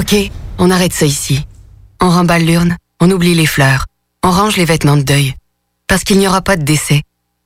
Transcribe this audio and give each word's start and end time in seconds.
OK, 0.00 0.16
on 0.56 0.70
arrête 0.70 0.94
ça 0.94 1.04
ici. 1.04 1.44
On 2.00 2.08
remballe 2.08 2.46
l'urne, 2.46 2.78
on 3.00 3.10
oublie 3.10 3.34
les 3.34 3.44
fleurs, 3.44 3.84
on 4.24 4.30
range 4.30 4.56
les 4.56 4.64
vêtements 4.64 4.96
de 4.96 5.02
deuil. 5.02 5.34
Parce 5.88 6.04
qu'il 6.04 6.18
n'y 6.18 6.26
aura 6.26 6.40
pas 6.40 6.56
de 6.56 6.62
décès. 6.62 7.02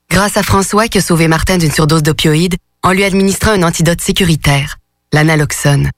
Grâce 0.09 0.37
à 0.37 0.43
François 0.43 0.87
qui 0.87 0.99
a 0.99 1.01
sauvé 1.01 1.27
Martin 1.27 1.57
d'une 1.57 1.73
surdose 1.73 2.01
d'opioïdes 2.01 2.55
en 2.81 2.93
lui 2.93 3.03
administrant 3.03 3.51
un 3.51 3.63
antidote 3.63 3.99
sécuritaire, 3.99 4.77
l'analoxone. 5.11 5.89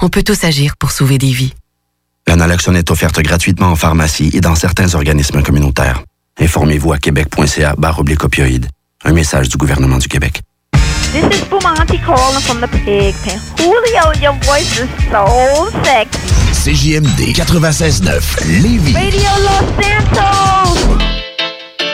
On 0.00 0.08
peut 0.08 0.22
tous 0.22 0.44
agir 0.44 0.76
pour 0.76 0.92
sauver 0.92 1.18
des 1.18 1.32
vies. 1.32 1.54
L'analoxone 2.28 2.76
est 2.76 2.92
offerte 2.92 3.20
gratuitement 3.20 3.72
en 3.72 3.76
pharmacie 3.76 4.30
et 4.32 4.40
dans 4.40 4.54
certains 4.54 4.94
organismes 4.94 5.42
communautaires. 5.42 6.04
Informez-vous 6.38 6.92
à 6.92 6.98
québec.ca 6.98 7.74
barre 7.76 7.98
opioïdes. 7.98 8.68
Un 9.04 9.12
message 9.12 9.48
du 9.48 9.56
gouvernement 9.56 9.98
du 9.98 10.06
Québec. 10.06 10.42
This 11.16 11.40
is 11.40 11.48
Bumanti 11.48 11.98
calling 12.04 12.42
from 12.42 12.60
the 12.60 12.68
pig 12.68 13.14
pen. 13.24 13.40
Julio, 13.56 14.12
your 14.20 14.34
voice 14.44 14.78
is 14.78 14.90
so 15.10 15.24
sexy. 15.82 16.28
CJMD 16.52 17.32
96.9 17.32 18.60
Lévis. 18.60 18.94
Radio 18.94 19.30
Los 19.40 19.64
Santos. 19.80 21.15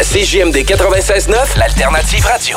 à 0.00 0.02
CJMD 0.02 0.56
96.9, 0.64 1.58
l'alternative 1.58 2.24
radio. 2.24 2.56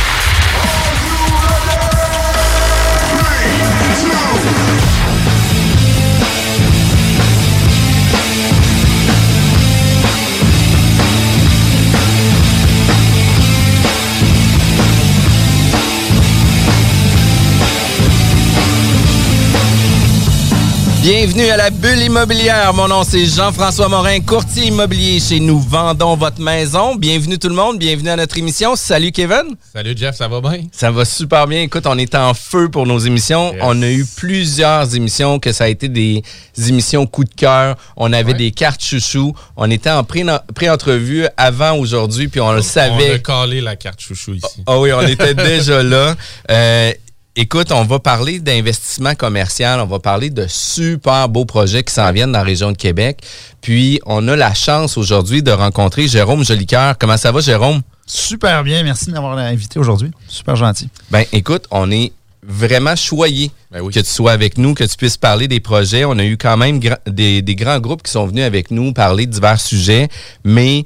Bienvenue 21.01 21.49
à 21.49 21.57
la 21.57 21.71
bulle 21.71 21.99
immobilière. 21.99 22.75
Mon 22.75 22.87
nom 22.87 23.03
c'est 23.03 23.25
Jean-François 23.25 23.87
Morin, 23.89 24.19
courtier 24.19 24.67
immobilier 24.67 25.19
chez 25.19 25.39
Nous 25.39 25.59
Vendons 25.59 26.15
Votre 26.15 26.39
Maison. 26.39 26.93
Bienvenue 26.95 27.39
tout 27.39 27.49
le 27.49 27.55
monde, 27.55 27.79
bienvenue 27.79 28.09
à 28.09 28.15
notre 28.15 28.37
émission. 28.37 28.75
Salut 28.75 29.11
Kevin. 29.11 29.55
Salut 29.73 29.95
Jeff, 29.97 30.15
ça 30.15 30.27
va 30.27 30.41
bien? 30.41 30.59
Ça 30.71 30.91
va 30.91 31.03
super 31.03 31.47
bien. 31.47 31.61
Écoute, 31.63 31.87
on 31.87 31.97
est 31.97 32.13
en 32.13 32.35
feu 32.35 32.69
pour 32.69 32.85
nos 32.85 32.99
émissions. 32.99 33.51
Yes. 33.51 33.61
On 33.63 33.81
a 33.81 33.87
eu 33.89 34.05
plusieurs 34.15 34.95
émissions 34.95 35.39
que 35.39 35.51
ça 35.51 35.63
a 35.63 35.67
été 35.69 35.89
des 35.89 36.21
émissions 36.67 37.07
coup 37.07 37.23
de 37.23 37.33
cœur. 37.33 37.77
On 37.97 38.13
avait 38.13 38.33
Ouais. 38.33 38.37
des 38.37 38.51
cartes 38.51 38.83
chouchou. 38.83 39.33
On 39.57 39.71
était 39.71 39.89
en 39.89 40.03
pré- 40.03 40.23
pré-entrevue 40.53 41.25
avant 41.35 41.77
aujourd'hui, 41.77 42.27
puis 42.27 42.41
on 42.41 42.51
le 42.51 42.57
On 42.57 42.59
a 42.59 42.63
savait. 42.63 43.19
calé 43.23 43.59
la 43.59 43.75
carte 43.75 43.99
chouchou 44.01 44.35
ici. 44.35 44.61
Ah 44.67 44.79
oui, 44.79 44.91
on 44.93 45.01
était 45.01 45.33
déjà 45.33 45.81
là. 45.81 46.15
Euh, 46.51 46.91
écoute, 47.35 47.71
on 47.71 47.83
va 47.83 47.99
parler 47.99 48.39
d'investissement 48.39 49.15
commercial, 49.15 49.79
on 49.79 49.85
va 49.85 49.99
parler 49.99 50.29
de 50.29 50.45
super 50.47 51.29
beaux 51.29 51.45
projets 51.45 51.83
qui 51.83 51.93
s'en 51.93 52.11
viennent 52.11 52.31
dans 52.31 52.39
la 52.39 52.43
région 52.45 52.71
de 52.71 52.77
Québec. 52.77 53.21
Puis, 53.61 53.99
on 54.05 54.27
a 54.27 54.35
la 54.35 54.53
chance 54.53 54.97
aujourd'hui 54.97 55.43
de 55.43 55.51
rencontrer 55.51 56.07
Jérôme 56.07 56.43
Jolicoeur. 56.43 56.97
Comment 56.97 57.17
ça 57.17 57.31
va, 57.31 57.39
Jérôme? 57.41 57.81
Super 58.05 58.63
bien, 58.63 58.83
merci 58.83 59.05
de 59.05 59.11
m'avoir 59.11 59.37
invité 59.37 59.79
aujourd'hui. 59.79 60.11
Super 60.27 60.55
gentil. 60.55 60.89
Ben, 61.11 61.23
écoute, 61.31 61.65
on 61.71 61.89
est 61.91 62.11
vraiment 62.43 62.95
choyé 62.95 63.51
Ben 63.71 63.81
oui. 63.81 63.93
que 63.93 63.99
tu 63.99 64.09
sois 64.09 64.31
avec 64.31 64.57
nous, 64.57 64.73
que 64.73 64.83
tu 64.83 64.97
puisses 64.97 65.15
parler 65.17 65.47
des 65.47 65.59
projets. 65.59 66.03
On 66.05 66.17
a 66.17 66.23
eu 66.25 66.37
quand 66.37 66.57
même 66.57 66.79
gra- 66.79 66.99
des, 67.07 67.41
des 67.41 67.55
grands 67.55 67.79
groupes 67.79 68.01
qui 68.03 68.11
sont 68.11 68.25
venus 68.25 68.43
avec 68.43 68.71
nous 68.71 68.91
parler 68.93 69.27
de 69.27 69.31
divers 69.31 69.61
sujets, 69.61 70.09
mais 70.43 70.83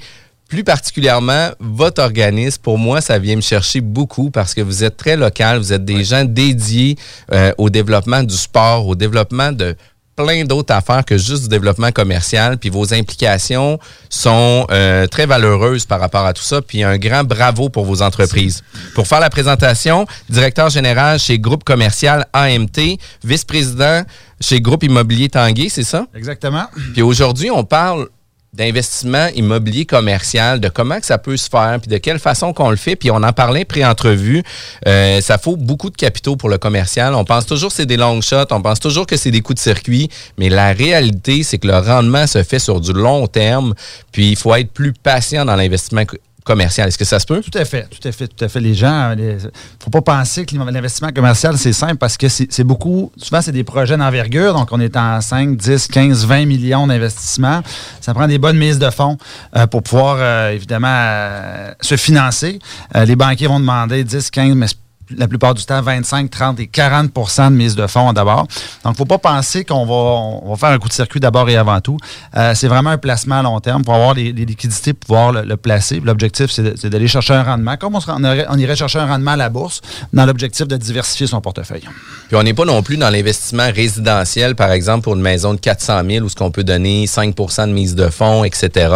plus 0.48 0.64
particulièrement, 0.64 1.50
votre 1.60 2.02
organisme, 2.02 2.62
pour 2.62 2.78
moi, 2.78 3.02
ça 3.02 3.20
vient 3.20 3.36
me 3.36 3.42
chercher 3.42 3.82
beaucoup 3.82 4.30
parce 4.30 4.54
que 4.54 4.62
vous 4.62 4.84
êtes 4.84 4.98
très 4.98 5.18
local, 5.18 5.58
vous 5.58 5.74
êtes 5.74 5.86
des 5.86 6.04
gens 6.04 6.24
dédiés 6.24 6.98
euh, 7.32 7.52
au 7.58 7.70
développement 7.70 8.24
du 8.24 8.36
sport, 8.36 8.88
au 8.88 8.96
développement 8.96 9.52
de 9.52 9.76
plein 10.16 10.46
d'autres 10.46 10.74
affaires 10.74 11.04
que 11.04 11.18
juste 11.18 11.44
du 11.44 11.50
développement 11.50 11.92
commercial. 11.92 12.58
Puis 12.58 12.70
vos 12.70 12.94
implications 12.94 13.80
sont 14.10 14.66
euh, 14.72 15.08
très 15.08 15.26
valeureuses 15.26 15.86
par 15.86 16.00
rapport 16.00 16.26
à 16.26 16.34
tout 16.34 16.44
ça. 16.44 16.62
Puis 16.62 16.84
un 16.84 16.98
grand 16.98 17.24
bravo 17.24 17.70
pour 17.70 17.86
vos 17.86 18.02
entreprises. 18.02 18.64
Pour 18.94 19.08
faire 19.08 19.20
la 19.20 19.30
présentation, 19.30 20.06
directeur 20.30 20.70
général 20.70 21.20
chez 21.20 21.38
Groupe 21.40 21.64
Commercial 21.64 22.26
AMT, 22.34 22.98
vice-président 23.24 24.04
chez 24.40 24.62
Groupe 24.62 24.84
Immobilier 24.84 25.30
Tanguay, 25.30 25.70
c'est 25.70 25.84
ça? 25.84 26.08
Exactement. 26.16 26.66
Puis 26.94 27.02
aujourd'hui, 27.02 27.52
on 27.52 27.64
parle 27.64 28.08
d'investissement 28.56 29.28
immobilier 29.36 29.86
commercial, 29.86 30.60
de 30.60 30.70
comment 30.70 31.00
que 31.00 31.06
ça 31.06 31.18
peut 31.18 31.38
se 31.38 31.50
faire, 31.50 31.78
puis 31.82 31.90
de 31.90 31.98
quelle 31.98 32.20
façon 32.20 32.54
qu'on 32.54 32.70
le 32.70 32.76
fait. 32.78 32.96
Puis 32.96 33.12
on 33.12 33.18
en 33.18 33.34
parlait 33.34 33.66
pré-entrevue. 33.66 34.44
Euh, 34.88 35.22
ça 35.22 35.38
faut 35.38 35.58
beaucoup 35.58 35.90
de 35.90 35.98
capitaux 35.98 36.36
pour 36.36 36.50
le 36.50 36.58
commercial. 36.58 37.14
On 37.14 37.26
pense 37.26 37.46
toujours 37.46 37.70
que 37.70 37.76
c'est 37.76 37.86
des 37.86 37.98
long 37.98 38.22
shots, 38.22 38.52
on 38.52 38.62
pense 38.62 38.80
toujours 38.80 39.06
que 39.06 39.18
c'est 39.18 39.32
des 39.32 39.42
coups 39.42 39.58
de 39.58 39.64
circuit, 39.64 40.10
mais 40.38 40.50
la 40.50 40.72
réalité, 40.72 41.44
c'est 41.44 41.58
que 41.58 41.68
le 41.68 41.78
rendement 41.78 42.28
se 42.28 42.44
fait 42.44 42.60
sur 42.60 42.80
du 42.80 42.94
long 42.94 43.28
terme. 43.28 43.74
Puis 44.12 44.30
il 44.30 44.36
faut 44.36 44.56
être 44.56 44.72
plus 44.72 44.94
patient 44.94 45.46
dans 45.46 45.56
l'investissement 45.56 46.04
commercial. 46.46 46.88
Est-ce 46.88 46.98
que 46.98 47.04
ça 47.04 47.20
se 47.20 47.26
peut? 47.26 47.42
Tout 47.42 47.58
à 47.58 47.66
fait, 47.66 47.88
tout 47.90 48.08
à 48.08 48.12
fait, 48.12 48.28
tout 48.28 48.46
à 48.46 48.48
fait. 48.48 48.62
Les 48.62 48.74
gens, 48.74 49.14
il 49.18 49.26
ne 49.26 49.40
faut 49.84 49.90
pas 49.90 50.02
penser 50.02 50.46
que 50.46 50.56
l'investissement 50.56 51.12
commercial, 51.12 51.58
c'est 51.58 51.74
simple 51.74 51.96
parce 51.98 52.16
que 52.16 52.30
c'est 52.30 52.64
beaucoup, 52.64 53.12
souvent, 53.18 53.42
c'est 53.42 53.52
des 53.52 53.64
projets 53.64 53.98
d'envergure. 53.98 54.54
Donc, 54.54 54.70
on 54.72 54.80
est 54.80 54.96
en 54.96 55.20
5, 55.20 55.58
10, 55.58 55.88
15, 55.88 56.26
20 56.26 56.46
millions 56.46 56.88
d'investissements. 56.88 57.62
Ça 58.00 58.14
prend 58.14 58.28
des 58.28 58.38
bonnes 58.38 58.58
mises 58.58 58.80
de 58.80 58.90
fonds 58.92 59.18
euh, 59.56 59.68
pour 59.68 59.84
pouvoir, 59.84 60.18
euh, 60.20 60.52
évidemment, 60.52 60.88
euh, 60.90 61.72
se 61.82 61.98
financer. 61.98 62.60
Les 62.94 63.16
banquiers 63.16 63.48
vont 63.48 63.60
demander 63.60 64.04
10, 64.04 64.30
15, 64.30 64.56
mais 64.56 64.68
la 65.16 65.28
plupart 65.28 65.54
du 65.54 65.64
temps, 65.66 65.82
25, 65.82 66.30
30 66.30 66.60
et 66.60 66.66
40% 66.66 67.50
de 67.50 67.56
mise 67.56 67.76
de 67.76 67.88
fonds 67.88 68.14
d'abord. 68.14 68.42
Donc, 68.44 68.48
il 68.86 68.90
ne 68.92 68.96
faut 68.96 69.06
pas 69.06 69.18
penser 69.18 69.66
qu'on 69.66 69.86
va, 69.86 70.56
faire 70.56 70.70
un 70.70 70.80
coup 70.80 70.88
de 70.88 70.94
circuit 70.94 71.20
d'abord 71.20 71.50
et 71.50 71.58
avant 71.58 71.82
tout. 71.82 71.98
Euh, 72.36 72.54
c'est 72.56 72.68
vraiment 72.68 72.92
un 72.92 72.98
placement 72.98 73.40
à 73.40 73.44
long 73.44 73.60
terme 73.60 73.84
pour 73.84 73.94
avoir 73.94 74.14
les, 74.14 74.32
liquidités, 74.32 74.94
pour 74.94 75.08
pouvoir 75.08 75.32
le, 75.32 75.58
placer. 75.58 76.02
L'objectif, 76.04 76.52
c'est 76.52 76.90
d'aller 76.90 77.08
chercher 77.08 77.34
un 77.34 77.44
rendement, 77.44 77.78
comme 77.78 77.96
on, 77.96 78.58
irait 78.58 78.76
chercher 78.76 79.00
un 79.00 79.08
rendement 79.08 79.32
à 79.32 79.36
la 79.36 79.50
bourse, 79.50 79.82
dans 80.14 80.26
l'objectif 80.26 80.68
de 80.68 80.78
diversifier 80.78 81.28
son 81.28 81.42
portefeuille. 81.42 81.88
Puis 82.28 82.36
on 82.36 82.44
n'est 82.44 82.54
pas 82.54 82.66
non 82.66 82.84
plus 82.84 82.98
dans 82.98 83.10
l'investissement 83.10 83.70
résidentiel, 83.74 84.56
par 84.56 84.72
exemple, 84.72 85.04
pour 85.04 85.16
une 85.16 85.22
maison 85.22 85.54
de 85.54 85.60
400 85.60 86.02
000 86.08 86.26
où 86.26 86.30
ce 86.30 86.36
qu'on 86.36 86.52
peut 86.52 86.64
donner 86.64 87.06
5% 87.06 87.68
de 87.68 87.74
mise 87.74 87.96
de 87.96 88.10
fonds, 88.10 88.44
etc. 88.44 88.94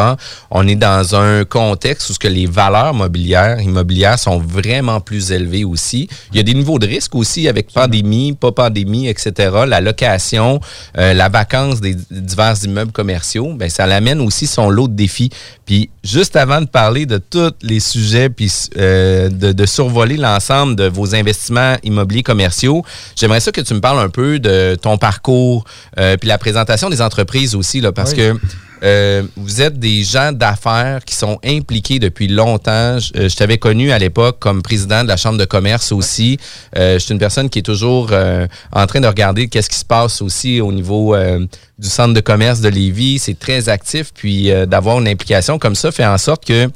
On 0.52 0.68
est 0.68 0.76
dans 0.76 1.16
un 1.16 1.46
contexte 1.46 2.10
où 2.10 2.14
que 2.20 2.28
les 2.28 2.46
valeurs 2.46 2.94
mobilières, 2.94 3.62
immobilières 3.62 4.20
sont 4.20 4.40
vraiment 4.40 5.00
plus 5.00 5.32
élevées 5.32 5.64
aussi. 5.64 5.99
Il 6.32 6.38
y 6.38 6.40
a 6.40 6.44
des 6.44 6.54
niveaux 6.54 6.78
de 6.80 6.88
risque 6.88 7.16
aussi 7.16 7.48
avec 7.48 7.74
pandémie, 7.74 8.34
pas 8.34 8.52
pandémie, 8.52 9.08
etc. 9.08 9.32
La 9.68 9.82
location, 9.82 10.60
euh, 10.98 11.14
la 11.14 11.28
vacance 11.30 11.82
des 11.82 11.96
divers 12.12 12.56
immeubles 12.64 12.92
commerciaux, 12.92 13.54
ben 13.56 13.70
ça 13.70 13.88
l'amène 13.88 14.22
aussi 14.22 14.48
son 14.48 14.70
lot 14.70 14.88
de 14.88 14.94
défis. 14.94 15.30
Puis 15.66 15.90
juste 16.04 16.36
avant 16.36 16.62
de 16.62 16.68
parler 16.68 17.06
de 17.06 17.18
tous 17.18 17.54
les 17.62 17.80
sujets, 17.80 18.30
puis 18.30 18.52
euh, 18.78 19.30
de, 19.30 19.52
de 19.52 19.66
survoler 19.66 20.18
l'ensemble 20.18 20.76
de 20.76 20.86
vos 20.86 21.16
investissements 21.16 21.76
immobiliers 21.84 22.24
commerciaux, 22.24 22.84
j'aimerais 23.16 23.40
ça 23.40 23.52
que 23.52 23.62
tu 23.62 23.74
me 23.74 23.82
parles 23.82 24.00
un 24.00 24.10
peu 24.10 24.40
de 24.40 24.78
ton 24.82 24.98
parcours, 24.98 25.66
euh, 26.00 26.16
puis 26.18 26.28
la 26.30 26.38
présentation 26.38 26.90
des 26.90 27.02
entreprises 27.02 27.56
aussi, 27.56 27.82
là, 27.82 27.92
parce 27.92 28.12
Oui. 28.12 28.18
que 28.18 28.36
euh, 28.84 29.24
vous 29.36 29.62
êtes 29.62 29.80
des 29.80 30.04
gens 30.04 30.32
d'affaires 30.32 31.04
qui 31.06 31.16
sont 31.16 31.40
impliqués 31.44 32.00
depuis 32.00 32.28
longtemps. 32.28 33.00
Je, 33.00 33.12
euh, 33.16 33.30
je 33.30 33.36
t'avais 33.36 33.58
connu 33.58 33.92
à 33.92 34.00
l'époque 34.00 34.38
comme 34.40 34.62
président 34.62 35.04
de 35.04 35.08
la 35.08 35.18
Chambre 35.18 35.38
de 35.38 35.46
commerce 35.46 35.92
aussi. 35.92 36.40
Euh, 36.78 36.94
je 36.94 37.00
suis 37.00 37.14
une 37.14 37.20
personne 37.20 37.50
qui 37.50 37.60
est 37.60 37.64
toujours 37.64 38.10
euh, 38.12 38.48
en 38.72 38.88
train 38.88 39.02
de 39.02 39.08
regarder 39.08 39.48
qu'est-ce 39.48 39.70
qui 39.70 39.78
se 39.78 39.86
passe 39.86 40.22
aussi 40.22 40.62
au 40.62 40.72
niveau 40.72 41.16
euh, 41.16 41.46
du 41.78 41.90
centre 41.90 42.14
de 42.14 42.22
commerce 42.22 42.62
de 42.62 42.70
Lévis. 42.70 43.20
C'est 43.20 43.38
très 43.38 43.70
actif, 43.70 44.12
puis 44.14 44.52
d'avoir 44.68 45.00
une 45.00 45.08
implication 45.08 45.60
comme 45.60 45.76
ça 45.76 45.92
fait 45.92 46.06
en 46.06 46.18
sorte 46.18 46.46
que 46.46 46.70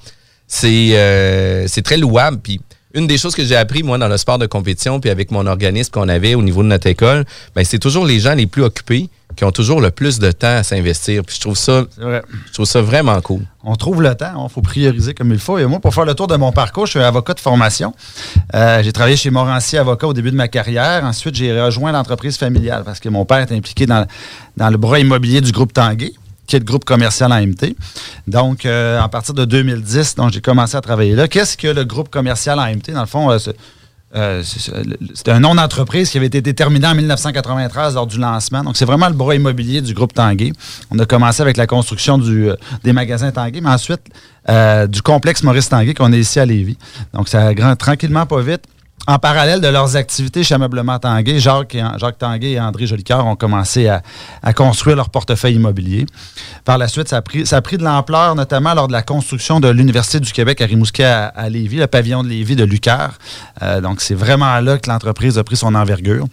c'est 0.48 1.66
c'est 1.68 1.82
très 1.82 1.98
louable. 1.98 2.40
Puis 2.42 2.62
une 2.94 3.08
des 3.08 3.18
choses 3.18 3.36
que 3.36 3.44
j'ai 3.44 3.56
appris, 3.56 3.82
moi, 3.84 3.98
dans 3.98 4.08
le 4.08 4.18
sport 4.18 4.38
de 4.38 4.46
compétition, 4.46 5.00
puis 5.00 5.10
avec 5.10 5.32
mon 5.32 5.48
organisme 5.48 5.92
qu'on 5.92 6.08
avait 6.10 6.36
au 6.36 6.44
niveau 6.44 6.62
de 6.62 6.68
notre 6.68 6.88
école, 6.88 7.26
ben, 7.56 7.66
c'est 7.66 7.80
toujours 7.80 8.06
les 8.06 8.20
gens 8.20 8.36
les 8.36 8.46
plus 8.46 8.64
occupés 8.64 9.10
qui 9.36 9.44
ont 9.46 9.52
toujours 9.52 9.82
le 9.82 9.92
plus 9.92 10.20
de 10.20 10.32
temps 10.32 10.58
à 10.58 10.64
s'investir. 10.64 11.24
Puis 11.26 11.36
je 11.36 11.42
trouve 11.42 11.58
ça, 11.58 11.84
C'est 11.96 12.02
vrai. 12.04 12.22
je 12.48 12.54
trouve 12.54 12.66
ça 12.66 12.82
vraiment 12.82 13.20
cool. 13.22 13.42
On 13.64 13.76
trouve 13.76 14.02
le 14.02 14.14
temps, 14.16 14.46
il 14.48 14.52
faut 14.52 14.62
prioriser 14.62 15.14
comme 15.14 15.32
il 15.32 15.40
faut. 15.40 15.58
Et 15.58 15.66
moi, 15.66 15.80
pour 15.80 15.94
faire 15.94 16.06
le 16.06 16.14
tour 16.16 16.28
de 16.28 16.36
mon 16.36 16.52
parcours, 16.52 16.86
je 16.86 16.92
suis 16.92 17.00
avocat 17.00 17.34
de 17.34 17.40
formation. 17.40 17.94
Euh, 18.56 18.84
j'ai 18.84 18.92
travaillé 18.92 19.16
chez 19.16 19.30
Morancy 19.30 19.78
Avocat 19.78 20.08
au 20.08 20.14
début 20.14 20.32
de 20.32 20.36
ma 20.36 20.48
carrière. 20.48 21.04
Ensuite, 21.06 21.36
j'ai 21.36 21.60
rejoint 21.62 21.92
l'entreprise 21.92 22.38
familiale 22.38 22.84
parce 22.84 23.00
que 23.00 23.10
mon 23.10 23.26
père 23.26 23.40
est 23.40 23.52
impliqué 23.52 23.86
dans, 23.86 24.06
dans 24.58 24.70
le 24.70 24.78
bras 24.78 25.00
immobilier 25.00 25.42
du 25.42 25.52
groupe 25.52 25.74
Tanguay 25.74 26.14
qui 26.46 26.58
est 26.58 26.60
le 26.60 26.66
groupe 26.66 26.84
commercial 26.84 27.32
AMT. 27.32 27.74
Donc, 28.28 28.66
euh, 28.66 29.00
à 29.02 29.08
partir 29.08 29.34
de 29.34 29.46
2010, 29.46 30.16
donc 30.16 30.32
j'ai 30.34 30.42
commencé 30.42 30.76
à 30.76 30.82
travailler 30.82 31.16
là. 31.16 31.30
Qu'est-ce 31.30 31.56
que 31.56 31.68
le 31.68 31.86
groupe 31.86 32.10
commercial 32.10 32.60
AMT? 32.60 32.92
Dans 32.92 33.00
le 33.00 33.06
fond, 33.08 33.32
euh, 33.32 33.40
c'est- 33.40 33.56
euh, 34.16 34.44
c'est 34.44 35.30
un 35.30 35.40
nom 35.40 35.56
d'entreprise 35.56 36.10
qui 36.10 36.18
avait 36.18 36.28
été 36.28 36.42
déterminé 36.42 36.86
en 36.88 36.96
1993 36.96 37.96
lors 37.96 38.06
du 38.06 38.20
lancement. 38.20 38.64
Donc, 38.64 38.78
c'est 38.78 38.86
vraiment 38.86 39.08
le 39.08 39.14
bras 39.16 39.34
immobilier 39.34 39.82
du 39.82 39.94
groupe 39.94 40.14
Tanguay. 40.14 40.54
On 40.92 41.00
a 41.00 41.06
commencé 41.06 41.42
avec 41.42 41.58
la 41.58 41.66
construction 41.66 42.18
du, 42.18 42.50
euh, 42.50 42.56
des 42.84 42.94
magasins 42.94 43.32
Tanguay, 43.32 43.62
mais 43.62 43.70
ensuite 43.70 44.02
euh, 44.50 44.86
du 44.88 45.02
complexe 45.02 45.42
Maurice 45.44 45.70
Tanguay 45.70 45.94
qu'on 45.94 46.14
est 46.14 46.20
ici 46.20 46.40
à 46.40 46.46
Lévis. 46.46 46.78
Donc, 47.14 47.28
ça 47.28 47.54
grand, 47.54 47.76
tranquillement, 47.76 48.26
pas 48.26 48.42
vite. 48.42 48.64
En 49.06 49.20
parallèle 49.20 49.60
de 49.60 49.68
leurs 49.68 49.98
activités 49.98 50.46
chez 50.46 50.56
Ameublement 50.56 50.98
Tanguay, 50.98 51.38
Jacques, 51.38 51.76
Tanguay 52.18 52.52
et 52.52 52.60
André 52.60 52.88
Jolicoeur 52.88 53.26
ont 53.26 53.36
commencé 53.36 53.90
à, 53.90 54.54
construire 54.54 54.96
leur 54.96 55.10
portefeuille 55.10 55.56
immobilier. 55.56 56.06
Par 56.64 56.78
la 56.78 56.88
suite, 56.88 57.10
ça 57.10 57.18
a 57.18 57.22
pris, 57.22 57.78
de 57.78 57.84
l'ampleur, 57.84 58.36
notamment 58.36 58.74
lors 58.74 58.88
de 58.88 58.94
la 58.94 59.02
construction 59.02 59.60
de 59.60 59.68
l'Université 59.68 60.22
du 60.22 60.32
Québec 60.32 60.62
à 60.62 60.66
Rimouski 60.66 61.04
à, 61.04 61.50
Lévis, 61.50 61.78
le 61.78 61.88
pavillon 61.88 62.24
de 62.24 62.30
Lévis 62.30 62.56
de 62.56 62.64
Lucar. 62.64 63.18
Euh, 63.62 63.82
donc, 63.82 64.00
c'est 64.00 64.16
vraiment 64.16 64.58
là 64.62 64.78
que 64.78 64.90
l'entreprise 64.90 65.38
a 65.38 65.44
pris 65.44 65.58
son 65.58 65.76
envergure. 65.76 66.28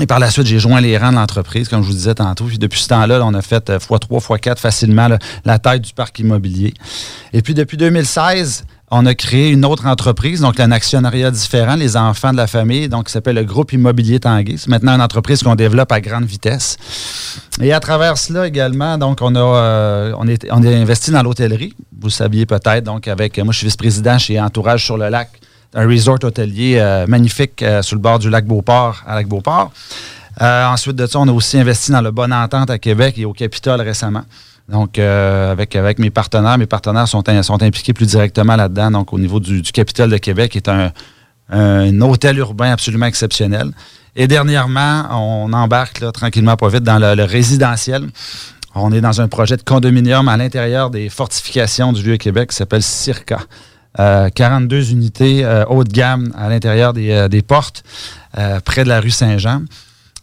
Et 0.00 0.06
par 0.06 0.18
la 0.18 0.30
suite, 0.30 0.46
j'ai 0.46 0.58
joint 0.58 0.80
les 0.80 0.98
rangs 0.98 1.12
de 1.12 1.16
l'entreprise, 1.16 1.68
comme 1.68 1.82
je 1.82 1.86
vous 1.86 1.94
disais 1.94 2.14
tantôt. 2.14 2.46
Puis 2.46 2.58
depuis 2.58 2.80
ce 2.80 2.88
temps-là, 2.88 3.18
là, 3.18 3.24
on 3.24 3.32
a 3.32 3.42
fait 3.42 3.70
euh, 3.70 3.78
x3, 3.78 4.40
x4 4.40 4.58
facilement 4.58 5.08
la 5.44 5.58
taille 5.60 5.80
du 5.80 5.92
parc 5.92 6.18
immobilier. 6.18 6.74
Et 7.32 7.42
puis 7.42 7.54
depuis 7.54 7.76
2016, 7.76 8.64
on 8.90 9.04
a 9.04 9.14
créé 9.14 9.50
une 9.50 9.64
autre 9.64 9.86
entreprise, 9.86 10.40
donc 10.40 10.60
un 10.60 10.70
actionnariat 10.70 11.30
différent, 11.30 11.74
les 11.74 11.96
enfants 11.96 12.30
de 12.30 12.36
la 12.36 12.46
famille, 12.46 12.88
donc 12.88 13.06
qui 13.06 13.12
s'appelle 13.12 13.36
le 13.36 13.44
groupe 13.44 13.72
immobilier 13.72 14.20
Tanguay. 14.20 14.56
C'est 14.56 14.68
maintenant 14.68 14.92
une 14.94 15.02
entreprise 15.02 15.42
qu'on 15.42 15.56
développe 15.56 15.90
à 15.90 16.00
grande 16.00 16.24
vitesse. 16.24 16.76
Et 17.60 17.72
à 17.72 17.80
travers 17.80 18.16
cela 18.16 18.46
également, 18.46 18.96
donc 18.96 19.18
on 19.22 19.34
a, 19.34 19.40
euh, 19.40 20.12
on 20.18 20.28
est, 20.28 20.46
on 20.50 20.62
est 20.62 20.74
investi 20.74 21.10
dans 21.10 21.22
l'hôtellerie. 21.22 21.74
Vous 22.00 22.10
saviez 22.10 22.46
peut-être, 22.46 22.84
donc 22.84 23.08
avec, 23.08 23.38
moi 23.38 23.52
je 23.52 23.58
suis 23.58 23.66
vice-président 23.66 24.18
chez 24.18 24.40
Entourage 24.40 24.84
sur 24.84 24.96
le 24.96 25.08
lac, 25.08 25.30
un 25.74 25.86
resort 25.86 26.18
hôtelier 26.22 26.76
euh, 26.78 27.06
magnifique 27.06 27.62
euh, 27.62 27.82
sur 27.82 27.96
le 27.96 28.00
bord 28.00 28.18
du 28.18 28.30
lac 28.30 28.46
Beauport, 28.46 29.02
à 29.06 29.16
lac 29.16 29.26
Beauport. 29.26 29.72
Euh, 30.42 30.66
ensuite 30.66 30.96
de 30.96 31.06
ça, 31.06 31.18
on 31.18 31.28
a 31.28 31.32
aussi 31.32 31.58
investi 31.58 31.92
dans 31.92 32.02
le 32.02 32.10
Bonne 32.10 32.32
Entente 32.32 32.70
à 32.70 32.78
Québec 32.78 33.16
et 33.18 33.24
au 33.24 33.32
Capitole 33.32 33.80
récemment. 33.80 34.22
Donc, 34.68 34.98
euh, 34.98 35.52
avec, 35.52 35.76
avec 35.76 35.98
mes 35.98 36.10
partenaires, 36.10 36.58
mes 36.58 36.66
partenaires 36.66 37.06
sont, 37.06 37.22
sont 37.42 37.62
impliqués 37.62 37.92
plus 37.92 38.06
directement 38.06 38.56
là-dedans, 38.56 38.90
donc 38.90 39.12
au 39.12 39.18
niveau 39.18 39.38
du, 39.38 39.62
du 39.62 39.72
Capitole 39.72 40.10
de 40.10 40.18
Québec, 40.18 40.52
qui 40.52 40.58
est 40.58 40.68
un, 40.68 40.90
un 41.50 42.00
hôtel 42.00 42.38
urbain 42.38 42.72
absolument 42.72 43.06
exceptionnel. 43.06 43.70
Et 44.16 44.26
dernièrement, 44.26 45.04
on 45.12 45.52
embarque 45.52 46.00
là, 46.00 46.10
tranquillement, 46.10 46.56
pas 46.56 46.68
vite, 46.68 46.82
dans 46.82 46.98
le, 46.98 47.14
le 47.14 47.24
résidentiel. 47.24 48.08
On 48.74 48.92
est 48.92 49.00
dans 49.00 49.20
un 49.20 49.28
projet 49.28 49.56
de 49.56 49.62
condominium 49.62 50.28
à 50.28 50.36
l'intérieur 50.36 50.90
des 50.90 51.08
fortifications 51.08 51.92
du 51.92 52.02
Vieux-Québec 52.02 52.50
qui 52.50 52.56
s'appelle 52.56 52.82
Circa. 52.82 53.38
Euh, 53.98 54.28
42 54.28 54.90
unités 54.90 55.44
euh, 55.44 55.64
haut 55.66 55.82
de 55.82 55.90
gamme 55.90 56.30
à 56.36 56.50
l'intérieur 56.50 56.92
des, 56.92 57.10
euh, 57.10 57.28
des 57.28 57.40
portes, 57.40 57.82
euh, 58.36 58.60
près 58.60 58.84
de 58.84 58.90
la 58.90 59.00
rue 59.00 59.10
Saint-Jean. 59.10 59.62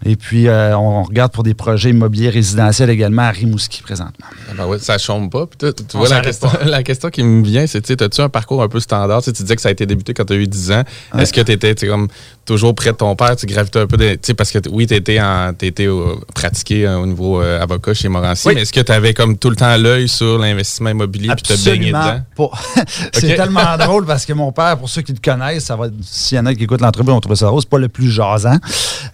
Et 0.05 0.15
puis, 0.15 0.47
euh, 0.47 0.77
on 0.77 1.03
regarde 1.03 1.31
pour 1.31 1.44
des 1.44 1.53
projets 1.53 1.91
immobiliers 1.91 2.29
résidentiels 2.29 2.89
également 2.89 3.21
à 3.21 3.29
Rimouski 3.31 3.81
présentement. 3.81 4.25
Ah 4.50 4.53
ben 4.57 4.65
ouais, 4.67 4.79
ça 4.79 4.97
chôme 4.97 5.29
pas. 5.29 5.45
Puis 5.47 5.71
tu 5.73 5.97
vois, 5.97 6.09
la 6.09 6.19
question, 6.21 6.50
la 6.65 6.83
question 6.83 7.09
qui 7.09 7.23
me 7.23 7.44
vient, 7.44 7.65
c'est, 7.67 7.81
tu 7.81 8.03
as-tu 8.03 8.21
un 8.21 8.29
parcours 8.29 8.61
un 8.63 8.67
peu 8.67 8.79
standard? 8.79 9.19
Tu 9.21 9.25
sais, 9.25 9.33
tu 9.33 9.44
disais 9.44 9.55
que 9.55 9.61
ça 9.61 9.69
a 9.69 9.71
été 9.71 9.85
débuté 9.85 10.13
quand 10.13 10.25
tu 10.25 10.33
as 10.33 10.35
eu 10.35 10.47
10 10.47 10.71
ans. 10.71 10.83
Est-ce 11.17 11.31
que 11.31 11.41
tu 11.41 11.51
étais 11.53 11.73
comme 11.88 12.07
toujours 12.45 12.75
près 12.75 12.91
de 12.91 12.97
ton 12.97 13.15
père? 13.15 13.35
Tu 13.35 13.45
gravitais 13.45 13.79
un 13.79 13.88
peu 13.88 13.97
de, 13.97 14.15
tu 14.15 14.33
parce 14.35 14.51
que 14.51 14.59
oui, 14.69 14.88
tu 14.88 14.95
étais, 14.95 15.21
en, 15.21 15.51
euh, 15.53 16.15
pratiqué 16.35 16.85
euh, 16.85 16.97
au 16.99 17.06
niveau 17.06 17.41
euh, 17.41 17.61
avocat 17.61 17.94
chez 17.94 18.09
Morancy, 18.09 18.47
Oui. 18.47 18.56
mais 18.56 18.61
est-ce 18.63 18.73
que 18.73 18.81
tu 18.81 18.91
avais 18.91 19.13
comme 19.13 19.38
tout 19.38 19.49
le 19.49 19.56
temps 19.56 19.75
l'œil 19.77 20.07
sur 20.09 20.38
l'investissement 20.38 20.89
immobilier 20.89 21.29
puis 21.35 21.44
te 21.44 21.53
baigner 21.63 21.94
Absolument 21.94 22.06
dedans? 22.38 22.49
pas. 22.75 22.83
c'est 23.13 23.35
tellement 23.35 23.77
drôle 23.79 24.06
parce 24.06 24.25
que 24.25 24.33
mon 24.33 24.51
père, 24.51 24.77
pour 24.77 24.89
ceux 24.89 25.01
qui 25.01 25.13
le 25.13 25.19
connaissent, 25.23 25.65
ça 25.65 25.75
va, 25.75 25.88
s'il 26.01 26.38
y 26.38 26.39
en 26.41 26.45
a 26.45 26.53
qui 26.53 26.63
écoutent 26.63 26.81
l'entreprise, 26.81 27.13
on 27.13 27.19
trouve 27.21 27.35
ça 27.35 27.45
drôle, 27.45 27.61
c'est 27.61 27.69
pas 27.69 27.77
le 27.79 27.89
plus 27.89 28.09
jasant. 28.11 28.57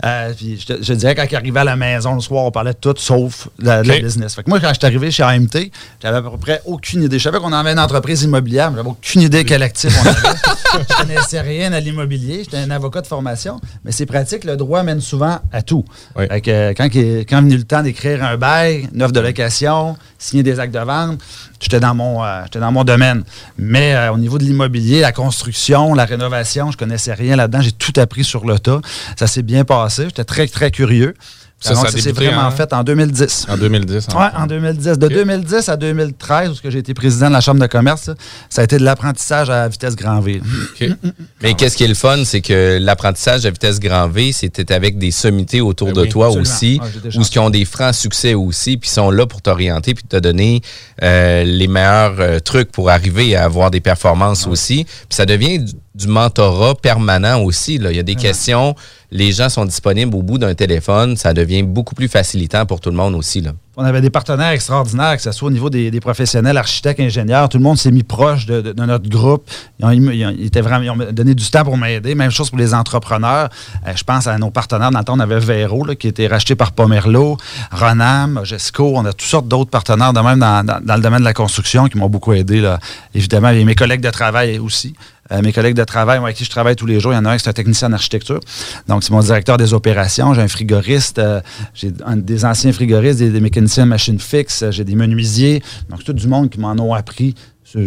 Euh, 0.06 0.34
puis 0.36 0.58
je, 0.60 0.66
te- 0.74 0.79
je 0.82 0.94
dirais, 0.94 1.16
quand 1.16 1.26
il 1.30 1.36
arrivait 1.36 1.60
à 1.60 1.64
la 1.64 1.76
maison 1.76 2.16
le 2.16 2.22
soir, 2.22 2.46
on 2.46 2.52
parlait 2.52 2.74
de 2.74 2.78
tout 2.78 2.94
sauf 2.98 3.48
la, 3.60 3.84
la 3.84 4.00
business. 4.00 4.36
Fait 4.36 4.44
que 4.44 4.50
moi, 4.50 4.60
quand 4.60 4.70
je 4.70 4.76
suis 4.76 4.86
arrivé 4.86 5.12
chez 5.12 5.24
AMT, 5.24 5.72
j'avais 6.02 6.18
à 6.18 6.22
peu 6.22 6.38
près 6.38 6.62
aucune 6.66 7.04
idée. 7.04 7.20
Je 7.20 7.24
savais 7.24 7.40
qu'on 7.40 7.54
avait 7.54 7.72
une 7.72 7.80
entreprise 7.80 8.24
immobilière, 8.24 8.72
mais 8.72 8.78
j'avais 8.78 8.90
aucune 8.90 9.22
idée 9.22 9.44
quel 9.46 9.64
actif 9.64 9.96
on 10.04 10.08
avait. 10.08 10.38
je 10.90 10.96
connaissais 10.96 11.42
rien 11.42 11.74
à 11.74 11.80
l'immobilier. 11.80 12.42
J'étais 12.44 12.58
un 12.58 12.72
avocat 12.72 13.02
de 13.02 13.08
formation, 13.08 13.60
mais 13.84 13.92
c'est 13.92 14.06
pratique. 14.06 14.44
Le 14.44 14.58
droit 14.58 14.84
mène 14.84 15.02
souvent 15.02 15.40
à 15.52 15.62
tout. 15.62 15.86
Oui. 16.16 16.26
Fait 16.28 16.42
que, 16.42 16.52
euh, 16.52 16.74
quand, 16.76 16.86
quand 16.86 17.38
est 17.38 17.42
venu 17.42 17.58
le 17.58 17.64
temps 17.64 17.84
d'écrire 17.84 18.24
un 18.24 18.38
bail, 18.38 18.90
une 18.94 19.04
offre 19.04 19.14
de 19.14 19.20
location, 19.20 19.98
signer 20.20 20.44
des 20.44 20.60
actes 20.60 20.74
de 20.74 20.80
vente, 20.80 21.20
j'étais 21.60 21.80
dans 21.80 21.96
mon, 21.96 22.24
euh, 22.24 22.44
dans 22.54 22.72
mon 22.72 22.84
domaine. 22.84 23.24
Mais 23.58 23.96
euh, 23.96 24.12
au 24.12 24.18
niveau 24.18 24.38
de 24.38 24.44
l'immobilier, 24.44 25.00
la 25.00 25.12
construction, 25.12 25.94
la 25.94 26.06
rénovation, 26.06 26.72
je 26.72 26.78
connaissais 26.78 27.14
rien 27.14 27.36
là-dedans. 27.36 27.62
J'ai 27.62 27.72
tout 27.72 27.94
appris 27.98 28.24
sur 28.24 28.46
le 28.46 28.60
tas. 28.60 28.82
Ça 29.18 29.26
s'est 29.26 29.42
bien 29.42 29.64
passé. 29.64 30.04
J'étais 30.06 30.26
très, 30.26 30.48
très 30.48 30.70
curieux. 30.70 31.16
Ça, 31.62 31.74
Donc, 31.74 31.90
ça 31.90 31.98
a 31.98 32.02
s'est 32.02 32.12
vraiment 32.14 32.44
en- 32.44 32.52
fait 32.52 32.72
en 32.72 32.84
2010. 32.84 33.46
En 33.50 33.58
2010. 33.58 34.08
Oui, 34.16 34.24
en 34.38 34.48
2010. 34.48 34.98
De 34.98 35.08
2010 35.10 35.68
à 35.68 35.76
2013, 35.76 36.50
où 36.52 36.54
ce 36.56 36.62
que 36.62 36.70
j'ai 36.70 36.80
été 36.80 36.94
président 36.94 37.28
de 37.28 37.34
la 37.34 37.42
Chambre 37.42 37.60
de 37.60 37.68
commerce, 37.68 38.10
ça, 38.50 38.62
a 38.62 38.64
été 38.64 38.78
de 38.78 38.84
l'apprentissage 38.86 39.50
à 39.50 39.68
vitesse 39.68 39.96
grand 39.98 40.22
V. 40.22 40.42
OK. 40.82 40.90
Mais 41.44 41.54
qu'est-ce 41.56 41.76
qui 41.76 41.84
est 41.84 41.88
le 41.90 41.96
fun, 41.96 42.24
c'est 42.24 42.40
que 42.42 42.78
l'apprentissage 42.80 43.46
à 43.46 43.50
vitesse 43.50 43.80
grand 43.80 44.08
V, 44.08 44.32
c'était 44.32 44.74
avec 44.74 44.98
des 44.98 45.12
sommités 45.12 45.60
autour 45.60 45.88
Ben 45.88 45.96
de 45.96 46.02
oui, 46.04 46.10
toi 46.10 46.28
absolument. 46.28 46.50
aussi, 46.50 46.80
Ah, 46.82 47.18
ou 47.20 47.22
qui 47.24 47.40
ont 47.40 47.50
des 47.50 47.66
francs 47.66 47.94
succès 47.94 48.34
aussi, 48.36 48.78
puis 48.78 48.90
sont 48.90 49.12
là 49.12 49.28
pour 49.28 49.42
t'orienter, 49.42 49.94
puis 49.94 50.06
te 50.08 50.18
donner 50.18 50.62
euh, 51.04 51.44
les 51.44 51.68
meilleurs 51.68 52.16
euh, 52.20 52.40
trucs 52.40 52.72
pour 52.72 52.90
arriver 52.90 53.36
à 53.36 53.44
avoir 53.44 53.70
des 53.70 53.82
performances 53.82 54.48
aussi. 54.48 54.86
Puis 54.86 54.96
ça 55.10 55.26
devient 55.26 55.66
du, 56.00 56.08
mentorat 56.08 56.76
permanent 56.76 57.42
aussi. 57.42 57.78
Là. 57.78 57.92
Il 57.92 57.98
y 57.98 58.00
a 58.00 58.04
des 58.04 58.16
questions, 58.16 58.76
les 59.12 59.32
gens 59.32 59.50
sont 59.50 59.66
disponibles 59.66 60.16
au 60.16 60.22
bout 60.24 60.38
d'un 60.38 60.54
téléphone, 60.56 61.16
ça 61.18 61.34
devient 61.34 61.64
beaucoup 61.64 61.96
plus 61.96 62.08
facilitant 62.08 62.66
pour 62.66 62.80
tout 62.80 62.90
le 62.90 62.96
monde 62.96 63.16
aussi. 63.16 63.42
Là. 63.42 63.52
On 63.78 63.84
avait 63.84 64.02
des 64.02 64.10
partenaires 64.10 64.50
extraordinaires, 64.52 65.16
que 65.16 65.22
ce 65.22 65.32
soit 65.32 65.48
au 65.48 65.52
niveau 65.52 65.70
des, 65.70 65.90
des 65.90 66.00
professionnels, 66.02 66.58
architectes, 66.58 67.00
ingénieurs. 67.00 67.48
Tout 67.48 67.58
le 67.58 67.64
monde 67.64 67.78
s'est 67.78 67.92
mis 67.92 68.04
proche 68.04 68.46
de, 68.46 68.60
de- 68.60 68.72
de 68.74 68.84
notre 68.86 69.08
groupe. 69.10 69.50
Ils 69.80 69.86
ont, 69.86 69.92
ils 69.92 70.26
ont- 70.26 70.36
ils 70.38 70.46
étaient 70.48 70.60
vraiment, 70.60 70.84
ils 70.84 70.90
ont 70.90 71.12
donné 71.14 71.34
du 71.34 71.50
temps 71.50 71.64
pour 71.64 71.78
m'aider. 71.78 72.14
Même 72.14 72.30
chose 72.30 72.50
pour 72.50 72.60
les 72.60 72.74
entrepreneurs. 72.74 73.48
Euh, 73.88 73.94
je 73.96 74.04
pense 74.04 74.28
à 74.28 74.38
nos 74.38 74.50
partenaires. 74.52 74.92
Dans 74.92 75.00
le 75.00 75.06
temps, 75.06 75.14
on 75.16 75.20
avait 75.22 75.40
Véro, 75.40 75.86
là, 75.86 75.96
qui 75.96 76.10
été 76.10 76.28
racheté 76.28 76.56
par 76.56 76.74
Pomerlo, 76.74 77.38
Ronam, 77.72 78.42
Gesco. 78.44 78.94
On 78.96 79.06
a 79.06 79.14
toutes 79.14 79.22
sortes 79.30 79.48
d'autres 79.48 79.70
partenaires, 79.72 80.12
de 80.12 80.20
même 80.20 80.40
dans, 80.40 80.66
dans- 80.66 80.82
dans 80.84 80.96
le 80.96 81.02
domaine 81.02 81.20
de 81.20 81.26
la 81.26 81.34
construction, 81.34 81.88
qui 81.88 81.98
m'ont 81.98 82.10
beaucoup 82.10 82.34
aidé. 82.34 82.60
Là. 82.60 82.80
Évidemment, 83.16 83.50
et 83.50 83.64
mes 83.64 83.76
collègues 83.76 84.02
de 84.02 84.10
travail 84.10 84.60
aussi. 84.60 84.94
Euh, 85.32 85.42
mes 85.42 85.54
collègues 85.54 85.76
de 85.76 85.84
travail 85.84 86.20
moi, 86.20 86.28
avec 86.28 86.38
qui 86.38 86.46
je 86.46 86.50
travaille 86.50 86.76
tous 86.76 86.86
les 86.86 87.00
jours, 87.00 87.14
il 87.14 87.16
y 87.16 87.20
en 87.20 87.26
a 87.26 87.32
un 87.32 87.38
qui 87.38 87.46
est 87.46 87.50
un 87.50 87.54
technicien 87.54 87.90
en 87.90 87.94
architecture. 87.94 88.40
Donc, 88.88 89.04
c'est 89.04 89.12
mon 89.12 89.20
directeur 89.20 89.58
des 89.58 89.74
opérations. 89.74 90.34
J'ai 90.34 90.42
un 90.42 90.48
frigoriste, 90.48 91.20
euh, 91.20 91.42
j'ai 91.74 91.92
des 91.92 92.46
anciens 92.46 92.72
frigoristes, 92.72 93.20
des, 93.20 93.40
mécaniciens 93.40 93.84
de 93.84 93.90
machines 93.90 94.20
fixes, 94.20 94.66
j'ai 94.72 94.84
des 94.84 94.96
menuisiers. 94.96 95.62
Donc, 95.90 96.04
tout 96.04 96.14
du 96.14 96.28
monde 96.28 96.50
qui 96.50 96.60
m'en 96.60 96.74
ont 96.74 96.94
appris 96.94 97.36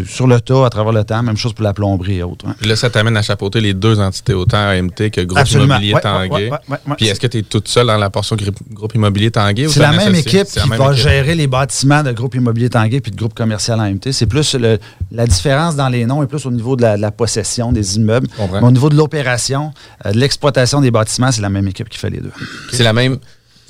sur, 0.07 0.27
le 0.27 0.41
tas, 0.41 0.67
à 0.67 0.71
travers 0.71 0.93
le 0.93 1.05
temps. 1.05 1.23
Même 1.23 1.37
chose 1.37 1.53
pour 1.53 1.65
la 1.65 1.73
plomberie 1.73 2.19
et 2.19 2.23
autres. 2.23 2.47
hein. 2.47 2.55
Là, 2.65 2.77
ça 2.77 2.89
t'amène 2.91 3.17
à 3.17 3.23
chapeauter 3.23 3.61
les 3.61 3.75
deux 3.75 3.99
entités, 4.01 4.35
autant 4.35 4.59
AMT 4.69 5.11
que 5.11 5.21
Groupe 5.23 5.39
Absolument. 5.39 5.75
Immobilier 5.75 5.95
Ouais, 5.95 6.01
Tanguay. 6.01 6.51
ouais, 6.51 6.59
ouais. 6.69 6.95
Puis 6.97 7.07
est-ce 7.09 7.19
que 7.21 7.27
tu 7.27 7.39
es 7.39 7.43
toute 7.43 7.69
seule 7.69 7.87
dans 7.89 7.97
la 7.99 8.11
portion 8.11 8.37
groupe, 8.37 8.95
Immobilier 8.95 9.31
Tanguay 9.31 9.67
ou 9.67 9.71
C'est 9.71 9.81
la 9.81 9.93
même 9.93 10.15
équipe 10.15 10.47
qui 10.47 10.69
même 10.69 10.79
va 10.79 10.93
équipe. 10.93 11.03
gérer 11.03 11.35
les 11.35 11.47
bâtiments 11.47 12.03
de 12.03 12.13
groupe 12.13 12.35
immobilier 12.35 12.71
Tanguay 12.71 13.01
puis 13.01 13.11
de 13.11 13.17
groupe 13.17 13.35
commercial 13.35 13.81
AMT. 13.81 14.13
C'est 14.13 14.27
plus 14.27 14.55
le- 14.55 14.79
la 15.11 15.27
différence 15.27 15.77
dans 15.77 15.89
les 15.89 16.07
noms 16.07 16.23
est 16.23 16.27
plus 16.27 16.47
au 16.47 16.51
niveau 16.51 16.77
de 16.77 16.83
la, 16.83 16.97
de 16.97 17.03
la 17.03 17.11
possession 17.11 17.73
des 17.73 17.97
immeubles. 17.97 18.29
Mais 18.53 18.61
au 18.63 18.71
niveau 18.71 18.89
de 18.89 18.97
l'opération, 18.97 19.73
euh, 20.07 20.13
de 20.13 20.19
l'exploitation 20.19 20.81
des 20.81 20.91
bâtiments, 20.91 21.33
c'est 21.33 21.43
la 21.43 21.51
même 21.51 21.67
équipe 21.69 21.89
qui 21.89 21.99
fait 21.99 22.11
les 22.11 22.21
deux. 22.21 22.33
C'est 22.73 22.85
la 22.85 22.93
même. 22.93 23.19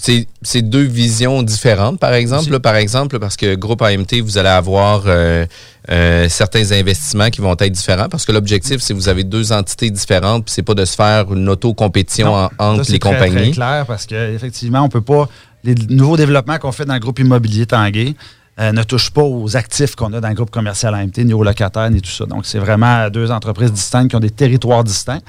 C'est 0.04 0.26
c'est 0.42 0.62
deux 0.62 0.82
visions 0.82 1.44
différentes, 1.44 2.00
par 2.00 2.12
exemple. 2.12 2.50
là, 2.50 2.59
par 2.59 2.75
exemple, 2.75 3.21
parce 3.21 3.37
que 3.37 3.54
groupe 3.54 3.82
AMT, 3.82 4.21
vous 4.21 4.37
allez 4.37 4.49
avoir 4.49 5.04
euh, 5.06 5.47
euh, 5.90 6.28
certains 6.28 6.73
investissements 6.73 7.30
qui 7.30 7.40
vont 7.40 7.52
être 7.52 7.71
différents. 7.71 8.09
Parce 8.09 8.25
que 8.26 8.32
l'objectif, 8.32 8.80
c'est 8.80 8.94
que 8.94 8.99
vous 8.99 9.09
avez 9.09 9.23
deux 9.23 9.52
entités 9.52 9.90
différentes, 9.90 10.47
puis 10.47 10.52
c'est 10.54 10.64
pas 10.64 10.75
de 10.75 10.85
se 10.85 10.97
faire 10.97 11.32
une 11.32 11.49
auto-compétition 11.49 12.35
en- 12.35 12.50
entre 12.59 12.85
c'est 12.85 12.92
les 12.94 12.99
très, 12.99 13.11
compagnies. 13.12 13.35
très 13.35 13.50
clair 13.52 13.85
parce 13.87 14.06
qu'effectivement, 14.06 14.82
on 14.82 14.88
peut 14.88 15.00
pas. 15.02 15.28
Les 15.62 15.76
nouveaux 15.90 16.16
développements 16.16 16.59
qu'on 16.59 16.73
fait 16.73 16.85
dans 16.85 16.94
le 16.94 17.00
groupe 17.00 17.21
immobilier 17.21 17.66
Tanguay 17.66 18.16
euh, 18.62 18.73
ne 18.73 18.83
touchent 18.85 19.11
pas 19.11 19.23
aux 19.23 19.57
actifs 19.57 19.97
qu'on 19.97 20.12
a 20.12 20.21
dans 20.21 20.28
le 20.28 20.35
groupe 20.35 20.50
commercial 20.50 20.95
AMT, 20.95 21.19
ni 21.19 21.35
aux 21.35 21.42
locataires, 21.42 21.90
ni 21.90 22.00
tout 22.00 22.11
ça. 22.11 22.26
Donc, 22.26 22.47
c'est 22.47 22.59
vraiment 22.59 23.11
deux 23.11 23.31
entreprises 23.31 23.73
distinctes 23.73 24.11
qui 24.11 24.16
ont 24.16 24.21
des 24.21 24.31
territoires 24.31 24.85
distincts. 24.85 25.21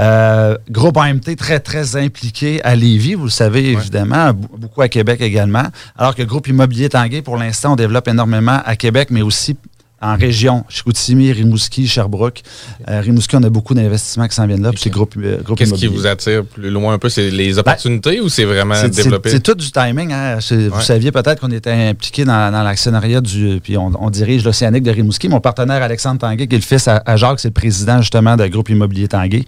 Euh, 0.00 0.56
groupe 0.68 0.96
AMT 0.96 1.36
très, 1.36 1.60
très 1.60 1.96
impliqué 1.96 2.62
à 2.64 2.74
Lévis, 2.74 3.14
vous 3.14 3.24
le 3.24 3.30
savez 3.30 3.70
évidemment, 3.70 4.32
beaucoup 4.32 4.82
à 4.82 4.88
Québec 4.88 5.20
également. 5.20 5.64
Alors 5.96 6.14
que 6.14 6.22
le 6.22 6.26
groupe 6.26 6.48
immobilier 6.48 6.88
Tanguay, 6.88 7.22
pour 7.22 7.36
l'instant, 7.36 7.74
on 7.74 7.76
développe 7.76 8.08
énormément 8.08 8.60
à 8.64 8.74
Québec, 8.74 9.08
mais 9.10 9.22
aussi 9.22 9.56
en 10.02 10.16
région, 10.16 10.64
Chicoutimi, 10.68 11.32
Rimouski, 11.32 11.86
Sherbrooke. 11.86 12.42
Euh, 12.88 13.00
Rimouski, 13.00 13.36
on 13.36 13.42
a 13.44 13.50
beaucoup 13.50 13.74
d'investissements 13.74 14.26
qui 14.28 14.34
s'en 14.34 14.46
viennent 14.46 14.62
là, 14.62 14.70
puis 14.70 14.80
c'est 14.82 14.90
groupe, 14.90 15.14
euh, 15.16 15.40
groupe 15.42 15.56
Qu'est-ce 15.58 15.74
qui 15.74 15.86
vous 15.86 16.06
attire 16.06 16.44
plus 16.44 16.70
loin 16.70 16.94
un 16.94 16.98
peu? 16.98 17.08
C'est 17.08 17.30
les 17.30 17.58
opportunités 17.58 18.20
ou 18.20 18.28
c'est 18.28 18.44
vraiment 18.44 18.74
développé? 18.88 19.30
C'est 19.30 19.40
tout 19.40 19.54
du 19.54 19.70
timing. 19.70 20.12
hein. 20.12 20.38
Vous 20.50 20.80
saviez 20.80 21.12
peut-être 21.12 21.40
qu'on 21.40 21.50
était 21.52 21.70
impliqué 21.70 22.24
dans, 22.24 22.52
dans 22.52 22.62
l'actionnariat 22.62 23.20
du. 23.20 23.60
Puis 23.62 23.76
on, 23.76 23.92
on 23.98 24.10
dirige 24.10 24.44
l'Océanique 24.44 24.82
de 24.82 24.90
Rimouski. 24.90 25.28
Mon 25.28 25.40
partenaire 25.40 25.82
Alexandre 25.82 26.18
Tanguay, 26.20 26.46
qui 26.46 26.54
est 26.56 26.58
le 26.58 26.64
fils 26.64 26.88
à, 26.88 27.02
à 27.06 27.16
Jacques, 27.16 27.40
c'est 27.40 27.48
le 27.48 27.54
président 27.54 28.00
justement 28.00 28.36
du 28.36 28.48
groupe 28.50 28.68
immobilier 28.70 29.08
Tanguay. 29.08 29.44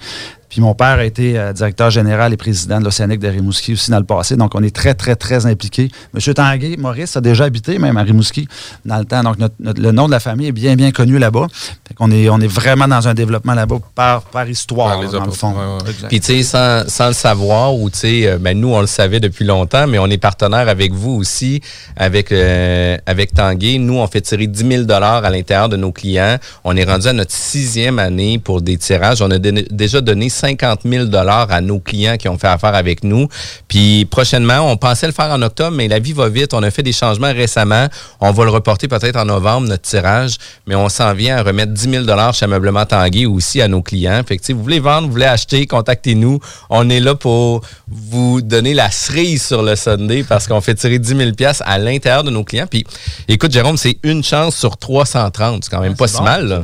Puis 0.55 0.61
mon 0.63 0.73
père 0.77 1.01
a 1.01 1.05
été 1.05 1.37
euh, 1.37 1.53
directeur 1.53 1.91
général 1.91 2.33
et 2.33 2.37
président 2.37 2.79
de 2.79 2.85
l'Océanique 2.85 3.19
de 3.19 3.27
Rimouski 3.27 3.73
aussi 3.73 3.91
dans 3.91 3.99
le 3.99 4.05
passé. 4.05 4.37
Donc 4.37 4.55
on 4.55 4.63
est 4.63 4.73
très, 4.73 4.95
très, 4.95 5.17
très 5.17 5.47
impliqués. 5.47 5.89
Monsieur 6.13 6.33
Tanguay, 6.33 6.77
Maurice, 6.79 7.17
a 7.17 7.21
déjà 7.21 7.43
habité 7.43 7.77
même 7.81 7.97
à 7.97 8.03
Rimouski 8.05 8.47
dans 8.85 8.99
le 8.99 9.05
temps. 9.05 9.25
Donc 9.25 9.37
notre- 9.41 9.57
notre- 9.59 9.83
le 9.83 9.91
nom 9.91 10.07
de 10.07 10.13
la 10.13 10.21
famille 10.21 10.47
est 10.47 10.53
bien, 10.53 10.77
bien 10.77 10.93
connu 10.93 11.19
là-bas. 11.19 11.49
Fait 11.89 11.95
qu'on 11.95 12.09
est, 12.13 12.29
on 12.29 12.39
est 12.39 12.47
vraiment 12.47 12.87
dans 12.87 13.09
un 13.09 13.15
développement 13.15 13.55
là-bas 13.55 13.79
par, 13.97 14.23
par 14.23 14.49
histoire, 14.49 15.01
Par 15.01 15.11
dans 15.11 15.25
le 15.27 15.33
fond. 15.33 15.51
ouais, 15.55 15.85
ouais. 15.89 16.09
Puis, 16.09 16.21
tu 16.21 16.27
sais, 16.27 16.43
sans, 16.45 16.89
sans 16.89 17.09
le 17.09 17.15
savoir, 17.15 17.75
ou 17.75 17.91
tu 17.91 17.99
sais, 17.99 18.27
euh, 18.29 18.39
ben, 18.39 18.57
nous, 18.57 18.73
on 18.73 18.81
le 18.81 18.87
savait 18.87 19.19
depuis 19.19 19.45
longtemps, 19.45 19.89
mais 19.89 19.99
on 19.99 20.07
est 20.07 20.19
partenaire 20.19 20.69
avec 20.69 20.93
vous 20.93 21.15
aussi, 21.17 21.61
avec, 21.97 22.31
euh, 22.31 22.97
avec 23.07 23.35
Tanguay. 23.35 23.79
Nous, 23.79 23.95
on 23.99 24.07
fait 24.07 24.21
tirer 24.21 24.47
10 24.47 24.85
000 24.87 24.93
à 24.93 25.31
l'intérieur 25.31 25.69
de 25.69 25.77
nos 25.77 25.91
clients. 25.91 26.39
On 26.63 26.77
est 26.77 26.85
rendu 26.85 27.09
à 27.09 27.13
notre 27.13 27.33
sixième 27.33 27.99
année 27.99 28.39
pour 28.39 28.63
des 28.63 28.77
tirages. 28.77 29.21
On 29.21 29.31
a 29.33 29.39
déjà 29.41 30.01
donné 30.01 30.29
50 30.45 30.81
000 30.85 31.07
à 31.15 31.61
nos 31.63 31.81
clients 31.81 32.17
qui 32.19 32.29
ont 32.29 32.37
fait 32.37 32.49
affaire 32.49 32.75
avec 32.75 33.03
nous. 33.03 33.29
Puis, 33.67 34.05
prochainement, 34.11 34.71
on 34.71 34.77
pensait 34.77 35.07
le 35.07 35.13
faire 35.15 35.31
en 35.31 35.41
octobre, 35.41 35.75
mais 35.75 35.89
la 35.89 35.99
vie 35.99 36.13
va 36.13 36.29
vite. 36.29 36.53
On 36.53 36.63
a 36.63 36.71
fait 36.71 36.83
des 36.83 36.93
changements 36.93 37.33
récemment. 37.33 37.89
On 38.21 38.31
va 38.31 38.45
le 38.45 38.51
reporter 38.51 38.87
peut-être 38.87 39.17
en 39.17 39.25
novembre, 39.25 39.69
notre 39.69 39.83
tirage, 39.83 40.37
mais 40.67 40.75
on 40.75 40.91
s'en 40.91 41.15
vient 41.15 41.39
à 41.39 41.43
remettre 41.43 41.73
10 41.73 42.05
000 42.07 42.33
chez 42.33 42.45
Ameublement 42.45 42.85
Tanguay 42.85 43.25
aussi 43.25 43.63
à 43.63 43.69
nos 43.69 43.81
clients. 43.81 44.21
Fait 44.27 44.37
que, 44.37 44.53
vous 44.53 44.63
voulez 44.63 44.81
vendre, 44.81 45.07
vous 45.07 45.13
voulez 45.13 45.25
acheter, 45.25 45.67
contactez-nous. 45.67 46.39
On 46.69 46.91
est 46.91 47.01
là 47.01 47.15
pour 47.15 47.63
vous 47.89 48.43
donner 48.43 48.75
la 48.75 48.91
cerise 48.91 49.47
sur 49.47 49.63
le 49.63 49.77
Sunday 49.77 50.25
parce 50.25 50.47
qu'on 50.47 50.61
fait 50.61 50.75
tirer 50.75 50.99
10 50.99 51.09
000 51.17 51.31
à 51.61 51.79
l'intérieur 51.79 52.23
de 52.23 52.31
nos 52.31 52.45
clients. 52.45 52.67
Puis, 52.69 52.85
écoute, 53.29 53.53
Jérôme, 53.53 53.79
c'est 53.79 53.97
une 54.03 54.23
chance 54.23 54.57
sur 54.57 54.77
330. 54.77 55.65
C'est 55.65 55.71
quand 55.71 55.81
même 55.81 55.93
Ah, 55.95 55.99
pas 55.99 56.09
si 56.09 56.19
bon, 56.19 56.25
mal. 56.25 56.47
là. 56.49 56.63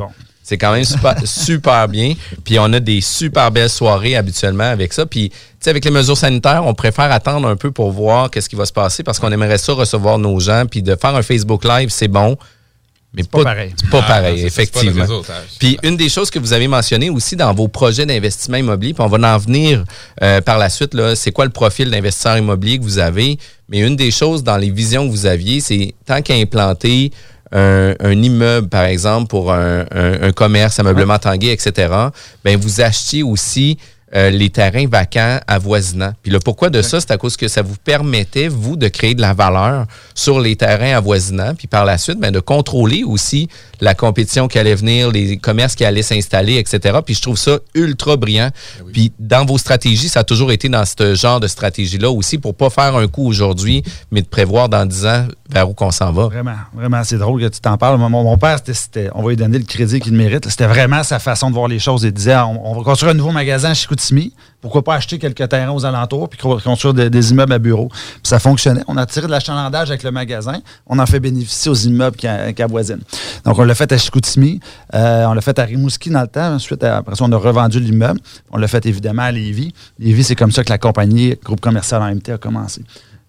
C'est 0.51 0.59
quand 0.59 0.73
même 0.73 0.83
super, 0.85 1.15
super 1.25 1.87
bien. 1.87 2.15
Puis 2.45 2.59
on 2.59 2.73
a 2.73 2.81
des 2.81 3.01
super 3.01 3.53
belles 3.53 3.71
soirées 3.71 4.17
habituellement 4.17 4.65
avec 4.65 4.93
ça. 4.93 5.07
Puis, 5.07 5.31
tu 5.31 5.37
sais, 5.61 5.71
avec 5.71 5.85
les 5.85 5.93
mesures 5.93 6.17
sanitaires, 6.17 6.65
on 6.67 6.75
préfère 6.75 7.13
attendre 7.13 7.47
un 7.47 7.55
peu 7.55 7.71
pour 7.71 7.93
voir 7.93 8.31
qu'est-ce 8.33 8.49
qui 8.49 8.57
va 8.57 8.67
se 8.67 8.73
passer 8.73 9.05
parce 9.05 9.21
qu'on 9.21 9.31
aimerait 9.31 9.59
ça 9.59 9.73
recevoir 9.75 10.19
nos 10.19 10.41
gens. 10.41 10.65
Puis 10.69 10.83
de 10.83 10.97
faire 10.97 11.15
un 11.15 11.23
Facebook 11.23 11.65
Live, 11.65 11.91
c'est 11.91 12.09
bon. 12.09 12.37
Mais 13.15 13.23
pas 13.23 13.45
pareil. 13.45 13.73
C'est 13.77 13.91
pas 13.91 14.03
Ah, 14.05 14.09
pareil, 14.09 14.41
pas 14.41 14.47
effectivement. 14.49 15.01
réseautage. 15.03 15.47
Puis 15.61 15.79
une 15.85 15.97
des 15.97 16.09
choses 16.09 16.31
que 16.31 16.39
vous 16.41 16.53
avez 16.53 16.67
mentionné 16.67 17.11
aussi 17.11 17.37
dans 17.37 17.53
vos 17.55 17.69
projets 17.69 18.07
d'investissement 18.07 18.57
immobilier, 18.57 18.93
puis 18.95 19.03
on 19.05 19.09
va 19.09 19.35
en 19.35 19.39
venir 19.39 19.85
euh, 20.23 20.41
par 20.41 20.59
la 20.59 20.69
suite, 20.69 20.95
là, 20.95 21.15
c'est 21.15 21.31
quoi 21.33 21.45
le 21.45 21.51
profil 21.53 21.91
d'investisseur 21.91 22.39
immobilier 22.39 22.79
que 22.79 22.85
vous 22.85 22.99
avez? 22.99 23.39
Mais 23.69 23.79
une 23.79 23.95
des 23.97 24.11
choses 24.11 24.43
dans 24.45 24.57
les 24.57 24.71
visions 24.71 25.07
que 25.07 25.13
vous 25.13 25.27
aviez, 25.27 25.61
c'est 25.61 25.95
tant 26.07 26.23
qu'à 26.23 26.35
implanter 26.35 27.13
un, 27.53 27.95
un 28.01 28.23
immeuble, 28.23 28.69
par 28.69 28.85
exemple, 28.85 29.29
pour 29.29 29.53
un, 29.53 29.81
un- 29.91 30.23
un 30.29 30.33
commerce, 30.33 30.79
ameublement 30.79 31.19
tanguay, 31.19 31.53
etc., 31.53 31.93
ben 32.45 32.57
vous 32.59 32.81
achetiez 32.81 33.23
aussi 33.23 33.79
euh, 34.17 34.31
les 34.31 34.51
terrains 34.51 34.87
vacants 34.89 35.39
avoisinants. 35.47 36.13
Puis 36.23 36.33
le 36.33 36.39
pourquoi 36.41 36.69
de 36.71 36.83
ça, 36.83 37.01
c'est 37.01 37.11
à 37.13 37.17
cause 37.17 37.37
que 37.37 37.47
ça 37.49 37.63
vous 37.63 37.77
permettait, 37.85 38.49
vous, 38.49 38.77
de 38.77 38.89
créer 38.89 39.15
de 39.15 39.21
la 39.21 39.35
valeur 39.35 39.87
sur 40.15 40.41
les 40.41 40.57
terrains 40.57 40.97
avoisinants, 40.97 41.55
puis 41.55 41.69
par 41.69 41.85
la 41.85 41.97
suite, 41.97 42.19
ben, 42.19 42.33
de 42.33 42.41
contrôler 42.41 43.05
aussi 43.05 43.49
la 43.81 43.95
compétition 43.95 44.49
qui 44.49 44.59
allait 44.59 44.75
venir, 44.75 45.11
les 45.11 45.37
commerces 45.37 45.75
qui 45.77 45.85
allaient 45.85 46.03
s'installer, 46.03 46.57
etc. 46.57 46.99
Puis 47.05 47.15
je 47.15 47.23
trouve 47.23 47.39
ça 47.39 47.59
ultra 47.75 48.17
brillant. 48.17 48.51
Puis 48.93 49.13
dans 49.19 49.45
vos 49.45 49.59
stratégies, 49.59 50.09
ça 50.09 50.21
a 50.21 50.25
toujours 50.25 50.51
été 50.51 50.69
dans 50.69 50.85
ce 50.85 51.15
genre 51.15 51.39
de 51.39 51.47
stratégie-là 51.47 52.11
aussi, 52.11 52.39
pour 52.39 52.55
pas 52.55 52.69
faire 52.71 52.97
un 52.97 53.07
coup 53.07 53.27
aujourd'hui, 53.27 53.85
mais 54.11 54.23
de 54.23 54.27
prévoir 54.27 54.69
dans 54.69 54.85
10 54.87 55.07
ans 55.07 55.27
vers 55.49 55.69
où 55.69 55.75
qu'on 55.75 55.91
s'en 55.91 56.13
va. 56.13 56.25
Vraiment, 56.27 56.55
vraiment, 56.75 57.03
c'est 57.05 57.19
drôle 57.19 57.41
que 57.41 57.49
tu 57.49 57.61
t'en 57.61 57.77
parles. 57.77 57.99
Mon, 57.99 58.09
mon 58.11 58.39
père, 58.39 58.59
c'était- 58.59 58.75
c'était, 58.75 59.11
on 59.15 59.23
va 59.23 59.31
lui 59.31 59.37
donner 59.37 59.59
le 59.59 59.65
crédit 59.65 60.01
qu'il 60.01 60.13
mérite. 60.15 60.49
C'était 60.49 60.67
vraiment 60.67 61.03
sa 61.03 61.19
façon 61.19 61.49
de 61.51 61.55
voir 61.55 61.69
les 61.69 61.79
choses. 61.79 62.03
Il 62.05 62.13
disait, 62.13 62.37
on, 62.37 62.71
on 62.73 62.77
va 62.77 62.83
construire 62.83 63.13
un 63.13 63.17
nouveau 63.17 63.33
magasin 63.33 63.71
à 63.71 63.75
Chicoutimi. 63.75 64.00
Pourquoi 64.61 64.83
pas 64.83 64.95
acheter 64.95 65.19
quelques 65.19 65.49
terrains 65.49 65.73
aux 65.73 65.85
alentours 65.87 66.29
puis 66.29 66.39
co- 66.39 66.59
construire 66.59 66.93
des, 66.95 67.09
des 67.09 67.31
immeubles 67.31 67.53
à 67.53 67.59
bureaux. 67.59 67.89
Puis 67.89 68.21
ça 68.25 68.39
fonctionnait. 68.39 68.83
On 68.89 68.97
a 68.97 69.07
tiré 69.07 69.27
de 69.27 69.31
l'achalandage 69.31 69.89
avec 69.91 70.03
le 70.03 70.11
magasin. 70.11 70.59
On 70.87 70.99
en 70.99 71.07
fait 71.07 71.19
bénéficier 71.21 71.71
aux 71.71 71.75
immeubles 71.75 72.17
qui, 72.17 72.27
a- 72.27 72.53
qui 72.53 72.63
avoisinent. 72.63 73.01
Donc, 73.45 73.59
on 73.59 73.65
l'a 73.65 73.75
fait 73.75 73.91
à 73.93 73.97
Chicoutimi. 73.99 74.61
Euh, 74.95 75.25
on 75.27 75.33
l'a 75.35 75.41
fait 75.41 75.59
à 75.59 75.65
Rimouski 75.65 76.11
dans 76.11 76.21
le 76.23 76.27
temps. 76.29 76.55
Ensuite, 76.55 76.85
après 76.85 77.15
ça, 77.17 77.25
on 77.25 77.33
a 77.33 77.37
revendu 77.39 77.81
l'immeuble. 77.81 78.21
On 78.51 78.59
l'a 78.59 78.69
fait 78.69 78.85
évidemment 78.87 79.23
à 79.23 79.33
Lévis. 79.33 79.73
Lévis, 79.99 80.25
c'est 80.25 80.37
comme 80.37 80.53
ça 80.53 80.63
que 80.65 80.71
la 80.71 80.79
compagnie 80.79 81.37
Groupe 81.43 81.61
commercial 81.61 82.03
AMT 82.03 82.29
a 82.35 82.39
commencé. 82.39 82.83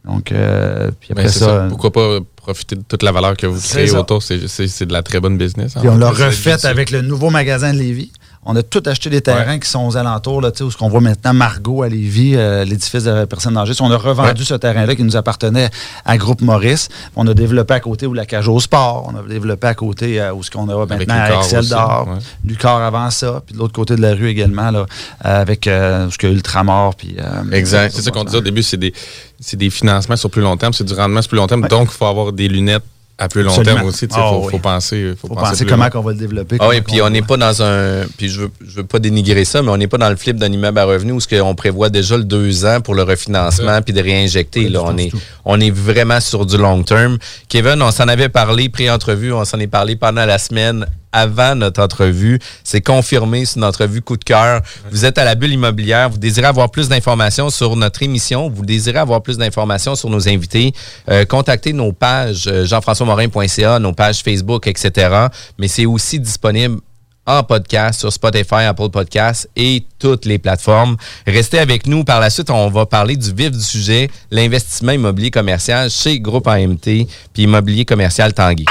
Donc, 0.04 0.32
euh, 0.32 0.90
puis 1.00 1.10
après 1.12 1.26
Ben, 1.26 1.30
c'est 1.32 1.40
ça, 1.40 1.46
ça. 1.46 1.66
Pourquoi 1.70 1.92
pas 1.94 2.18
profiter 2.36 2.76
de 2.76 2.82
toute 2.88 3.04
la 3.04 3.12
valeur 3.12 3.38
que 3.38 3.46
vous 3.46 3.60
créez 3.62 3.86
autour? 4.00 4.24
C'est- 4.24 4.86
de 4.86 4.92
la 4.94 5.04
très 5.04 5.20
bonne 5.20 5.38
business. 5.38 5.76
Puis 5.80 5.88
on 5.90 5.98
l'a 5.98 6.08
refait 6.26 6.50
avec 6.66 6.90
le 6.92 7.02
nouveau 7.04 7.30
magasin 7.30 7.72
de 7.72 7.78
Lévis. 7.78 8.12
On 8.44 8.56
a 8.56 8.64
tout 8.64 8.82
acheté 8.88 9.12
des 9.12 9.22
terrains 9.22 9.60
qui 9.60 9.70
sont 9.70 9.86
aux 9.86 9.98
alentours, 9.98 10.42
là, 10.42 10.50
où 10.62 10.72
ce 10.72 10.76
qu'on 10.76 10.90
voit 10.90 11.00
maintenant 11.00 11.32
Margot 11.32 11.84
à 11.84 11.90
Lévis, 11.90 12.36
euh, 12.36 12.66
l'édifice 12.66 13.04
de 13.04 13.26
personnes 13.26 13.56
âgées. 13.56 13.74
On 13.82 13.92
a 13.92 13.98
revendu 13.98 14.44
ce 14.44 14.56
terrain-là 14.56 14.96
qui 14.96 15.04
nous 15.04 15.16
appartenait 15.16 15.70
à 16.06 16.18
Groupe 16.18 16.42
Maurice. 16.42 16.90
On 17.16 17.28
a 17.28 17.36
développé 17.36 17.76
à 17.76 17.80
côté 17.80 18.08
où 18.08 18.14
la 18.14 18.26
cage 18.26 18.48
au 18.48 18.60
sport. 18.60 19.12
On 19.14 19.20
a 19.20 19.22
développé 19.22 19.68
à 19.68 19.76
côté 19.76 20.20
euh, 20.20 20.34
où 20.34 20.42
ce 20.42 20.50
qu'on 20.50 20.68
a 20.70 20.86
maintenant 20.88 21.14
à 21.14 21.36
Excel 21.38 21.68
d'Or. 21.68 22.08
ouais. 22.08 22.20
Lucar 22.44 22.82
avant 22.82 23.12
ça. 23.12 23.44
Puis 23.46 23.54
de 23.54 23.60
l'autre 23.60 23.74
côté 23.74 23.96
de 23.96 24.02
la 24.02 24.16
rue 24.16 24.28
également, 24.30 24.72
là, 24.72 24.88
euh, 25.26 25.42
avec 25.42 25.68
euh, 25.68 26.10
ce 26.10 26.18
que 26.18 26.26
Ultramar. 26.26 26.96
Puis, 26.96 27.16
Exact. 27.52 27.94
C'est 27.96 28.02
ça 28.02 28.10
qu'on 28.10 28.24
disait 28.24 28.40
au 28.40 28.42
début, 28.42 28.64
c'est 28.64 28.78
des, 28.78 28.92
c'est 29.40 29.58
des 29.58 29.70
financements 29.70 30.16
sur 30.16 30.32
plus 30.32 30.42
long 30.42 30.58
terme, 30.58 30.74
c'est 30.74 30.84
du 30.84 30.94
rendement 30.96 31.22
sur 31.22 31.30
plus 31.30 31.38
long 31.38 31.46
terme. 31.48 31.68
Donc, 31.68 31.90
il 31.92 31.98
faut 31.98 32.08
avoir 32.08 32.32
des 32.32 32.48
lunettes 32.48 32.84
à 33.22 33.28
plus 33.28 33.44
long 33.44 33.50
Absolument. 33.52 33.76
terme 33.76 33.88
aussi. 33.88 34.06
Il 34.06 34.12
Ah 34.16 34.30
faut, 34.32 34.40
oui. 34.46 34.52
faut 34.52 34.58
penser. 34.60 35.14
Faut, 35.22 35.28
faut 35.28 35.36
penser 35.36 35.66
comment 35.66 35.88
on 35.94 36.02
va 36.02 36.12
le 36.12 36.18
développer. 36.18 36.58
Ah 36.60 36.68
oui, 36.70 36.82
puis 36.82 37.02
on 37.04 37.10
n'est 37.12 37.22
pas 37.22 37.38
dans 37.38 37.62
un. 37.62 38.02
Puis 38.18 38.30
je 38.30 38.42
veux, 38.42 38.50
je 38.66 38.78
veux 38.78 38.84
pas 38.84 38.98
dénigrer 38.98 39.46
ça, 39.46 39.62
mais 39.62 39.70
on 39.70 39.78
n'est 39.78 39.88
pas 39.88 40.00
dans 40.00 40.10
le 40.10 40.16
flip 40.16 40.38
d'un 40.38 40.52
immeuble 40.52 40.80
à 40.80 40.86
revenu 40.86 41.12
où 41.12 41.20
ce 41.20 41.28
qu'on 41.28 41.54
prévoit 41.54 41.90
déjà 41.90 42.18
le 42.18 42.24
deux 42.24 42.66
ans 42.66 42.82
pour 42.82 42.96
le 42.96 43.04
refinancement 43.04 43.82
puis 43.84 43.94
de 43.94 44.02
réinjecter. 44.02 44.70
Là, 44.70 44.82
on, 44.84 44.98
est, 44.98 45.12
on 45.46 45.60
est 45.60 45.70
vraiment 45.72 46.20
sur 46.20 46.46
du 46.48 46.58
long 46.58 46.82
term. 46.84 47.18
Kevin, 47.48 47.82
on 47.82 47.92
s'en 47.92 48.08
avait 48.08 48.30
parlé 48.30 48.70
pré-entrevue, 48.70 49.32
on 49.34 49.46
s'en 49.46 49.60
est 49.60 49.68
parlé 49.68 49.96
pendant 49.96 50.26
la 50.26 50.40
semaine 50.40 50.88
avant 51.12 51.56
notre 51.56 51.82
entrevue. 51.82 52.40
C'est 52.64 52.82
confirmé 52.82 53.46
sur 53.46 53.60
notre 53.60 53.82
entrevue 53.82 54.02
coup 54.02 54.18
de 54.18 54.24
cœur. 54.24 54.62
Vous 54.92 55.06
êtes 55.06 55.18
à 55.18 55.24
la 55.24 55.36
bulle 55.36 55.54
immobilière. 55.54 56.10
Vous 56.10 56.18
désirez 56.18 56.48
avoir 56.48 56.72
plus 56.72 56.90
d'informations 56.90 57.50
sur 57.50 57.76
notre 57.76 58.04
émission. 58.04 58.50
Vous 58.50 58.66
désirez 58.66 59.00
avoir 59.00 59.22
plus 59.22 59.38
d'informations 59.38 59.96
sur 59.96 60.10
nos 60.10 60.28
invités. 60.28 60.74
euh, 61.10 61.26
contactez 61.26 61.74
nos 61.74 61.94
pages 61.94 62.48
euh, 62.48 62.66
jean-françois-morin.ca, 62.66 63.80
nos 63.80 63.94
pages 63.94 64.22
Facebook, 64.22 64.68
etc. 64.68 65.28
Mais 65.58 65.68
c'est 65.68 65.86
aussi 65.86 66.20
disponible 66.20 66.80
en 67.26 67.44
podcast 67.44 68.00
sur 68.00 68.12
Spotify, 68.12 68.64
Apple 68.68 68.90
Podcasts 68.90 69.50
et 69.56 69.86
toutes 70.00 70.26
les 70.26 70.40
plateformes. 70.40 70.98
Restez 71.28 71.60
avec 71.60 71.86
nous. 71.88 72.04
Par 72.04 72.20
la 72.20 72.30
suite, 72.30 72.50
on 72.50 72.70
va 72.70 72.86
parler 72.86 73.16
du 73.16 73.32
vif 73.34 73.52
du 73.52 73.62
sujet, 73.62 74.10
l'investissement 74.32 74.92
immobilier 74.92 75.32
commercial 75.32 75.90
chez 75.90 76.20
Groupe 76.20 76.48
AMT 76.48 76.82
puis 76.84 77.44
Immobilier 77.44 77.86
commercial 77.86 78.34
Tanguy. 78.34 78.66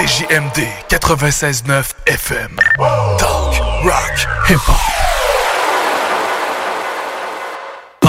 CJMD 0.00 0.88
96.9 0.88 1.94
FM. 2.06 2.56
Talk, 3.18 3.84
rock, 3.84 4.16
hip-hop. 4.48 5.09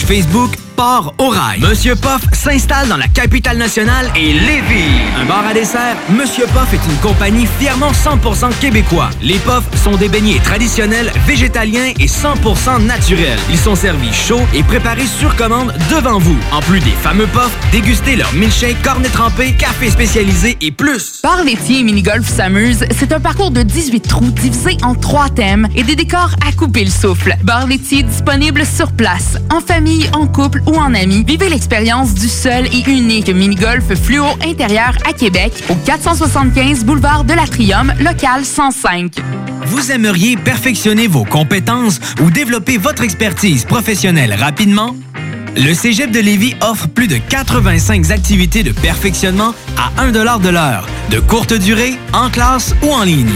Facebook 0.00 0.56
Port 0.76 1.14
au 1.18 1.28
rail. 1.28 1.60
Monsieur 1.60 1.94
Poff 1.94 2.22
s'installe 2.32 2.88
dans 2.88 2.96
la 2.96 3.08
capitale 3.08 3.56
nationale 3.56 4.10
et 4.16 4.32
Lévis. 4.32 5.00
Un 5.20 5.24
bar 5.26 5.46
à 5.46 5.54
dessert, 5.54 5.96
Monsieur 6.10 6.46
Poff 6.46 6.72
est 6.72 6.90
une 6.90 6.98
compagnie 6.98 7.46
fièrement 7.58 7.92
100% 7.92 8.58
québécois. 8.60 9.10
Les 9.22 9.38
Poffs 9.38 9.64
sont 9.82 9.96
des 9.96 10.08
beignets 10.08 10.40
traditionnels, 10.40 11.12
végétaliens 11.26 11.92
et 11.98 12.06
100% 12.06 12.84
naturels. 12.84 13.38
Ils 13.50 13.58
sont 13.58 13.74
servis 13.74 14.12
chauds 14.12 14.46
et 14.54 14.62
préparés 14.62 15.06
sur 15.06 15.36
commande 15.36 15.74
devant 15.90 16.18
vous. 16.18 16.38
En 16.52 16.60
plus 16.60 16.80
des 16.80 16.90
fameux 16.90 17.26
Poffs, 17.26 17.56
dégustez 17.70 18.16
leur 18.16 18.32
milkshake, 18.32 18.82
cornet 18.82 19.08
trempé, 19.08 19.52
café 19.52 19.90
spécialisé 19.90 20.56
et 20.60 20.70
plus. 20.70 21.20
Bar 21.22 21.44
laitier 21.44 21.80
et 21.80 21.82
mini-golf 21.82 22.28
s'amuse, 22.28 22.84
c'est 22.98 23.12
un 23.12 23.20
parcours 23.20 23.50
de 23.50 23.62
18 23.62 24.00
trous 24.08 24.30
divisé 24.30 24.76
en 24.82 24.94
trois 24.94 25.28
thèmes 25.28 25.68
et 25.76 25.82
des 25.82 25.96
décors 25.96 26.30
à 26.46 26.52
couper 26.52 26.84
le 26.84 26.90
souffle. 26.90 27.36
Bar 27.42 27.66
laitier 27.66 28.02
disponible 28.02 28.64
sur 28.64 28.92
place, 28.92 29.36
en 29.50 29.60
famille, 29.60 30.08
en 30.12 30.26
couple 30.26 30.61
ou 30.66 30.74
en 30.76 30.94
amis. 30.94 31.24
Vivez 31.26 31.48
l'expérience 31.48 32.14
du 32.14 32.28
seul 32.28 32.66
et 32.66 32.82
unique 32.88 33.28
mini-golf 33.28 33.94
fluo 33.94 34.24
intérieur 34.44 34.96
à 35.08 35.12
Québec 35.12 35.52
au 35.68 35.74
475 35.74 36.84
boulevard 36.84 37.24
de 37.24 37.34
l'Atrium, 37.34 37.92
local 38.00 38.44
105. 38.44 39.12
Vous 39.66 39.92
aimeriez 39.92 40.36
perfectionner 40.36 41.06
vos 41.06 41.24
compétences 41.24 42.00
ou 42.20 42.30
développer 42.30 42.78
votre 42.78 43.02
expertise 43.02 43.64
professionnelle 43.64 44.34
rapidement? 44.34 44.96
Le 45.56 45.74
Cégep 45.74 46.10
de 46.10 46.20
Lévis 46.20 46.54
offre 46.62 46.88
plus 46.88 47.08
de 47.08 47.18
85 47.18 48.10
activités 48.10 48.62
de 48.62 48.72
perfectionnement 48.72 49.54
à 49.76 50.02
1 50.02 50.10
de 50.12 50.48
l'heure, 50.48 50.86
de 51.10 51.20
courte 51.20 51.52
durée, 51.52 51.94
en 52.12 52.30
classe 52.30 52.74
ou 52.82 52.90
en 52.90 53.02
ligne. 53.02 53.34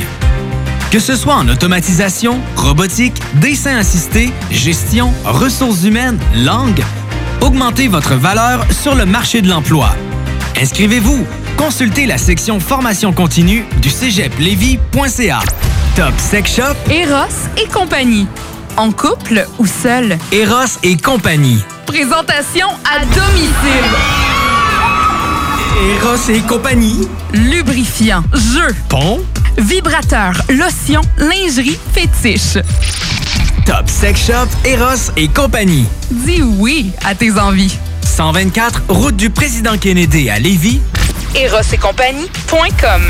Que 0.91 0.99
ce 0.99 1.15
soit 1.15 1.35
en 1.35 1.49
automatisation, 1.49 2.41
robotique, 2.57 3.21
dessin 3.35 3.77
assisté, 3.77 4.31
gestion, 4.51 5.13
ressources 5.25 5.85
humaines, 5.85 6.19
langue, 6.35 6.83
augmentez 7.41 7.89
votre 7.89 8.15
valeur 8.15 8.65
sur 8.71 8.95
le 8.95 9.07
marché 9.07 9.43
de 9.43 9.49
l'emploi. 9.49 9.91
Inscrivez-vous. 10.61 11.27
Consultez 11.57 12.07
la 12.07 12.19
section 12.19 12.61
formation 12.61 13.13
continue 13.13 13.65
du 13.81 13.91
cégeplevy.ca. 13.91 15.41
Top 15.97 16.13
Sex 16.19 16.57
Shop, 16.57 16.75
Eros 16.91 17.33
et 17.57 17.67
compagnie. 17.69 18.27
En 18.77 18.93
couple 18.93 19.47
ou 19.59 19.67
seul. 19.67 20.19
Eros 20.33 20.79
et 20.83 20.97
compagnie. 20.97 21.63
Présentation 21.87 22.69
à 22.85 23.01
domicile. 23.01 23.87
Eros 25.97 26.31
et 26.31 26.41
compagnie. 26.41 27.09
Lubrifiant, 27.33 28.23
jeu, 28.35 28.75
Pont, 28.89 29.21
vibrateur, 29.59 30.35
lotion, 30.51 31.01
lingerie, 31.19 31.79
fétiche. 31.93 32.59
Top 33.67 33.89
Sex 33.89 34.27
Shop, 34.27 34.47
Eros 34.65 35.11
et 35.17 35.27
compagnie. 35.27 35.87
Dis 36.13 36.41
oui 36.41 36.93
à 37.05 37.17
tes 37.17 37.33
envies. 37.33 37.77
124, 38.05 38.83
route 38.89 39.17
du 39.17 39.29
président 39.29 39.77
Kennedy 39.77 40.31
à 40.31 40.39
Lévis. 40.39 40.81
Eros 41.35 41.59
et 41.73 41.77
compagnie.com 41.77 43.03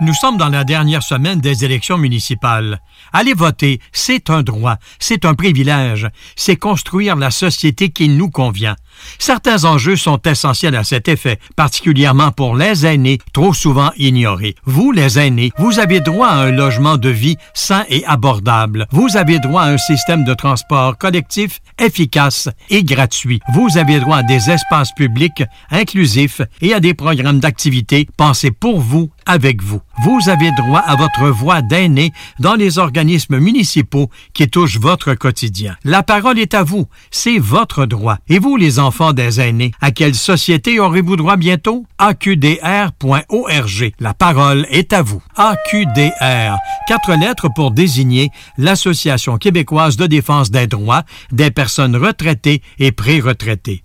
Nous 0.00 0.14
sommes 0.14 0.36
dans 0.36 0.48
la 0.48 0.64
dernière 0.64 1.04
semaine 1.04 1.40
des 1.40 1.64
élections 1.64 1.96
municipales. 1.96 2.80
Aller 3.12 3.34
voter, 3.34 3.80
c'est 3.92 4.30
un 4.30 4.42
droit, 4.42 4.76
c'est 4.98 5.24
un 5.24 5.34
privilège, 5.34 6.08
c'est 6.36 6.56
construire 6.56 7.16
la 7.16 7.30
société 7.30 7.90
qui 7.90 8.08
nous 8.08 8.30
convient. 8.30 8.76
Certains 9.18 9.64
enjeux 9.64 9.96
sont 9.96 10.20
essentiels 10.22 10.76
à 10.76 10.84
cet 10.84 11.08
effet, 11.08 11.38
particulièrement 11.56 12.30
pour 12.30 12.56
les 12.56 12.86
aînés, 12.86 13.18
trop 13.32 13.54
souvent 13.54 13.90
ignorés. 13.96 14.54
Vous, 14.64 14.92
les 14.92 15.18
aînés, 15.18 15.52
vous 15.58 15.78
avez 15.78 16.00
droit 16.00 16.28
à 16.28 16.36
un 16.36 16.50
logement 16.50 16.96
de 16.96 17.08
vie 17.08 17.36
sain 17.54 17.84
et 17.88 18.04
abordable. 18.06 18.86
Vous 18.90 19.16
avez 19.16 19.38
droit 19.38 19.62
à 19.62 19.70
un 19.70 19.78
système 19.78 20.24
de 20.24 20.34
transport 20.34 20.96
collectif 20.98 21.60
efficace 21.78 22.48
et 22.70 22.84
gratuit. 22.84 23.40
Vous 23.54 23.76
avez 23.76 24.00
droit 24.00 24.18
à 24.18 24.22
des 24.22 24.50
espaces 24.50 24.92
publics 24.92 25.42
inclusifs 25.70 26.42
et 26.60 26.74
à 26.74 26.80
des 26.80 26.94
programmes 26.94 27.40
d'activité 27.40 28.08
pensés 28.16 28.50
pour 28.50 28.80
vous, 28.80 29.10
avec 29.26 29.62
vous. 29.62 29.80
Vous 30.04 30.28
avez 30.28 30.50
droit 30.52 30.80
à 30.80 30.96
votre 30.96 31.28
voix 31.28 31.62
d'aîné 31.62 32.12
dans 32.38 32.54
les 32.54 32.78
organismes 32.78 33.38
municipaux 33.38 34.10
qui 34.34 34.48
touchent 34.48 34.78
votre 34.78 35.14
quotidien. 35.14 35.76
La 35.84 36.02
parole 36.02 36.38
est 36.38 36.54
à 36.54 36.62
vous. 36.62 36.86
C'est 37.10 37.38
votre 37.38 37.86
droit. 37.86 38.18
Et 38.28 38.38
vous, 38.38 38.56
les 38.56 38.78
enfants 38.78 39.12
des 39.12 39.40
aînés, 39.40 39.72
à 39.80 39.90
quelle 39.90 40.14
société 40.14 40.80
aurez-vous 40.80 41.16
droit 41.16 41.36
bientôt? 41.36 41.84
AQDR.org. 41.98 43.92
La 44.00 44.14
parole 44.14 44.66
est 44.70 44.92
à 44.92 45.02
vous. 45.02 45.22
AQDR. 45.36 46.56
Quatre 46.88 47.14
lettres 47.14 47.48
pour 47.54 47.70
désigner 47.70 48.30
l'Association 48.58 49.36
québécoise 49.38 49.96
de 49.96 50.06
défense 50.06 50.50
des 50.50 50.66
droits 50.66 51.04
des 51.30 51.50
personnes 51.50 51.96
retraitées 51.96 52.62
et 52.78 52.92
pré-retraitées. 52.92 53.84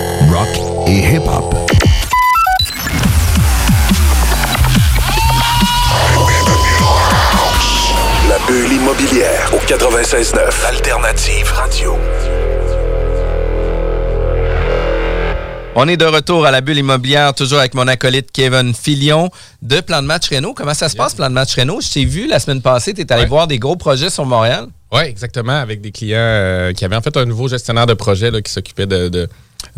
et 0.91 0.99
hip-hop. 1.15 1.55
La 8.29 8.37
bulle 8.47 8.71
immobilière 8.73 9.51
au 9.53 9.57
96.9. 9.57 10.65
Alternative 10.67 11.51
Radio. 11.53 11.95
On 15.75 15.87
est 15.87 15.97
de 15.97 16.05
retour 16.05 16.45
à 16.45 16.51
la 16.51 16.61
bulle 16.61 16.77
immobilière, 16.77 17.33
toujours 17.33 17.59
avec 17.59 17.73
mon 17.73 17.87
acolyte 17.87 18.29
Kevin 18.31 18.73
Filion 18.73 19.29
de 19.61 19.79
Plan 19.81 20.01
de 20.01 20.07
match 20.07 20.29
Renault. 20.29 20.53
Comment 20.53 20.73
ça 20.73 20.89
se 20.89 20.95
passe, 20.95 21.15
Plan 21.15 21.29
de 21.29 21.33
match 21.33 21.55
Renault? 21.57 21.81
Je 21.81 21.89
t'ai 21.91 22.05
vu 22.05 22.27
la 22.27 22.39
semaine 22.39 22.61
passée, 22.61 22.93
tu 22.93 23.01
es 23.01 23.11
allé 23.11 23.25
voir 23.25 23.47
des 23.47 23.57
gros 23.57 23.75
projets 23.77 24.09
sur 24.09 24.25
Montréal. 24.25 24.67
Oui, 24.93 25.03
exactement, 25.03 25.53
avec 25.57 25.79
des 25.81 25.91
clients 25.91 26.17
euh, 26.19 26.73
qui 26.73 26.83
avaient 26.85 26.97
en 26.97 27.01
fait 27.01 27.15
un 27.15 27.25
nouveau 27.25 27.47
gestionnaire 27.47 27.85
de 27.87 27.93
projet 27.93 28.29
là, 28.29 28.41
qui 28.41 28.51
s'occupait 28.51 28.85
de, 28.85 29.07
de- 29.07 29.29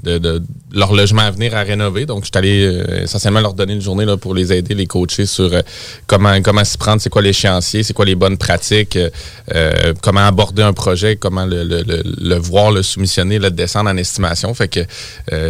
de, 0.03 0.17
de 0.17 0.41
leur 0.73 0.93
logement 0.93 1.21
à 1.21 1.31
venir 1.31 1.55
à 1.55 1.61
rénover. 1.61 2.05
Donc, 2.05 2.23
je 2.23 2.25
suis 2.25 2.37
allé 2.37 2.65
euh, 2.65 3.03
essentiellement 3.03 3.39
leur 3.39 3.53
donner 3.53 3.73
une 3.73 3.81
journée 3.81 4.05
là, 4.05 4.17
pour 4.17 4.33
les 4.33 4.51
aider, 4.51 4.73
les 4.73 4.87
coacher 4.87 5.25
sur 5.25 5.53
euh, 5.53 5.61
comment, 6.07 6.41
comment 6.41 6.63
s'y 6.63 6.77
prendre, 6.77 7.01
c'est 7.01 7.09
quoi 7.09 7.21
l'échéancier, 7.21 7.83
c'est 7.83 7.93
quoi 7.93 8.05
les 8.05 8.15
bonnes 8.15 8.37
pratiques, 8.37 8.97
euh, 9.53 9.93
comment 10.01 10.25
aborder 10.25 10.63
un 10.63 10.73
projet, 10.73 11.15
comment 11.15 11.45
le, 11.45 11.63
le, 11.63 11.83
le, 11.83 12.03
le 12.05 12.35
voir, 12.35 12.71
le 12.71 12.83
soumissionner, 12.83 13.39
le 13.39 13.51
descendre 13.51 13.89
en 13.89 13.97
estimation. 13.97 14.53
Fait 14.53 14.67
que 14.67 14.81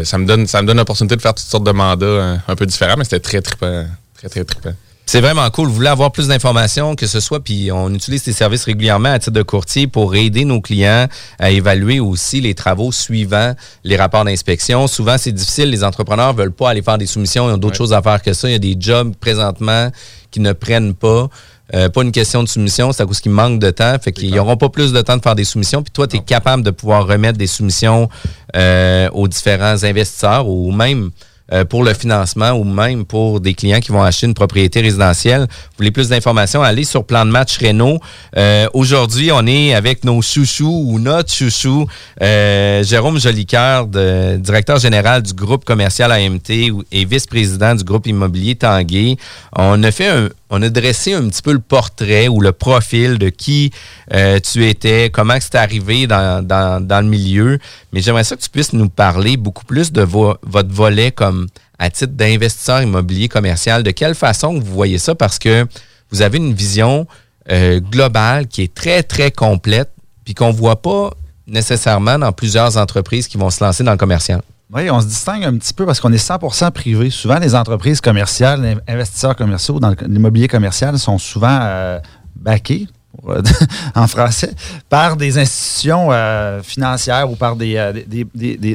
ça 0.03 0.17
me 0.17 0.25
donne 0.25 0.47
ça 0.47 0.61
me 0.61 0.67
donne 0.67 0.77
l'opportunité 0.77 1.15
de 1.15 1.21
faire 1.21 1.33
toutes 1.33 1.47
sortes 1.47 1.65
de 1.65 1.71
mandats 1.71 2.39
un, 2.47 2.55
peu 2.55 2.65
différents, 2.65 2.95
mais 2.97 3.03
c'était 3.03 3.19
très 3.19 3.41
trippant. 3.41 3.85
Très, 4.17 4.29
très 4.29 4.43
trippant. 4.43 4.73
C'est 5.05 5.21
vraiment 5.21 5.49
cool. 5.49 5.67
Vous 5.67 5.75
voulez 5.75 5.89
avoir 5.89 6.11
plus 6.11 6.27
d'informations, 6.29 6.95
que 6.95 7.07
ce 7.07 7.19
soit, 7.19 7.43
puis 7.43 7.71
on 7.71 7.93
utilise 7.93 8.23
ces 8.23 8.31
services 8.31 8.63
régulièrement 8.63 9.09
à 9.09 9.19
titre 9.19 9.33
de 9.33 9.43
courtier 9.43 9.85
pour 9.85 10.15
aider 10.15 10.45
nos 10.45 10.61
clients 10.61 11.07
à 11.39 11.51
évaluer 11.51 11.99
aussi 11.99 12.41
les 12.41 12.55
travaux 12.55 12.91
suivant 12.91 13.53
les 13.83 13.97
rapports 13.97 14.23
d'inspection. 14.23 14.87
Souvent, 14.87 15.17
c'est 15.17 15.33
difficile. 15.33 15.69
Les 15.69 15.83
entrepreneurs 15.83 16.33
veulent 16.33 16.53
pas 16.53 16.69
aller 16.69 16.81
faire 16.81 16.97
des 16.97 17.05
soumissions. 17.05 17.49
Ils 17.49 17.53
ont 17.53 17.57
d'autres 17.57 17.75
choses 17.75 17.93
à 17.93 18.01
faire 18.01 18.21
que 18.21 18.33
ça. 18.33 18.47
Il 18.47 18.53
y 18.53 18.55
a 18.55 18.59
des 18.59 18.77
jobs 18.79 19.13
présentement 19.15 19.91
qui 20.31 20.39
ne 20.39 20.53
prennent 20.53 20.93
pas. 20.93 21.29
Euh, 21.75 21.89
pas 21.89 22.03
une 22.03 22.11
question 22.11 22.43
de 22.43 22.47
soumission, 22.47 22.91
c'est 22.91 23.03
à 23.03 23.05
cause 23.05 23.19
qu'il 23.19 23.31
manque 23.31 23.59
de 23.59 23.71
temps. 23.71 23.95
Fait 24.01 24.11
qu'ils 24.11 24.33
n'auront 24.33 24.57
pas 24.57 24.69
plus 24.69 24.93
de 24.93 25.01
temps 25.01 25.17
de 25.17 25.21
faire 25.21 25.35
des 25.35 25.43
soumissions. 25.43 25.83
Puis 25.83 25.91
toi, 25.91 26.07
tu 26.07 26.17
es 26.17 26.19
capable 26.19 26.63
de 26.63 26.71
pouvoir 26.71 27.07
remettre 27.07 27.37
des 27.37 27.47
soumissions 27.47 28.09
euh, 28.55 29.09
aux 29.11 29.27
différents 29.27 29.83
investisseurs 29.83 30.47
ou 30.47 30.71
même 30.71 31.11
euh, 31.53 31.65
pour 31.65 31.83
le 31.83 31.93
financement 31.93 32.51
ou 32.51 32.63
même 32.63 33.05
pour 33.05 33.39
des 33.39 33.53
clients 33.53 33.79
qui 33.79 33.91
vont 33.91 34.01
acheter 34.01 34.25
une 34.25 34.33
propriété 34.33 34.81
résidentielle. 34.81 35.41
Vous 35.41 35.77
voulez 35.77 35.91
plus 35.91 36.09
d'informations, 36.09 36.63
allez 36.63 36.83
sur 36.83 37.05
Plan 37.05 37.25
de 37.25 37.31
match 37.31 37.59
Renault. 37.59 37.99
Euh, 38.37 38.67
aujourd'hui, 38.73 39.31
on 39.31 39.45
est 39.45 39.73
avec 39.73 40.03
nos 40.03 40.21
chouchous 40.21 40.85
ou 40.87 40.99
notre 40.99 41.31
chouchou, 41.31 41.87
euh, 42.21 42.83
Jérôme 42.83 43.19
Jolicoeur, 43.19 43.87
directeur 43.87 44.79
général 44.79 45.21
du 45.21 45.33
groupe 45.33 45.63
commercial 45.63 46.11
AMT 46.11 46.49
et 46.91 47.05
vice-président 47.05 47.75
du 47.75 47.83
groupe 47.83 48.07
immobilier 48.07 48.55
Tanguay. 48.55 49.17
On 49.55 49.83
a 49.83 49.91
fait 49.91 50.07
un, 50.07 50.29
on 50.53 50.61
a 50.61 50.69
dressé 50.69 51.13
un 51.13 51.27
petit 51.29 51.41
peu 51.41 51.51
le 51.51 51.59
portrait 51.59 52.27
ou 52.27 52.39
le 52.39 52.51
profil 52.51 53.17
de 53.17 53.29
qui 53.29 53.71
euh, 54.13 54.39
tu 54.39 54.67
étais, 54.67 55.09
comment 55.11 55.35
c'est 55.41 55.55
arrivé 55.55 56.05
dans, 56.05 56.47
le 56.47 57.07
milieu. 57.07 57.57
Mais 57.91 58.01
j'aimerais 58.01 58.23
ça 58.23 58.35
que 58.35 58.41
tu 58.41 58.51
puisses 58.51 58.71
nous 58.71 58.87
parler 58.87 59.35
beaucoup 59.35 59.65
plus 59.65 59.91
de 59.91 60.03
votre 60.03 60.71
volet 60.71 61.09
comme 61.09 61.47
à 61.79 61.89
titre 61.89 62.13
d'investisseur 62.13 62.83
immobilier 62.83 63.29
commercial. 63.29 63.81
De 63.81 63.89
quelle 63.89 64.13
façon 64.13 64.59
vous 64.59 64.73
voyez 64.73 64.99
ça? 64.99 65.15
Parce 65.15 65.39
que 65.39 65.65
vous 66.11 66.21
avez 66.21 66.37
une 66.37 66.53
vision 66.53 67.07
euh, 67.51 67.79
globale 67.79 68.45
qui 68.47 68.61
est 68.61 68.73
très, 68.75 69.01
très 69.01 69.31
complète, 69.31 69.89
puis 70.23 70.35
qu'on 70.35 70.49
ne 70.49 70.55
voit 70.55 70.83
pas 70.83 71.09
nécessairement 71.47 72.19
dans 72.19 72.31
plusieurs 72.31 72.77
entreprises 72.77 73.27
qui 73.27 73.37
vont 73.37 73.49
se 73.49 73.63
lancer 73.63 73.83
dans 73.83 73.91
le 73.91 73.97
commercial. 73.97 74.43
Oui, 74.75 74.89
on 74.89 74.99
se 75.01 75.05
distingue 75.05 75.43
un 75.43 75.55
petit 75.57 75.73
peu 75.73 75.85
parce 75.85 75.99
qu'on 75.99 76.11
est 76.11 76.27
100% 76.27 76.71
privé. 76.71 77.11
Souvent, 77.11 77.37
les 77.37 77.53
entreprises 77.53 78.01
commerciales, 78.01 78.61
les 78.61 78.93
investisseurs 78.93 79.35
commerciaux 79.35 79.79
dans 79.79 79.93
l'immobilier 80.07 80.47
commercial 80.47 80.97
sont 80.97 81.19
souvent 81.19 81.59
euh, 81.61 81.99
backés 82.35 82.87
en 83.95 84.07
français, 84.07 84.53
par 84.89 85.15
des 85.15 85.37
institutions 85.37 86.09
euh, 86.11 86.61
financières 86.61 87.29
ou 87.29 87.35
par 87.35 87.55
euh, 87.61 87.93
des, 88.05 88.25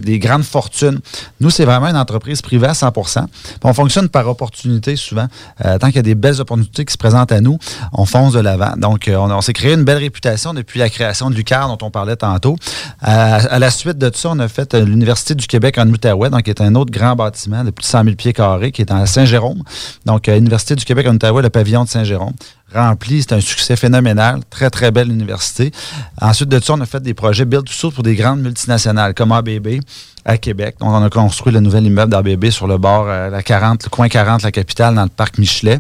des, 0.01 0.19
grandes 0.19 0.45
fortunes. 0.45 1.01
Nous, 1.41 1.51
c'est 1.51 1.65
vraiment 1.65 1.89
une 1.89 1.97
entreprise 1.97 2.41
privée 2.41 2.69
à 2.69 2.73
100% 2.73 3.27
On 3.63 3.75
fonctionne 3.75 4.09
par 4.09 4.27
opportunité 4.29 4.97
souvent. 4.97 5.27
Euh, 5.65 5.79
tant 5.79 5.89
qu'il 5.89 5.97
y 5.97 6.01
a 6.01 6.03
des 6.03 6.15
belles 6.15 6.41
opportunités 6.41 6.85
qui 6.85 6.93
se 6.93 6.99
présentent 6.99 7.33
à 7.33 7.41
nous, 7.41 7.59
on 7.93 8.07
fonce 8.07 8.33
de 8.33 8.41
l'avant. 8.41 8.75
Donc, 8.77 9.11
on, 9.13 9.41
s'est 9.41 9.53
créé 9.53 9.75
une 9.75 9.85
belle 9.85 9.99
réputation 9.99 10.55
depuis 10.55 10.79
la 10.79 10.89
création 10.89 11.31
de 11.31 11.35
l'UCAR 11.35 11.69
dont 11.69 11.87
on 11.87 11.91
parlait 11.91 12.17
tantôt. 12.17 12.57
à 13.01 13.59
la 13.59 13.71
suite 13.71 13.99
de 13.99 14.09
tout 14.09 14.19
ça, 14.19 14.31
on 14.31 14.39
a 14.39 14.49
fait 14.49 14.75
l'Université 14.75 15.35
du 15.35 15.47
Québec 15.47 15.79
en 15.79 15.87
Outaouais, 15.89 16.31
donc 16.31 16.43
qui 16.43 16.51
est 16.51 16.61
un 16.61 16.75
autre 16.75 16.91
grand 16.91 17.17
bâtiment 17.17 17.65
de 17.65 17.71
plus 17.71 17.83
de 17.83 17.89
100 17.89 18.05
000 18.05 18.17
pieds 18.17 18.33
carrés 18.33 18.73
qui 18.73 18.83
est 18.83 18.91
à 18.91 19.05
Saint-Jérôme. 19.07 19.63
Donc, 20.07 20.27
l'Université 20.27 20.75
du 20.75 20.85
Québec 20.85 21.07
en 21.07 21.15
Outaouais, 21.15 21.43
le 21.43 21.51
pavillon 21.51 21.85
de 21.85 21.89
Saint-Jérôme 21.89 22.33
rempli. 22.73 23.23
C'est 23.23 23.35
un 23.35 23.41
succès 23.41 23.77
phénoménal. 23.77 24.41
Très, 24.51 24.71
très 24.71 24.91
belle 24.91 25.11
université. 25.11 25.73
Ensuite 26.21 26.49
de 26.49 26.61
ça, 26.61 26.75
on 26.75 26.81
a 26.81 26.87
fait 26.87 27.03
des 27.03 27.15
projets 27.15 27.45
Build 27.45 27.69
Suit 27.69 27.91
pour 27.91 28.03
des 28.03 28.15
grandes 28.15 28.41
multinationales 28.41 29.15
comme 29.15 29.33
ABB 29.33 29.81
à 30.25 30.37
Québec. 30.37 30.77
Donc, 30.79 30.91
on 30.91 31.03
a 31.03 31.09
construit 31.09 31.53
le 31.53 31.61
nouvel 31.61 31.87
immeuble 31.87 32.13
d'ABB 32.13 32.51
sur 32.51 32.67
le 32.67 32.77
bord, 32.77 33.07
euh, 33.09 33.31
la 33.31 33.43
40, 33.43 33.85
le 33.85 33.89
coin 33.89 34.09
40, 34.09 34.43
la 34.43 34.53
capitale, 34.53 34.95
dans 34.95 35.05
le 35.05 35.09
parc 35.09 35.39
Michelet. 35.39 35.79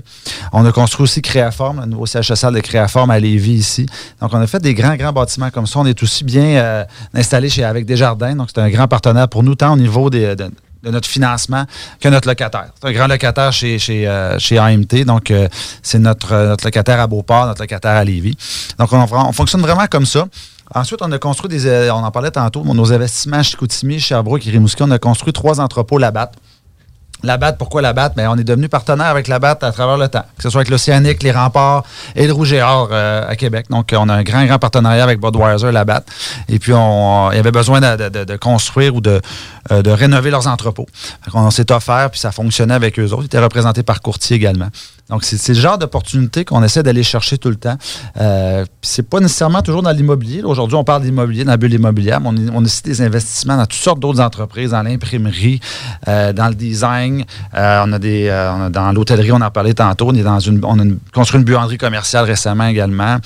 On 0.53 0.65
a 0.65 0.73
construit 0.73 1.05
aussi 1.05 1.21
Créaforme, 1.21 1.81
le 1.81 1.87
nouveau 1.87 2.07
CHSL 2.07 2.55
de 2.55 2.61
Créaforme 2.61 3.11
à 3.11 3.21
Lévis 3.21 3.53
ici. 3.53 3.87
Donc, 4.21 4.33
on 4.33 4.41
a 4.41 4.47
fait 4.47 4.61
des 4.61 4.73
grands, 4.73 4.97
grands 4.97 5.13
bâtiments 5.13 5.51
comme 5.51 5.67
ça. 5.67 5.81
On 5.81 5.87
est 5.87 6.03
aussi 6.03 6.25
bien 6.25 6.57
euh, 6.57 6.85
installé 7.13 7.51
chez, 7.51 7.63
avec 7.63 7.85
Desjardins. 7.85 8.35
Donc, 8.35 8.49
c'est 8.55 8.61
un 8.61 8.71
grand 8.71 8.89
partenaire 8.89 9.29
pour 9.29 9.43
nous, 9.43 9.55
tant 9.55 9.75
au 9.75 9.77
niveau 9.77 10.09
des, 10.09 10.35
de 10.35 10.51
notre 10.85 11.09
financement 11.09 11.65
que 12.01 12.09
notre 12.09 12.29
locataire. 12.29 12.71
C'est 12.81 12.89
un 12.89 12.93
grand 12.93 13.07
locataire 13.07 13.53
chez, 13.53 13.79
chez, 13.79 14.07
euh, 14.07 14.39
AMT, 14.59 15.05
donc 15.05 15.31
euh, 15.31 15.49
c'est 15.83 15.99
notre, 15.99 16.33
euh, 16.33 16.49
notre 16.49 16.65
locataire 16.65 17.01
à 17.01 17.07
Beauport, 17.07 17.47
notre 17.47 17.61
locataire 17.61 17.93
à 17.93 18.05
Lévis. 18.05 18.37
Donc 18.79 18.93
on, 18.93 19.05
on 19.11 19.33
fonctionne 19.33 19.61
vraiment 19.61 19.87
comme 19.87 20.07
ça. 20.07 20.27
Ensuite, 20.75 21.01
on 21.03 21.11
a 21.13 21.19
construit 21.19 21.49
des, 21.49 21.91
on 21.91 22.05
en 22.05 22.11
parlait 22.11 22.31
tantôt, 22.31 22.63
nos 22.63 22.93
investissements 22.93 23.43
chez 23.43 23.57
Coutimi, 23.57 23.99
Sherbrooke 23.99 24.47
et 24.47 24.51
Rimouski, 24.51 24.83
on 24.83 24.91
a 24.91 24.99
construit 24.99 25.33
trois 25.33 25.61
entrepôts 25.61 25.99
là-bas. 25.99 26.31
La 27.25 27.37
BAT, 27.37 27.55
pourquoi 27.55 27.83
la 27.83 27.93
BAT? 27.93 28.11
Bien, 28.11 28.31
on 28.31 28.37
est 28.37 28.45
devenu 28.45 28.69
partenaire 28.69 29.07
avec 29.07 29.27
la 29.27 29.41
BAT 29.41 29.59
à 29.63 29.73
travers 29.73 29.97
le 29.97 30.09
temps, 30.09 30.25
que 30.37 30.43
ce 30.43 30.51
soit 30.51 30.61
avec 30.61 30.71
l'Océanique, 30.71 31.23
les 31.23 31.33
remparts 31.33 31.83
et 32.15 32.27
le 32.27 32.33
Rouge 32.33 32.53
et 32.53 32.63
Or 32.63 32.91
euh, 32.93 33.29
à 33.29 33.35
Québec. 33.35 33.67
Donc, 33.71 33.93
on 33.97 34.09
a 34.09 34.15
un 34.15 34.23
grand, 34.23 34.45
grand 34.45 34.59
partenariat 34.59 35.03
avec 35.03 35.21
Budweiser, 35.21 35.73
la 35.73 35.85
BAT. 35.85 36.03
Et 36.49 36.61
puis, 36.61 36.73
on, 36.73 37.31
il 37.33 37.37
y 37.37 37.41
avait 37.41 37.51
besoin 37.51 37.81
de, 37.81 38.37
construire 38.37 38.95
ou 38.95 39.01
de, 39.01 39.21
euh, 39.73 39.83
de 39.83 39.91
rénover 39.91 40.31
leurs 40.31 40.47
entrepôts. 40.47 40.87
on 41.35 41.51
s'est 41.51 41.73
offert, 41.73 42.11
puis 42.11 42.21
ça 42.21 42.31
fonctionnait 42.31 42.75
avec 42.75 42.99
eux 43.01 43.11
autres. 43.13 43.23
Ils 43.23 43.27
étaient 43.27 43.39
représentés 43.41 43.83
par 43.83 44.01
courtier 44.01 44.37
également. 44.37 44.69
Donc, 45.11 45.25
c'est 45.25 45.55
le 45.55 45.59
genre 45.59 45.79
d'opportunité 45.79 46.45
qu'on 46.45 46.63
essaie 46.63 46.83
d'aller 46.83 47.03
chercher 47.03 47.39
tout 47.39 47.49
le 47.49 47.57
temps. 47.57 47.77
Euh, 48.21 48.67
c'est 48.83 49.09
pas 49.09 49.21
nécessairement 49.21 49.63
toujours 49.63 49.83
dans 49.83 49.91
l'immobilier. 49.91 50.43
Aujourd'hui, 50.43 50.77
on 50.77 50.85
parle 50.85 51.03
d'immobilier, 51.03 51.45
dans 51.45 51.53
la 51.53 51.57
bulle 51.57 51.73
immobilière, 51.73 52.21
mais 52.21 52.29
on, 52.53 52.59
a 52.59 52.65
aussi 52.65 52.83
des 52.83 53.01
investissements 53.01 53.57
dans 53.57 53.65
toutes 53.65 53.81
sortes 53.81 54.01
d'autres 54.01 54.21
entreprises, 54.21 54.73
dans 54.73 54.83
l'imprimerie, 54.83 55.61
euh, 56.09 56.35
dans 56.35 56.49
le 56.49 56.55
design. 56.55 57.25
Euh, 57.55 57.85
on 57.87 57.93
a 57.95 57.99
des 57.99 58.29
euh, 58.29 58.69
dans 58.69 58.93
l'hôtellerie, 58.93 59.33
on 59.33 59.41
en 59.41 59.51
parlait 59.51 59.73
tantôt. 59.73 60.09
On 60.09 60.15
est 60.15 60.23
dans 60.23 60.41
une, 60.41 60.63
on 60.63 60.79
a 60.79 60.85
construit 61.15 61.41
une 61.41 61.47
buanderie 61.47 61.79
commerciale 61.79 62.27
récemment 62.27 62.67
également. 62.67 63.17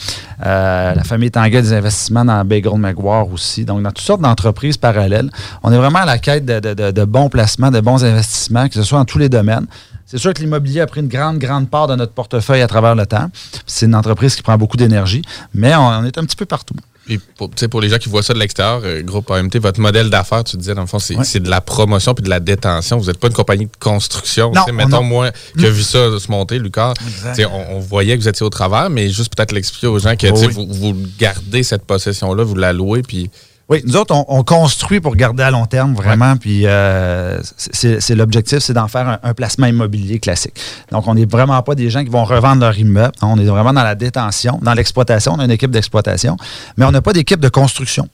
la 0.40 1.02
famille 1.04 1.32
Tanguay 1.32 1.58
a 1.58 1.62
des 1.62 1.72
investissements 1.72 2.24
dans 2.24 2.44
Bagel 2.44 2.78
McGuire 2.78 3.26
aussi. 3.32 3.64
Donc, 3.64 3.82
dans 3.82 3.90
toutes 3.90 4.06
sortes 4.06 4.20
d'entreprises 4.20 4.76
parallèles. 4.76 5.30
On 5.64 5.72
est 5.72 5.76
vraiment 5.76 6.00
à 6.00 6.06
la 6.06 6.18
quête 6.18 6.44
de, 6.44 6.60
de 6.92 7.04
bons 7.04 7.28
placements, 7.28 7.72
de 7.72 7.80
bons 7.80 8.04
investissements, 8.04 8.68
que 8.68 8.74
ce 8.74 8.84
soit 8.84 8.98
dans 8.98 9.04
tous 9.04 9.18
les 9.18 9.28
domaines. 9.28 9.66
C'est 10.12 10.18
sûr 10.18 10.34
que 10.34 10.42
l'immobilier 10.42 10.80
a 10.82 10.86
pris 10.86 11.00
une 11.00 11.08
grande, 11.08 11.38
grande 11.38 11.70
part 11.70 11.86
de 11.86 11.94
notre 11.94 12.12
portefeuille 12.12 12.60
à 12.60 12.66
travers 12.66 12.94
le 12.94 13.06
temps. 13.06 13.30
C'est 13.64 13.86
une 13.86 13.94
entreprise 13.94 14.36
qui 14.36 14.42
prend 14.42 14.58
beaucoup 14.58 14.76
d'énergie, 14.76 15.22
mais 15.54 15.74
on, 15.74 16.04
est 16.04 16.18
un 16.18 16.24
petit 16.26 16.36
peu 16.36 16.44
partout. 16.44 16.74
Et 17.08 17.18
pour, 17.38 17.48
pour 17.48 17.80
les 17.80 17.88
gens 17.88 17.96
qui 17.96 18.10
voient 18.10 18.22
ça 18.22 18.34
de 18.34 18.38
l'extérieur, 18.38 18.82
euh, 18.84 19.00
groupe 19.00 19.30
AMT, 19.30 19.56
votre 19.58 19.80
modèle 19.80 20.10
d'affaires, 20.10 20.44
tu 20.44 20.58
disais, 20.58 20.74
dans 20.74 20.82
le 20.82 20.86
fond, 20.86 20.98
c'est 20.98 21.40
de 21.40 21.48
la 21.48 21.62
promotion 21.62 22.12
puis 22.12 22.22
de 22.22 22.28
la 22.28 22.40
détention. 22.40 22.98
Vous 22.98 23.06
n'êtes 23.06 23.16
pas 23.16 23.28
une 23.28 23.32
compagnie 23.32 23.64
de 23.64 23.76
construction. 23.80 24.52
Non, 24.54 24.70
mettons, 24.74 25.02
moi, 25.02 25.30
qui 25.58 25.64
a 25.64 25.70
vu 25.70 25.82
ça 25.82 26.18
se 26.18 26.30
monter, 26.30 26.58
Lucas, 26.58 26.92
on, 27.24 27.76
on, 27.76 27.78
voyait 27.78 28.14
que 28.14 28.22
vous 28.22 28.28
étiez 28.28 28.44
au 28.44 28.50
travers, 28.50 28.90
mais 28.90 29.08
juste 29.08 29.34
peut-être 29.34 29.52
l'expliquer 29.52 29.86
aux 29.86 29.98
gens 29.98 30.14
que 30.14 30.26
vous, 30.26 30.66
vous, 30.68 30.94
gardez 31.18 31.62
cette 31.62 31.86
possession-là, 31.86 32.44
vous 32.44 32.54
la 32.54 32.74
louez, 32.74 33.00
puis 33.00 33.30
oui, 33.68 33.82
nous 33.86 33.96
autres, 33.96 34.14
on, 34.28 34.42
construit 34.42 35.00
pour 35.00 35.14
garder 35.16 35.42
à 35.42 35.50
long 35.50 35.66
terme, 35.66 35.94
vraiment. 35.94 36.36
Puis 36.36 36.66
euh, 36.66 37.40
c'est 37.56 38.14
l'objectif, 38.14 38.58
c'est 38.58 38.74
d'en 38.74 38.88
faire 38.88 39.18
un, 39.22 39.34
placement 39.34 39.66
immobilier 39.66 40.18
classique. 40.18 40.54
Donc, 40.90 41.06
on 41.06 41.14
n'est 41.14 41.24
vraiment 41.24 41.62
pas 41.62 41.74
des 41.74 41.88
gens 41.88 42.02
qui 42.02 42.10
vont 42.10 42.24
revendre 42.24 42.60
leur 42.60 42.76
immeuble. 42.76 43.12
On 43.22 43.38
est 43.38 43.44
vraiment 43.44 43.72
dans 43.72 43.84
la 43.84 43.94
détention, 43.94 44.58
dans 44.62 44.74
l'exploitation. 44.74 45.34
On 45.36 45.38
a 45.38 45.44
une 45.44 45.50
équipe 45.50 45.70
d'exploitation, 45.70 46.36
mais 46.76 46.84
on 46.84 46.90
n'a 46.90 47.00
pas 47.00 47.12
d'équipe 47.12 47.40
de 47.40 47.48
construction. 47.48 48.08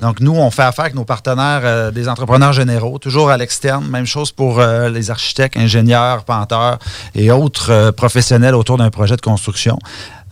Donc, 0.00 0.20
nous, 0.20 0.34
on 0.34 0.50
fait 0.50 0.62
affaire 0.62 0.86
avec 0.86 0.96
nos 0.96 1.04
partenaires, 1.04 1.60
euh, 1.62 1.90
des 1.92 2.08
entrepreneurs 2.08 2.52
généraux, 2.52 2.98
toujours 2.98 3.30
à 3.30 3.36
l'externe. 3.36 3.86
Même 3.86 4.06
chose 4.06 4.32
pour 4.32 4.58
euh, 4.58 4.88
les 4.88 5.10
architectes, 5.10 5.56
ingénieurs, 5.56 6.24
penteurs 6.24 6.78
et 7.14 7.30
autres 7.30 7.92
professionnels 7.92 8.54
autour 8.54 8.78
d'un 8.78 8.90
projet 8.90 9.14
de 9.16 9.20
construction. 9.20 9.78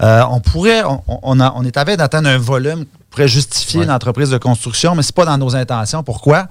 on 0.00 0.40
pourrait, 0.40 0.82
on, 1.06 1.64
est 1.64 1.76
à 1.76 1.84
d'atteindre 1.84 2.28
un 2.28 2.38
volume 2.38 2.84
pourrait 3.12 3.28
justifier 3.28 3.84
l'entreprise 3.84 4.30
de 4.30 4.38
construction, 4.38 4.94
mais 4.94 5.02
ce 5.02 5.08
n'est 5.08 5.14
pas 5.14 5.26
dans 5.26 5.38
nos 5.38 5.54
intentions. 5.54 6.02
Pourquoi? 6.02 6.48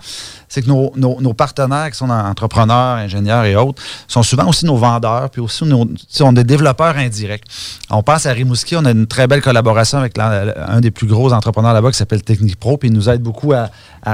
C'est 0.51 0.61
que 0.61 0.67
nos, 0.67 1.33
partenaires 1.33 1.89
qui 1.89 1.97
sont 1.97 2.09
entrepreneurs, 2.09 2.97
ingénieurs 2.97 3.45
et 3.45 3.55
autres 3.55 3.81
sont 4.09 4.21
souvent 4.21 4.49
aussi 4.49 4.65
nos 4.65 4.75
vendeurs, 4.75 5.29
puis 5.29 5.39
aussi 5.39 5.63
nos, 5.63 5.87
on 6.19 6.33
des 6.33 6.43
développeurs 6.43 6.97
indirects. 6.97 7.45
On 7.89 8.03
pense 8.03 8.25
à 8.25 8.33
Rimouski, 8.33 8.75
on 8.75 8.83
a 8.83 8.91
une 8.91 9.07
très 9.07 9.27
belle 9.27 9.41
collaboration 9.41 9.99
avec 9.99 10.19
un 10.19 10.81
des 10.81 10.91
plus 10.91 11.07
gros 11.07 11.31
entrepreneurs 11.31 11.71
là-bas 11.71 11.91
qui 11.91 11.97
s'appelle 11.97 12.21
Technique 12.21 12.59
Pro, 12.59 12.75
puis 12.75 12.89
il 12.89 12.93
nous 12.93 13.09
aide 13.09 13.21
beaucoup 13.21 13.53
à, 13.53 13.69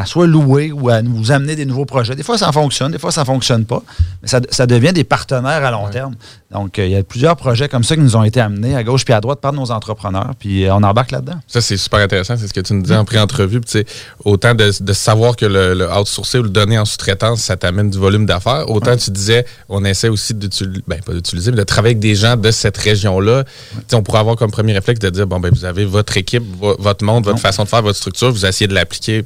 soit 0.05 0.27
louer 0.27 0.71
ou 0.71 0.89
à 0.89 1.01
nous 1.01 1.31
amener 1.31 1.55
des 1.55 1.65
nouveaux 1.65 1.85
projets. 1.85 2.15
Des 2.15 2.21
fois, 2.21 2.37
ça 2.37 2.51
fonctionne, 2.51 2.91
des 2.91 2.99
fois, 2.99 3.11
ça 3.11 3.21
ne 3.21 3.25
fonctionne 3.25 3.65
pas, 3.65 3.81
mais 4.21 4.27
ça, 4.27 4.67
devient 4.67 4.93
des 4.93 5.05
partenaires 5.05 5.65
à 5.65 5.71
long 5.71 5.89
terme. 5.89 6.13
Donc, 6.51 6.77
euh, 6.77 6.85
il 6.85 6.91
y 6.91 6.95
a 6.95 7.03
plusieurs 7.03 7.35
projets 7.35 7.67
comme 7.67 7.83
ça 7.83 7.95
qui 7.95 8.01
nous 8.01 8.15
ont 8.15 8.23
été 8.23 8.39
amenés 8.39 8.75
à 8.75 8.83
gauche 8.83 9.05
puis 9.05 9.13
à 9.13 9.21
droite 9.21 9.41
par 9.41 9.53
nos 9.53 9.71
entrepreneurs, 9.71 10.33
puis 10.37 10.65
euh, 10.65 10.75
on 10.75 10.83
embarque 10.83 11.11
là-dedans. 11.11 11.39
Ça, 11.47 11.61
c'est 11.61 11.77
super 11.77 11.99
intéressant, 11.99 12.37
c'est 12.37 12.47
ce 12.47 12.53
que 12.53 12.61
tu 12.61 12.75
nous 12.75 12.83
disais 12.83 12.95
en 12.95 13.05
pré-entrevue. 13.05 13.61
Autant 14.23 14.53
de, 14.53 14.71
savoir 14.93 15.35
que 15.35 15.45
le, 15.45 15.73
le 15.73 15.89
outsourcing 15.91 16.26
ou 16.35 16.43
le 16.43 16.49
donner 16.49 16.77
en 16.77 16.85
sous-traitance, 16.85 17.41
ça 17.41 17.55
t'amène 17.55 17.89
du 17.89 17.97
volume 17.97 18.25
d'affaires. 18.25 18.69
Autant 18.69 18.95
tu 18.97 19.11
disais, 19.11 19.45
on 19.69 19.83
essaie 19.85 20.09
aussi 20.09 20.33
d'utiliser, 20.33 20.81
ben 20.87 20.99
pas 21.01 21.13
d'utiliser, 21.13 21.51
mais 21.51 21.57
de 21.57 21.63
travailler 21.63 21.91
avec 21.93 21.99
des 21.99 22.15
gens 22.15 22.35
de 22.35 22.51
cette 22.51 22.77
région-là. 22.77 23.43
Tu 23.43 23.49
sais, 23.87 23.95
On 23.95 24.03
pourrait 24.03 24.19
avoir 24.19 24.35
comme 24.35 24.51
premier 24.51 24.73
réflexe 24.73 24.99
de 24.99 25.09
dire, 25.09 25.25
bon, 25.27 25.39
ben 25.39 25.51
vous 25.53 25.65
avez 25.65 25.85
votre 25.85 26.17
équipe, 26.17 26.43
vo- 26.59 26.75
votre 26.79 27.03
monde, 27.05 27.23
votre 27.25 27.39
façon 27.39 27.63
de 27.63 27.69
faire, 27.69 27.81
votre 27.81 27.97
structure, 27.97 28.31
vous 28.31 28.45
essayez 28.45 28.67
de 28.67 28.73
l'appliquer 28.73 29.23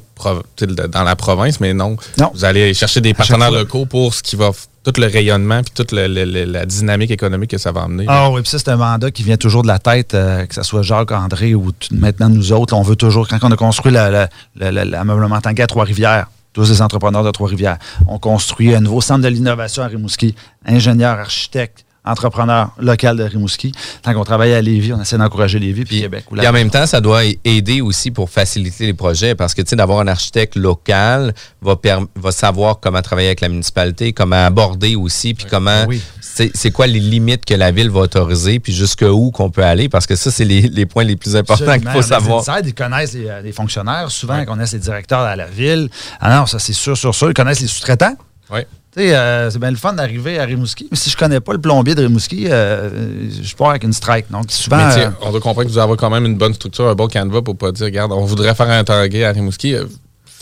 dans 0.88 1.02
la 1.04 1.16
province, 1.16 1.58
mais 1.60 1.74
non. 1.74 1.96
Vous 2.34 2.44
allez 2.44 2.74
chercher 2.74 3.00
des 3.00 3.12
partenaires 3.14 3.50
locaux 3.60 3.86
pour 3.86 4.14
ce 4.14 4.22
qui 4.22 4.36
va 4.36 4.50
tout 4.84 4.92
le 5.00 5.06
rayonnement 5.06 5.62
puis 5.62 5.72
toute 5.74 5.92
le- 5.92 6.08
le- 6.08 6.24
le- 6.24 6.44
la 6.44 6.66
dynamique 6.66 7.10
économique 7.12 7.50
que 7.50 7.58
ça 7.58 7.70
va 7.70 7.82
amener. 7.82 8.04
Ah 8.08 8.30
oui, 8.30 8.42
puis 8.42 8.50
ça, 8.50 8.58
c'est 8.58 8.68
un 8.68 8.76
mandat 8.76 9.10
qui 9.12 9.22
vient 9.22 9.36
toujours 9.36 9.62
de 9.62 9.68
la 9.68 9.78
tête, 9.78 10.14
euh, 10.14 10.44
que 10.44 10.54
ce 10.54 10.62
soit 10.64 10.82
Jacques, 10.82 11.12
André 11.12 11.54
ou 11.54 11.70
maintenant 11.92 12.28
nous 12.28 12.52
autres. 12.52 12.74
On 12.74 12.82
veut 12.82 12.96
toujours, 12.96 13.28
quand 13.28 13.38
on 13.42 13.50
a 13.52 13.56
construit 13.56 13.92
la- 13.92 14.10
la- 14.10 14.28
la- 14.56 14.72
la- 14.72 14.84
l'ameublement 14.84 15.40
Tanguay 15.40 15.62
à 15.62 15.66
Trois-Rivières, 15.68 16.26
tous 16.52 16.68
les 16.68 16.82
entrepreneurs 16.82 17.24
de 17.24 17.30
Trois-Rivières, 17.30 17.78
on 18.06 18.18
construit 18.18 18.74
un 18.74 18.80
nouveau 18.80 19.00
centre 19.00 19.22
de 19.22 19.28
l'innovation 19.28 19.82
à 19.82 19.86
Rimouski, 19.86 20.34
ingénieur, 20.64 21.18
architecte, 21.18 21.84
entrepreneur 22.04 22.70
local 22.78 23.16
de 23.16 23.22
Rimouski. 23.22 23.72
Tant 24.02 24.12
qu'on 24.12 24.24
travaille 24.24 24.52
à 24.54 24.60
Lévis, 24.60 24.92
on 24.92 25.00
essaie 25.00 25.18
d'encourager 25.18 25.58
Lévis 25.58 25.84
puis 25.84 26.00
Québec. 26.00 26.24
ou 26.30 26.36
Puis 26.36 26.46
en 26.46 26.52
même 26.52 26.70
temps, 26.70 26.86
ça 26.86 27.00
doit 27.00 27.22
aider 27.44 27.80
aussi 27.80 28.10
pour 28.10 28.28
faciliter 28.30 28.86
les 28.86 28.94
projets 28.94 29.34
parce 29.34 29.54
que 29.54 29.62
tu 29.62 29.70
sais, 29.70 29.76
d'avoir 29.76 30.00
un 30.00 30.08
architecte 30.08 30.56
local 30.56 31.32
va, 31.60 31.76
va 32.16 32.32
savoir 32.32 32.80
comment 32.80 33.02
travailler 33.02 33.28
avec 33.28 33.40
la 33.40 33.48
municipalité, 33.48 34.12
comment 34.12 34.44
aborder 34.44 34.96
aussi, 34.96 35.34
puis 35.34 35.46
comment. 35.48 35.84
oui. 35.86 36.00
C'est 36.54 36.70
quoi 36.70 36.86
les 36.86 36.98
limites 36.98 37.44
que 37.44 37.52
la 37.52 37.72
ville 37.72 37.90
va 37.90 38.00
autoriser, 38.00 38.58
puis 38.58 38.72
jusqu'où 38.72 39.30
qu'on 39.32 39.50
peut 39.50 39.64
aller, 39.64 39.90
parce 39.90 40.06
que 40.06 40.16
ça, 40.16 40.30
c'est 40.30 40.46
les, 40.46 40.62
les 40.62 40.86
points 40.86 41.04
les 41.04 41.16
plus 41.16 41.36
importants 41.36 41.78
qu'il 41.78 41.90
faut 41.90 41.98
Les 41.98 42.02
savoir. 42.06 42.42
ils 42.64 42.72
connaissent 42.72 43.12
les, 43.12 43.28
euh, 43.28 43.42
les 43.42 43.52
fonctionnaires, 43.52 44.10
souvent 44.10 44.38
ils 44.38 44.46
connaissent 44.46 44.72
les 44.72 44.78
directeurs 44.78 45.20
à 45.20 45.36
la 45.36 45.46
ville. 45.46 45.90
Ah 46.20 46.34
non, 46.34 46.46
ça 46.46 46.58
c'est 46.58 46.72
sûr, 46.72 46.96
sûr, 46.96 47.14
sûr. 47.14 47.28
Ils 47.28 47.34
connaissent 47.34 47.60
les 47.60 47.66
sous-traitants. 47.66 48.16
Oui. 48.50 48.60
Tu 48.94 49.00
sais, 49.00 49.14
euh, 49.14 49.50
c'est 49.50 49.58
bien 49.58 49.70
le 49.70 49.76
fun 49.76 49.94
d'arriver 49.94 50.38
à 50.38 50.44
Rimouski, 50.44 50.88
mais 50.90 50.98
si 50.98 51.08
je 51.08 51.16
connais 51.16 51.40
pas 51.40 51.54
le 51.54 51.60
plombier 51.60 51.94
de 51.94 52.02
Rimouski, 52.02 52.46
euh, 52.48 53.30
je 53.42 53.56
pars 53.56 53.70
avec 53.70 53.84
une 53.84 53.92
strike. 53.94 54.30
Donc 54.30 54.50
souvent. 54.50 54.76
Mais 54.76 55.04
euh, 55.04 55.10
on 55.22 55.30
doit 55.30 55.40
comprendre 55.40 55.66
que 55.66 55.72
vous 55.72 55.78
avez 55.78 55.96
quand 55.96 56.10
même 56.10 56.26
une 56.26 56.36
bonne 56.36 56.52
structure, 56.52 56.88
un 56.88 56.94
bon 56.94 57.06
canevas 57.06 57.40
pour 57.40 57.56
pas 57.56 57.72
dire, 57.72 57.86
regarde, 57.86 58.12
on 58.12 58.26
voudrait 58.26 58.54
faire 58.54 58.68
un 58.68 58.84
tanguay 58.84 59.24
à 59.24 59.32
Rimouski. 59.32 59.76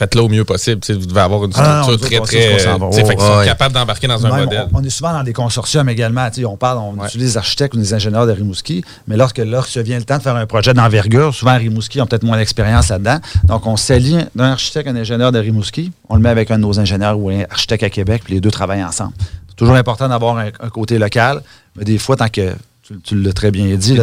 Faites-le 0.00 0.22
au 0.22 0.28
mieux 0.30 0.46
possible. 0.46 0.80
Vous 0.88 1.04
devez 1.04 1.20
avoir 1.20 1.44
une 1.44 1.50
Ah, 1.56 1.82
non, 1.86 1.94
structure 1.94 2.22
très, 2.22 2.38
très. 2.38 2.58
fait 2.58 2.68
Oh, 2.80 3.20
sont 3.20 3.38
ouais. 3.40 3.44
capables 3.44 3.74
d'embarquer 3.74 4.06
dans 4.06 4.24
un 4.24 4.30
modèle. 4.44 4.66
On, 4.72 4.78
on 4.80 4.82
est 4.82 4.88
souvent 4.88 5.12
dans 5.12 5.22
des 5.22 5.34
consortiums 5.34 5.90
également. 5.90 6.26
On 6.46 6.56
parle, 6.56 6.78
on 6.78 7.04
utilise 7.04 7.32
des 7.32 7.36
architectes 7.36 7.74
ou 7.74 7.78
des 7.78 7.92
ingénieurs 7.92 8.26
de 8.26 8.32
Rimouski, 8.32 8.82
mais 9.06 9.18
lorsque, 9.18 9.36
lorsque 9.44 9.76
vient 9.76 9.98
le 9.98 10.04
temps 10.04 10.16
de 10.16 10.22
faire 10.22 10.36
un 10.36 10.46
projet 10.46 10.72
d'envergure, 10.72 11.34
souvent 11.34 11.50
à 11.50 11.56
Rimouski, 11.56 12.00
ont 12.00 12.06
peut-être 12.06 12.22
moins 12.22 12.38
d'expérience 12.38 12.88
là-dedans. 12.88 13.18
Donc, 13.44 13.66
on 13.66 13.76
s'aligne 13.76 14.26
d'un 14.34 14.52
architecte 14.52 14.88
un 14.88 14.96
ingénieur 14.96 15.32
de 15.32 15.38
Rimouski, 15.38 15.92
on 16.08 16.14
le 16.16 16.22
met 16.22 16.30
avec 16.30 16.50
un 16.50 16.56
de 16.56 16.62
nos 16.62 16.80
ingénieurs 16.80 17.18
ou 17.18 17.28
un 17.28 17.42
architecte 17.50 17.82
à 17.84 17.90
Québec, 17.90 18.22
puis 18.24 18.32
les 18.32 18.40
deux 18.40 18.50
travaillent 18.50 18.82
ensemble. 18.82 19.12
C'est 19.50 19.56
toujours 19.56 19.74
important 19.76 20.08
d'avoir 20.08 20.38
un, 20.38 20.46
un 20.60 20.68
côté 20.70 20.98
local, 20.98 21.42
mais 21.76 21.84
des 21.84 21.98
fois, 21.98 22.16
tant 22.16 22.28
que 22.28 22.54
tu, 22.82 22.98
tu 23.04 23.20
l'as 23.20 23.34
très 23.34 23.50
bien 23.50 23.66
dit, 23.76 23.98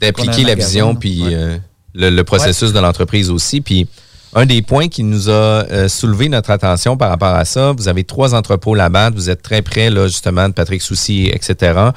d'appliquer 0.00 0.42
la 0.44 0.50
magasin, 0.50 0.54
vision 0.54 0.94
puis 0.94 1.24
Ouais. 1.24 1.34
euh, 1.34 1.56
le, 1.92 2.10
le 2.10 2.22
processus 2.22 2.72
de 2.72 2.78
l'entreprise 2.78 3.30
aussi. 3.30 3.60
Puis 3.60 3.88
un 4.34 4.46
des 4.46 4.62
points 4.62 4.88
qui 4.88 5.02
nous 5.02 5.28
a 5.28 5.32
euh, 5.32 5.88
soulevé 5.88 6.28
notre 6.28 6.50
attention 6.50 6.96
par 6.96 7.10
rapport 7.10 7.34
à 7.34 7.44
ça, 7.44 7.72
vous 7.72 7.88
avez 7.88 8.04
trois 8.04 8.34
entrepôts 8.34 8.74
là-bas, 8.74 9.10
vous 9.10 9.28
êtes 9.30 9.42
très 9.42 9.62
près 9.62 9.90
là 9.90 10.06
justement 10.06 10.48
de 10.48 10.54
Patrick 10.54 10.82
Soucy, 10.82 11.28
etc. 11.32 11.88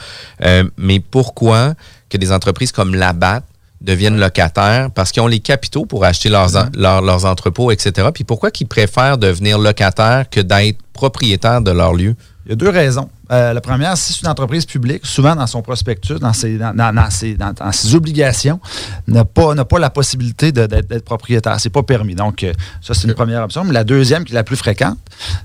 Euh, 0.43 0.63
mais 0.77 0.99
pourquoi 0.99 1.73
que 2.09 2.17
des 2.17 2.31
entreprises 2.31 2.71
comme 2.71 2.95
Labatt 2.95 3.43
deviennent 3.81 4.19
locataires? 4.19 4.89
Parce 4.95 5.11
qu'ils 5.11 5.21
ont 5.21 5.27
les 5.27 5.39
capitaux 5.41 5.85
pour 5.85 6.05
acheter 6.05 6.29
leurs, 6.29 6.55
en- 6.55 6.69
leurs, 6.75 7.01
leurs 7.01 7.25
entrepôts, 7.25 7.69
etc. 7.71 8.07
Puis 8.13 8.23
pourquoi 8.23 8.49
qu'ils 8.49 8.67
préfèrent 8.67 9.17
devenir 9.17 9.59
locataires 9.59 10.25
que 10.29 10.39
d'être 10.39 10.79
propriétaires 10.93 11.61
de 11.61 11.71
leur 11.71 11.93
lieu? 11.93 12.15
Il 12.45 12.49
y 12.49 12.53
a 12.53 12.55
deux 12.55 12.69
raisons. 12.69 13.09
Euh, 13.33 13.51
la 13.51 13.61
première, 13.61 13.97
si 13.97 14.13
c'est 14.13 14.21
une 14.21 14.27
entreprise 14.27 14.65
publique, 14.65 15.05
souvent 15.05 15.35
dans 15.35 15.47
son 15.47 15.61
prospectus, 15.63 16.19
dans 16.19 16.33
ses, 16.33 16.57
dans, 16.57 16.73
dans- 16.75 17.09
ses, 17.09 17.33
dans- 17.35 17.53
ses 17.71 17.95
obligations, 17.95 18.59
n'a 19.07 19.25
pas, 19.25 19.55
n'a 19.55 19.65
pas 19.65 19.79
la 19.79 19.89
possibilité 19.89 20.51
d'être, 20.51 21.03
propriétaire. 21.03 21.59
C'est 21.59 21.71
pas 21.71 21.81
permis. 21.83 22.13
Donc, 22.15 22.43
euh, 22.43 22.53
ça, 22.81 22.93
c'est 22.93 23.07
une 23.07 23.15
première 23.15 23.41
option. 23.43 23.63
Mais 23.63 23.73
la 23.73 23.83
deuxième, 23.83 24.23
qui 24.23 24.33
est 24.33 24.35
la 24.35 24.43
plus 24.43 24.55
fréquente, 24.55 24.97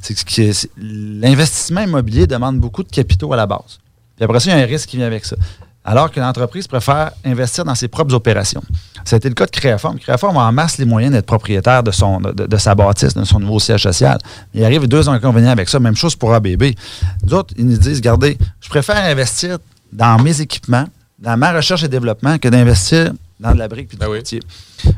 c'est 0.03 0.15
que 0.15 0.69
l'investissement 0.77 1.81
immobilier 1.81 2.27
demande 2.27 2.59
beaucoup 2.59 2.83
de 2.83 2.91
capitaux 2.91 3.33
à 3.33 3.37
la 3.37 3.47
base. 3.47 3.79
Puis 4.17 4.25
après 4.25 4.41
ça, 4.41 4.51
il 4.51 4.59
y 4.59 4.61
a 4.61 4.63
un 4.63 4.67
risque 4.67 4.89
qui 4.89 4.97
vient 4.99 5.07
avec 5.07 5.25
ça. 5.25 5.37
Alors 5.89 6.11
que 6.11 6.21
l'entreprise 6.21 6.67
préfère 6.67 7.13
investir 7.25 7.65
dans 7.65 7.75
ses 7.75 7.89
propres 7.89 8.13
opérations. 8.13 8.63
Ça 9.07 9.17
a 9.17 9.19
été 9.19 9.31
le 9.31 9.35
cas 9.35 9.47
de 9.47 9.51
Créaforme. 9.51 9.99
Créaforme 9.99 10.37
a 10.37 10.41
en 10.41 10.53
masse 10.53 10.77
les 10.77 10.85
moyens 10.85 11.15
d'être 11.15 11.25
propriétaire 11.25 11.83
de, 11.83 11.91
son, 11.93 12.21
de, 12.21 12.47
de 12.47 12.57
sa 12.59 12.75
bâtisse, 12.75 13.15
de 13.15 13.25
son 13.25 13.41
nouveau 13.41 13.59
siège 13.59 13.85
social. 13.85 14.19
Il 14.53 14.63
arrive 14.63 14.87
deux 14.87 15.09
inconvénients 15.09 15.53
avec 15.53 15.67
ça. 15.67 15.81
Même 15.81 15.97
chose 15.97 16.15
pour 16.15 16.35
ABB. 16.35 16.75
Nous 17.25 17.33
autres, 17.33 17.55
ils 17.57 17.67
nous 17.67 17.79
disent, 17.79 17.97
regardez, 17.97 18.37
je 18.61 18.69
préfère 18.69 19.03
investir 19.03 19.57
dans 19.91 20.23
mes 20.23 20.43
équipements, 20.43 20.85
dans 21.19 21.39
ma 21.39 21.53
recherche 21.53 21.83
et 21.83 21.89
développement, 21.89 22.37
que 22.37 22.49
d'investir 22.49 23.13
dans 23.41 23.53
de 23.53 23.59
la 23.59 23.69
brique 23.69 23.89
puis 23.89 23.97
du 23.97 24.05
routier. 24.05 24.43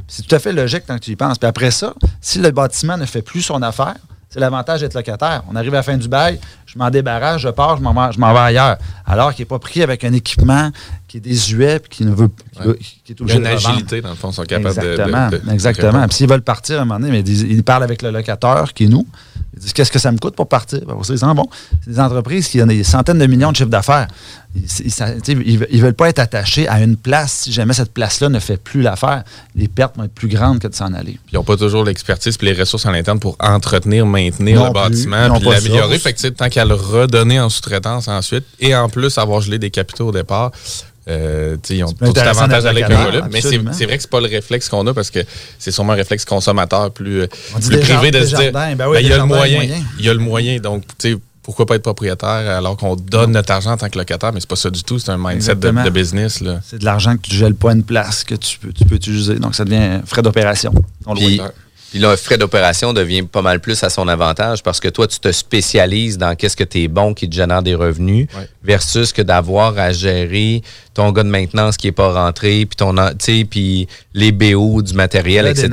C'est 0.08 0.26
tout 0.26 0.34
à 0.34 0.40
fait 0.40 0.52
logique 0.52 0.86
tant 0.86 0.96
que 0.96 1.04
tu 1.04 1.12
y 1.12 1.16
penses. 1.16 1.38
Puis 1.38 1.46
après 1.46 1.70
ça, 1.70 1.94
si 2.20 2.40
le 2.40 2.50
bâtiment 2.50 2.96
ne 2.96 3.06
fait 3.06 3.22
plus 3.22 3.42
son 3.42 3.62
affaire, 3.62 3.94
c'est 4.30 4.38
l'avantage 4.38 4.80
d'être 4.80 4.94
locataire. 4.94 5.42
On 5.50 5.56
arrive 5.56 5.74
à 5.74 5.78
la 5.78 5.82
fin 5.82 5.96
du 5.96 6.08
bail, 6.08 6.38
je 6.64 6.78
m'en 6.78 6.88
débarrasse, 6.88 7.40
je 7.40 7.48
pars, 7.48 7.76
je 7.76 7.82
m'en 7.82 8.32
vais, 8.32 8.38
ailleurs. 8.38 8.78
Alors 9.04 9.34
qu'il 9.34 9.42
n'est 9.42 9.48
pas 9.48 9.58
pris 9.58 9.82
avec 9.82 10.04
un 10.04 10.12
équipement 10.12 10.70
qui 11.10 11.16
est 11.16 11.20
désuet 11.20 11.80
puis 11.80 11.88
qui 11.90 12.04
ne 12.04 12.12
veut 12.14 12.28
qui 12.28 12.60
est 12.60 12.62
Il 12.62 12.62
y 12.62 13.20
a 13.20 13.22
obligé 13.22 13.38
une 13.38 13.42
de 13.42 13.48
revendre. 13.48 13.68
agilité, 13.68 14.00
dans 14.00 14.10
le 14.10 14.14
fond, 14.14 14.30
sont 14.30 14.44
capables 14.44 14.76
de- 14.76 14.80
Exactement, 14.92 15.28
de- 15.30 15.36
de 15.38 15.50
exactement. 15.52 16.06
Puis 16.06 16.16
s'ils 16.18 16.28
veulent 16.28 16.40
partir 16.42 16.78
à 16.78 16.82
un 16.82 16.84
moment 16.84 17.00
donné, 17.00 17.10
mais 17.10 17.20
ils, 17.28 17.64
parlent 17.64 17.82
avec 17.82 18.02
le 18.02 18.12
locateur 18.12 18.72
qui 18.72 18.84
est 18.84 18.88
nous. 18.88 19.04
Ils 19.54 19.58
disent 19.58 19.72
qu'est-ce 19.72 19.90
que 19.90 19.98
ça 19.98 20.12
me 20.12 20.18
coûte 20.18 20.36
pour 20.36 20.48
partir? 20.48 20.78
Ben, 20.86 20.94
ils 20.96 21.04
disent, 21.12 21.20
bon, 21.34 21.48
c'est 21.84 21.90
des 21.90 21.98
entreprises 21.98 22.46
qui 22.46 22.62
ont 22.62 22.66
des 22.66 22.84
centaines 22.84 23.18
de 23.18 23.26
millions 23.26 23.50
de 23.50 23.56
chiffres 23.56 23.68
d'affaires. 23.68 24.06
Ils, 24.54 25.66
ils 25.70 25.82
veulent 25.82 25.94
pas 25.94 26.08
être 26.08 26.20
attachés 26.20 26.68
à 26.68 26.80
une 26.80 26.96
place. 26.96 27.32
Si 27.42 27.52
jamais 27.52 27.74
cette 27.74 27.92
place-là 27.92 28.28
ne 28.28 28.38
fait 28.38 28.56
plus 28.56 28.80
l'affaire, 28.82 29.24
les 29.56 29.66
pertes 29.66 29.96
vont 29.96 30.04
être 30.04 30.14
plus 30.14 30.28
grandes 30.28 30.60
que 30.60 30.68
de 30.68 30.74
s'en 30.74 30.92
aller. 30.94 31.12
Puis 31.24 31.32
ils 31.32 31.34
n'ont 31.36 31.42
pas 31.44 31.56
toujours 31.56 31.84
l'expertise 31.84 32.36
et 32.40 32.44
les 32.44 32.52
ressources 32.52 32.86
à 32.86 32.92
l'interne 32.92 33.18
pour 33.18 33.36
entretenir, 33.40 34.06
maintenir 34.06 34.60
Non 34.60 34.66
le 34.66 34.70
plus. 34.72 35.06
bâtiment 35.08 35.34
puis 35.38 35.48
l'améliorer. 35.48 35.98
Fait 35.98 36.12
que 36.12 36.28
tant 36.28 36.48
qu'à 36.48 36.64
le 36.64 36.74
redonner 36.74 37.40
en 37.40 37.48
sous-traitance 37.48 38.06
ensuite 38.06 38.44
et 38.60 38.74
en 38.76 38.88
plus 38.88 39.18
avoir 39.18 39.40
gelé 39.40 39.58
des 39.58 39.70
capitaux 39.70 40.08
au 40.08 40.12
départ, 40.12 40.52
euh, 41.10 41.56
ils 41.68 41.84
ont 41.84 41.92
tout 41.92 42.12
avantage 42.16 42.64
avec 42.64 42.88
volume. 42.88 43.28
Mais 43.32 43.40
c'est 43.40 43.84
vrai 43.84 43.96
que 43.96 44.02
c'est 44.02 44.10
pas 44.10 44.20
le 44.20 44.28
réflexe 44.28 44.68
qu'on 44.68 44.86
a 44.86 44.94
parce 44.94 45.10
que 45.10 45.20
c'est 45.58 45.70
sûrement 45.70 45.92
un 45.92 45.96
réflexe 45.96 46.24
consommateur 46.24 46.90
plus, 46.90 47.22
euh, 47.22 47.26
plus 47.66 47.80
privé 47.80 48.10
de 48.10 48.24
se 48.24 48.36
dire 48.36 48.52
ben 48.52 48.70
oui, 48.88 48.94
ben, 48.94 49.00
il 49.00 49.08
y 49.08 49.12
a 49.12 49.18
le 49.18 49.24
moyen. 49.24 49.62
Il 49.98 50.04
y 50.04 50.08
a 50.08 50.14
le 50.14 50.20
moyen. 50.20 50.58
Donc, 50.58 50.84
tu 50.98 51.12
sais, 51.12 51.18
pourquoi 51.42 51.66
pas 51.66 51.74
être 51.74 51.82
propriétaire 51.82 52.28
alors 52.28 52.76
qu'on 52.76 52.96
donne 52.96 53.32
notre 53.32 53.52
argent 53.52 53.72
en 53.72 53.76
tant 53.76 53.88
que 53.88 53.98
locataire, 53.98 54.32
mais 54.32 54.40
c'est 54.40 54.48
pas 54.48 54.56
ça 54.56 54.70
du 54.70 54.84
tout. 54.84 54.98
C'est 54.98 55.10
un 55.10 55.18
mindset 55.18 55.56
de, 55.56 55.90
business. 55.90 56.42
C'est 56.62 56.78
de 56.78 56.84
l'argent 56.84 57.16
que 57.16 57.22
tu 57.22 57.32
ne 57.32 57.38
gèles 57.38 57.54
pas 57.54 57.72
une 57.72 57.82
place 57.82 58.24
que 58.24 58.34
tu 58.34 58.58
peux, 58.58 58.72
tu 58.72 58.84
peux 58.84 58.94
utiliser. 58.96 59.36
Donc, 59.36 59.54
ça 59.54 59.64
devient 59.64 60.00
frais 60.06 60.22
d'opération. 60.22 60.72
On 61.06 61.14
le 61.14 61.20
Puis, 61.90 61.98
puis 61.98 61.98
là, 61.98 62.10
un 62.10 62.16
frais 62.16 62.38
d'opération 62.38 62.92
devient 62.92 63.22
pas 63.22 63.42
mal 63.42 63.58
plus 63.60 63.82
à 63.82 63.90
son 63.90 64.06
avantage 64.08 64.62
parce 64.62 64.78
que 64.80 64.88
toi, 64.88 65.06
tu 65.08 65.18
te 65.18 65.32
spécialises 65.32 66.18
dans 66.18 66.36
qu'est-ce 66.36 66.56
que 66.56 66.64
tu 66.64 66.82
es 66.82 66.88
bon 66.88 67.14
qui 67.14 67.28
te 67.28 67.34
génère 67.34 67.62
des 67.62 67.74
revenus 67.74 68.28
versus 68.62 69.12
que 69.12 69.22
d'avoir 69.22 69.76
à 69.78 69.92
gérer 69.92 70.62
ton 70.94 71.10
gars 71.12 71.22
de 71.24 71.28
maintenance 71.28 71.76
qui 71.76 71.86
est 71.88 71.92
pas 71.92 72.12
rentré, 72.12 72.66
puis 72.66 72.76
ton, 72.76 72.94
puis 73.50 73.88
les 74.14 74.32
BO 74.32 74.82
du 74.82 74.94
matériel, 74.94 75.44
Le 75.46 75.50
etc. 75.50 75.68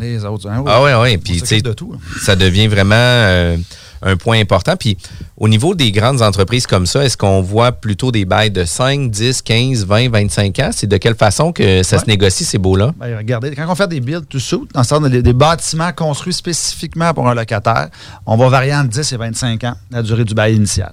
les 0.00 0.24
autres. 0.24 0.48
hein, 0.48 0.58
oui. 0.64 0.70
Ah 0.72 0.82
ouais, 0.82 0.94
ouais. 0.94 1.16
On 1.16 1.18
Puis, 1.20 1.32
tu 1.34 1.38
s'occupe 1.40 1.46
sais, 1.48 1.62
de 1.62 1.72
tout. 1.72 1.92
hein. 1.94 1.98
ça 2.22 2.36
devient 2.36 2.66
vraiment 2.68 2.94
euh, 2.96 3.56
un 4.02 4.16
point 4.16 4.38
important. 4.40 4.76
Puis, 4.76 4.96
au 5.36 5.48
niveau 5.48 5.74
des 5.74 5.92
grandes 5.92 6.22
entreprises 6.22 6.66
comme 6.66 6.86
ça, 6.86 7.04
est-ce 7.04 7.16
qu'on 7.16 7.42
voit 7.42 7.72
plutôt 7.72 8.10
des 8.12 8.24
bails 8.24 8.50
de 8.50 8.64
5, 8.64 9.10
10, 9.10 9.42
15, 9.42 9.84
20, 9.86 10.10
25 10.10 10.58
ans? 10.60 10.70
C'est 10.72 10.86
de 10.86 10.96
quelle 10.96 11.14
façon 11.16 11.52
que 11.52 11.82
ça 11.82 11.96
Ouais. 11.96 12.02
se 12.02 12.06
négocie, 12.08 12.44
ces 12.44 12.58
baux-là? 12.58 12.92
Ben, 12.98 13.16
regardez, 13.16 13.54
quand 13.54 13.66
on 13.68 13.74
fait 13.74 13.88
des 13.88 14.00
build 14.00 14.28
to 14.28 14.38
suit, 14.38 14.66
dans 14.74 14.80
le 14.80 14.86
sens 14.86 15.02
des, 15.08 15.22
des 15.22 15.32
bâtiments 15.32 15.92
construits 15.92 16.32
spécifiquement 16.32 17.12
pour 17.14 17.28
un 17.28 17.34
locataire, 17.34 17.88
on 18.26 18.36
va 18.36 18.48
varier 18.48 18.74
entre 18.74 18.88
10 18.90 19.12
et 19.12 19.16
25 19.16 19.64
ans 19.64 19.74
la 19.90 20.02
durée 20.02 20.24
du 20.24 20.34
bail 20.34 20.54
initial. 20.56 20.92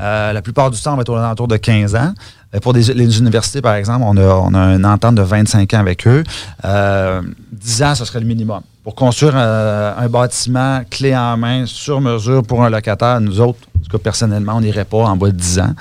Euh, 0.00 0.32
la 0.32 0.40
plupart 0.40 0.70
du 0.70 0.80
temps, 0.80 0.94
on 0.94 0.96
va 0.96 1.02
être 1.02 1.10
aux 1.10 1.16
alentours 1.16 1.46
de 1.48 1.58
15 1.58 1.94
ans. 1.94 2.14
Euh, 2.54 2.58
Pour 2.60 2.72
des- 2.72 2.94
les 2.94 3.18
universités, 3.18 3.60
par 3.60 3.74
exemple, 3.74 4.02
on 4.06 4.16
a, 4.16 4.22
on 4.34 4.54
a 4.54 4.74
une 4.74 4.86
entente 4.86 5.14
de 5.16 5.22
25 5.22 5.74
ans 5.74 5.78
avec 5.78 6.06
eux. 6.06 6.24
Euh, 6.64 7.20
10 7.52 7.82
ans, 7.82 7.94
ce 7.94 8.04
serait 8.06 8.20
le 8.20 8.26
minimum. 8.26 8.62
Pour 8.90 8.96
construire 8.96 9.34
euh, 9.36 9.94
un 9.96 10.08
bâtiment 10.08 10.80
clé 10.90 11.16
en 11.16 11.36
main, 11.36 11.64
sur 11.64 12.00
mesure 12.00 12.42
pour 12.42 12.64
un 12.64 12.70
locataire, 12.70 13.20
nous 13.20 13.40
autres, 13.40 13.60
en 13.78 13.84
tout 13.84 13.96
cas 13.96 14.02
personnellement, 14.02 14.54
on 14.56 14.62
n'irait 14.62 14.84
pas 14.84 15.04
en 15.04 15.16
bas 15.16 15.28
de 15.28 15.36
10 15.36 15.60
ans. 15.60 15.74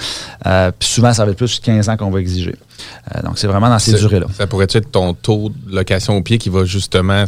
Euh, 0.45 0.71
puis 0.77 0.87
souvent, 0.87 1.11
ça 1.11 1.25
va 1.25 1.31
être 1.31 1.37
plus 1.37 1.59
de 1.59 1.65
15 1.65 1.89
ans 1.89 1.97
qu'on 1.97 2.11
va 2.11 2.19
exiger. 2.19 2.55
Euh, 3.15 3.23
donc, 3.23 3.39
c'est 3.39 3.47
vraiment 3.47 3.67
dans 3.67 3.79
ces 3.79 3.93
durées-là. 3.93 4.27
Ça 4.37 4.45
pourrait 4.45 4.67
être 4.69 4.91
ton 4.91 5.15
taux 5.15 5.49
de 5.49 5.75
location 5.75 6.17
au 6.17 6.21
pied 6.21 6.37
qui 6.37 6.49
va 6.49 6.65
justement 6.65 7.25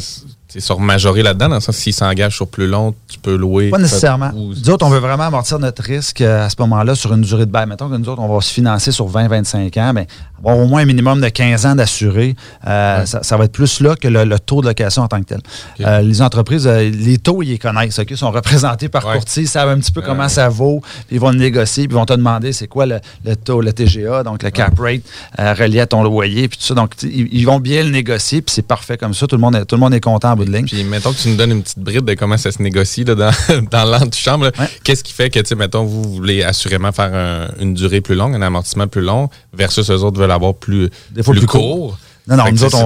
sais, 0.52 0.60
sur 0.60 0.78
majorer 0.80 1.22
là-dedans, 1.22 1.48
dans 1.48 1.54
le 1.56 1.60
sens 1.60 1.76
s'ils 1.76 1.92
s'engagent 1.94 2.36
sur 2.36 2.46
plus 2.48 2.66
long, 2.66 2.94
tu 3.08 3.18
peux 3.18 3.36
louer. 3.36 3.70
Pas 3.70 3.78
nécessairement. 3.78 4.30
Ou- 4.34 4.54
Nous 4.54 4.70
autres, 4.70 4.84
on 4.86 4.90
veut 4.90 4.98
vraiment 4.98 5.24
amortir 5.24 5.58
notre 5.58 5.82
risque 5.82 6.20
euh, 6.20 6.46
à 6.46 6.48
ce 6.50 6.56
moment-là 6.60 6.94
sur 6.94 7.12
une 7.12 7.22
durée 7.22 7.46
de 7.46 7.50
bail. 7.50 7.66
Mettons 7.66 7.88
que 7.88 7.96
nous 7.96 8.08
autres, 8.08 8.20
on 8.22 8.34
va 8.34 8.40
se 8.40 8.52
financer 8.52 8.92
sur 8.92 9.08
20-25 9.10 9.78
ans, 9.80 9.92
mais 9.94 10.06
avoir 10.38 10.58
au 10.58 10.66
moins 10.66 10.82
un 10.82 10.84
minimum 10.86 11.20
de 11.20 11.28
15 11.28 11.66
ans 11.66 11.74
d'assuré, 11.76 12.34
euh, 12.66 13.04
ça, 13.06 13.22
ça 13.22 13.36
va 13.36 13.44
être 13.44 13.52
plus 13.52 13.80
là 13.80 13.94
que 13.94 14.08
le, 14.08 14.24
le 14.24 14.38
taux 14.38 14.60
de 14.60 14.66
location 14.66 15.02
en 15.02 15.08
tant 15.08 15.20
que 15.20 15.26
tel. 15.26 15.40
Euh, 15.80 16.00
les 16.02 16.20
entreprises, 16.22 16.66
euh, 16.66 16.90
les 16.90 17.18
taux, 17.18 17.42
ils 17.42 17.50
les 17.50 17.58
connaissent. 17.58 17.98
ok? 17.98 18.10
Ils 18.10 18.16
sont 18.16 18.30
représentés 18.30 18.88
par 18.88 19.06
Ouais. 19.06 19.14
courtiers, 19.14 19.44
ils 19.44 19.48
savent 19.48 19.68
un 19.68 19.78
petit 19.78 19.92
peu 19.92 20.00
comment 20.02 20.28
ça 20.28 20.48
vaut, 20.48 20.80
puis 21.06 21.16
ils 21.16 21.20
vont 21.20 21.30
le 21.30 21.38
négocier, 21.38 21.86
puis 21.86 21.94
ils 21.94 21.98
vont 21.98 22.06
te 22.06 22.12
demander 22.12 22.52
c'est 22.52 22.66
quoi 22.68 22.86
le, 22.86 22.98
le 23.24 23.36
taux, 23.36 23.60
le 23.60 23.72
TGA, 23.72 24.22
donc 24.24 24.42
le 24.42 24.50
cap 24.50 24.78
rate 24.78 25.02
relié 25.38 25.80
à 25.80 25.86
ton 25.86 26.02
loyer, 26.02 26.48
puis 26.48 26.58
tout 26.58 26.64
ça. 26.64 26.74
Donc, 26.74 26.92
ils, 27.02 27.28
ils 27.32 27.44
vont 27.44 27.60
bien 27.60 27.82
le 27.84 27.90
négocier, 27.90 28.42
puis 28.42 28.52
c'est 28.54 28.66
parfait 28.66 28.96
comme 28.98 29.14
ça. 29.14 29.26
Tout 29.26 29.36
le 29.36 29.40
monde 29.42 29.54
est, 29.56 29.64
tout 29.64 29.76
le 29.76 29.80
monde 29.80 29.94
est 29.94 30.00
bout 30.44 30.50
de 30.50 30.56
ligne. 30.56 30.66
Puis 30.66 30.84
mettons 30.84 31.12
que 31.12 31.18
tu 31.18 31.28
nous 31.28 31.36
donnes 31.36 31.52
une 31.52 31.62
petite 31.62 31.78
bride 31.78 32.04
de 32.04 32.14
comment 32.14 32.36
ça 32.36 32.50
se 32.52 32.62
négocie 32.62 33.04
là, 33.04 33.14
dans, 33.14 33.30
dans 33.70 33.84
l'antichambre. 33.84 34.50
Qu'est-ce 34.84 35.02
qui 35.04 35.12
fait 35.12 35.30
que, 35.30 35.40
tu 35.40 35.46
sais, 35.46 35.54
mettons, 35.54 35.84
vous 35.84 36.02
voulez 36.02 36.42
assurément 36.42 36.92
faire 36.92 37.12
un- 37.14 37.48
une 37.60 37.74
durée 37.74 38.00
plus 38.00 38.14
longue, 38.14 38.34
un 38.34 38.42
amortissement 38.42 38.86
plus 38.88 39.02
long, 39.02 39.28
versus 39.52 39.90
eux 39.90 40.02
autres 40.02 40.18
veulent 40.18 40.30
avoir 40.30 40.54
plus, 40.54 40.90
Des 41.10 41.22
fois 41.22 41.34
plus 41.34 41.46
court? 41.46 41.98
Non, 42.28 42.36
non, 42.36 42.44
nous 42.52 42.64
autres, 42.64 42.76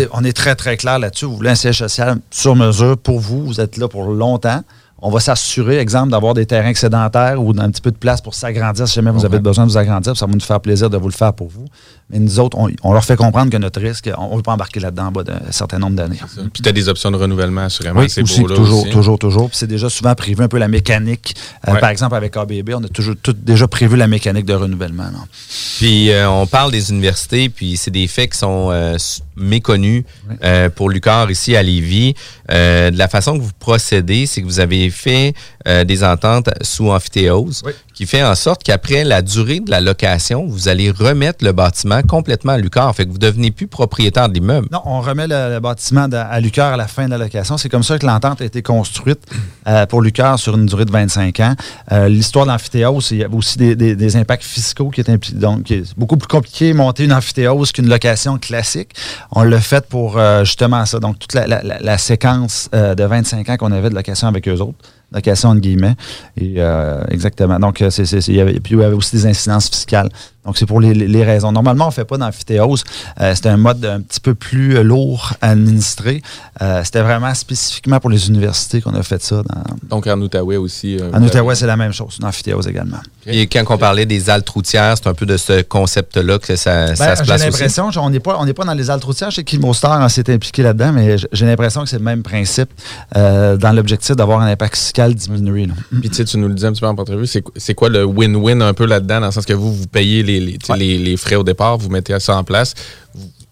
est, 0.00 0.08
on 0.12 0.24
est 0.24 0.32
très, 0.32 0.56
très 0.56 0.76
clair 0.76 0.98
là-dessus. 0.98 1.26
Vous 1.26 1.36
voulez 1.36 1.50
un 1.50 1.54
siège 1.54 1.78
social 1.78 2.18
sur 2.30 2.56
mesure 2.56 2.98
pour 2.98 3.20
vous. 3.20 3.44
Vous 3.46 3.60
êtes 3.60 3.76
là 3.76 3.86
pour 3.86 4.04
longtemps. 4.04 4.62
On 5.06 5.10
va 5.10 5.20
s'assurer, 5.20 5.78
exemple, 5.78 6.10
d'avoir 6.10 6.32
des 6.34 6.46
terrains 6.46 6.70
excédentaires 6.70 7.40
ou 7.40 7.50
un 7.58 7.70
petit 7.70 7.82
peu 7.82 7.90
de 7.90 7.96
place 7.96 8.20
pour 8.22 8.34
s'agrandir 8.34 8.88
si 8.88 8.94
jamais 8.94 9.10
vous 9.10 9.24
avez 9.26 9.38
besoin 9.38 9.66
de 9.66 9.70
vous 9.70 9.76
agrandir. 9.76 10.16
Ça 10.16 10.26
va 10.26 10.32
nous 10.32 10.40
faire 10.40 10.60
plaisir 10.60 10.88
de 10.90 10.96
vous 10.96 11.08
le 11.08 11.12
faire 11.14 11.34
pour 11.34 11.48
vous. 11.48 11.66
Mais 12.10 12.18
nous 12.18 12.38
autres, 12.38 12.58
on, 12.58 12.68
on 12.82 12.92
leur 12.92 13.04
fait 13.04 13.16
comprendre 13.16 13.50
que 13.50 13.56
notre 13.56 13.80
risque, 13.80 14.10
on 14.18 14.30
ne 14.32 14.36
veut 14.36 14.42
pas 14.42 14.52
embarquer 14.52 14.78
là-dedans 14.78 15.06
en 15.06 15.12
bas 15.12 15.24
d'un 15.24 15.40
certain 15.50 15.78
nombre 15.78 15.96
d'années. 15.96 16.20
Puis 16.52 16.62
tu 16.62 16.68
as 16.68 16.72
des 16.72 16.88
options 16.88 17.10
de 17.10 17.16
renouvellement, 17.16 17.62
assurément. 17.62 18.00
Oui, 18.00 18.10
c'est 18.10 18.22
aussi, 18.22 18.42
beau, 18.42 18.48
là, 18.48 18.56
toujours, 18.56 18.82
aussi. 18.82 18.90
toujours, 18.90 19.18
toujours. 19.18 19.48
Puis 19.48 19.58
c'est 19.58 19.66
déjà 19.66 19.88
souvent 19.88 20.14
prévu 20.14 20.42
un 20.42 20.48
peu 20.48 20.58
la 20.58 20.68
mécanique. 20.68 21.34
Euh, 21.66 21.72
Ouais. 21.74 21.80
Par 21.80 21.88
exemple, 21.90 22.14
avec 22.14 22.36
ABB, 22.36 22.70
on 22.74 22.84
a 22.84 22.88
toujours 22.88 23.14
tout 23.20 23.32
déjà 23.32 23.66
prévu 23.66 23.96
la 23.96 24.06
mécanique 24.06 24.44
de 24.44 24.54
renouvellement. 24.54 25.04
non? 25.10 25.24
Puis 25.78 26.10
euh, 26.10 26.28
on 26.30 26.46
parle 26.46 26.70
des 26.70 26.90
universités, 26.90 27.48
puis 27.48 27.76
c'est 27.76 27.90
des 27.90 28.06
faits 28.06 28.32
qui 28.32 28.38
sont 28.38 28.68
euh, 28.70 28.96
méconnus 29.36 30.04
euh, 30.44 30.68
pour 30.68 30.90
Lucar 30.90 31.30
ici 31.30 31.56
à 31.56 31.62
Lévis. 31.62 32.14
Euh, 32.50 32.90
de 32.90 32.98
la 32.98 33.08
façon 33.08 33.36
que 33.38 33.42
vous 33.42 33.50
procédez, 33.58 34.26
c'est 34.26 34.40
que 34.42 34.46
vous 34.46 34.60
avez 34.60 34.90
fait 34.90 35.34
euh, 35.66 35.84
des 35.84 36.04
ententes 36.04 36.50
sous 36.62 36.90
amphithéose, 36.90 37.62
qui 37.94 38.06
fait 38.06 38.22
en 38.22 38.34
sorte 38.34 38.62
qu'après 38.62 39.04
la 39.04 39.22
durée 39.22 39.60
de 39.60 39.70
la 39.70 39.80
location, 39.80 40.46
vous 40.46 40.68
allez 40.68 40.90
remettre 40.90 41.44
le 41.44 41.52
bâtiment 41.52 42.02
complètement 42.02 42.52
à 42.52 42.58
Lucar. 42.58 42.94
Fait 42.94 43.06
que 43.06 43.10
vous 43.12 43.18
devenez 43.18 43.50
plus 43.50 43.66
propriétaire 43.68 44.28
de 44.28 44.34
l'immeuble. 44.34 44.68
Non, 44.72 44.80
on 44.84 45.00
remet 45.00 45.26
le, 45.26 45.54
le 45.54 45.60
bâtiment 45.60 46.08
de- 46.08 46.16
à 46.16 46.40
Lucar 46.40 46.72
à 46.74 46.76
la 46.76 46.86
fin 46.88 47.06
de 47.06 47.10
la 47.10 47.18
location. 47.18 47.56
C'est 47.56 47.68
comme 47.68 47.82
ça 47.82 47.98
que 47.98 48.06
l'entente 48.06 48.40
a 48.40 48.44
été 48.44 48.62
construite 48.62 49.20
euh, 49.68 49.86
pour 49.86 50.02
Lucar 50.02 50.38
sur 50.38 50.56
une 50.56 50.66
durée 50.66 50.84
de 50.84 50.90
25 50.92 51.40
ans. 51.40 51.54
Euh, 51.92 52.08
L'histoire 52.08 52.46
de 52.46 52.50
l'amphithéose, 52.50 53.08
il 53.12 53.18
y 53.18 53.24
avait 53.24 53.34
aussi 53.36 53.56
des, 53.58 53.76
des- 53.76 53.94
des 53.96 54.16
impacts 54.16 54.42
fiscaux 54.44 54.90
qui 54.90 55.00
étaient 55.00 55.14
impli- 55.14 55.34
donc 55.38 55.62
qui 55.64 55.74
est 55.74 55.98
beaucoup 55.98 56.16
plus 56.16 56.28
compliqué 56.28 56.72
monter 56.72 57.04
une 57.04 57.12
amphithéose 57.12 57.72
qu'une 57.72 57.88
location 57.88 58.38
classique. 58.38 58.90
On 59.30 59.42
l'a 59.44 59.60
fait 59.60 59.86
pour 59.86 60.18
justement 60.44 60.84
ça. 60.86 60.98
Donc, 60.98 61.18
toute 61.18 61.32
la, 61.34 61.46
la- 61.46 61.62
la- 61.62 61.78
la 61.80 61.98
séquence 61.98 62.68
de 62.72 63.04
25 63.04 63.48
ans 63.50 63.56
qu'on 63.56 63.72
avait 63.72 63.90
de 63.90 63.94
location 63.94 64.28
avec 64.28 64.48
eux 64.48 64.58
autres. 64.60 64.78
Location 65.14 65.50
entre 65.50 65.60
guillemets. 65.60 65.94
Et, 66.36 66.54
euh, 66.58 67.04
exactement. 67.10 67.58
Donc, 67.58 67.80
euh, 67.80 67.90
c'est, 67.90 68.04
puis 68.04 68.74
il 68.74 68.80
y 68.80 68.84
avait 68.84 68.94
aussi 68.94 69.16
des 69.16 69.26
incidences 69.26 69.68
fiscales. 69.68 70.10
Donc, 70.44 70.58
c'est 70.58 70.66
pour 70.66 70.80
les, 70.80 71.24
raisons. 71.24 71.52
Normalement, 71.52 71.84
on 71.86 71.88
ne 71.88 71.92
fait 71.92 72.04
pas 72.04 72.18
d'amphithéose. 72.18 72.84
Euh, 73.20 73.34
c'était 73.34 73.48
un 73.48 73.56
mode 73.56 73.84
un 73.84 74.00
petit 74.00 74.20
peu 74.20 74.34
plus 74.34 74.76
euh, 74.76 74.82
lourd 74.82 75.32
à 75.40 75.50
administrer. 75.50 76.22
Euh, 76.60 76.82
c'était 76.84 77.00
vraiment 77.02 77.32
spécifiquement 77.34 77.98
pour 78.00 78.10
les 78.10 78.28
universités 78.28 78.80
qu'on 78.80 78.94
a 78.94 79.02
fait 79.02 79.22
ça. 79.22 79.36
Dans... 79.42 79.62
Donc 79.96 80.06
en 80.06 80.20
Outaouais 80.20 80.56
aussi. 80.56 80.98
euh, 81.00 81.10
En 81.12 81.22
Outaouais, 81.22 81.54
c'est 81.54 81.66
la 81.66 81.76
même 81.76 81.92
chose, 81.92 82.18
une 82.20 82.26
amphithéose 82.26 82.66
également. 82.68 82.98
Et 83.26 83.46
quand 83.46 83.64
on 83.70 83.78
parlait 83.78 84.04
des 84.06 84.28
haltes 84.28 84.48
routières, 84.50 84.96
c'est 84.98 85.08
un 85.08 85.14
peu 85.14 85.24
de 85.26 85.36
ce 85.36 85.62
concept-là 85.62 86.38
que 86.38 86.56
ça, 86.56 86.88
Ben, 86.88 86.96
ça 86.96 87.16
se 87.16 87.22
j'ai 87.22 87.26
place 87.26 87.40
aussi? 87.40 87.50
l'impression, 87.50 87.90
on 87.96 88.10
n'est 88.10 88.20
pas, 88.20 88.36
on 88.38 88.44
n'est 88.44 88.52
pas 88.52 88.64
dans 88.64 88.74
les 88.74 88.90
altes 88.90 89.04
routières. 89.04 89.30
Je 89.30 89.36
sais 89.36 89.44
qu'Imostar 89.44 90.00
hein, 90.02 90.08
s'est 90.08 90.30
impliqué 90.32 90.62
là-dedans, 90.62 90.92
mais 90.92 91.16
j'ai 91.32 91.46
l'impression 91.46 91.82
que 91.84 91.88
c'est 91.88 91.98
le 91.98 92.04
même 92.04 92.22
principe 92.22 92.68
euh, 93.16 93.56
dans 93.56 93.72
l'objectif 93.72 94.14
d'avoir 94.16 94.40
un 94.40 94.46
impact 94.46 94.76
fiscal 94.76 95.14
diminué. 95.14 95.68
Puis 96.00 96.10
tu 96.10 96.16
sais, 96.16 96.24
tu 96.24 96.36
nous 96.38 96.48
le 96.48 96.54
disais 96.54 96.66
un 96.66 96.72
petit 96.72 96.80
peu 96.80 96.86
en 96.86 96.90
entrevue, 96.96 97.26
c'est 97.26 97.42
c'est 97.56 97.74
quoi 97.74 97.88
le 97.88 98.04
win-win 98.04 98.60
un 98.62 98.74
peu 98.74 98.84
là-dedans, 98.86 99.20
dans 99.20 99.26
le 99.26 99.32
sens 99.32 99.46
que 99.46 99.52
vous, 99.52 99.72
vous 99.72 99.86
payez 99.86 100.22
les, 100.22 100.33
les, 100.40 101.16
frais 101.16 101.36
au 101.36 101.44
départ, 101.44 101.78
vous 101.78 101.88
mettez 101.90 102.18
ça 102.20 102.36
en 102.36 102.44
place. 102.44 102.74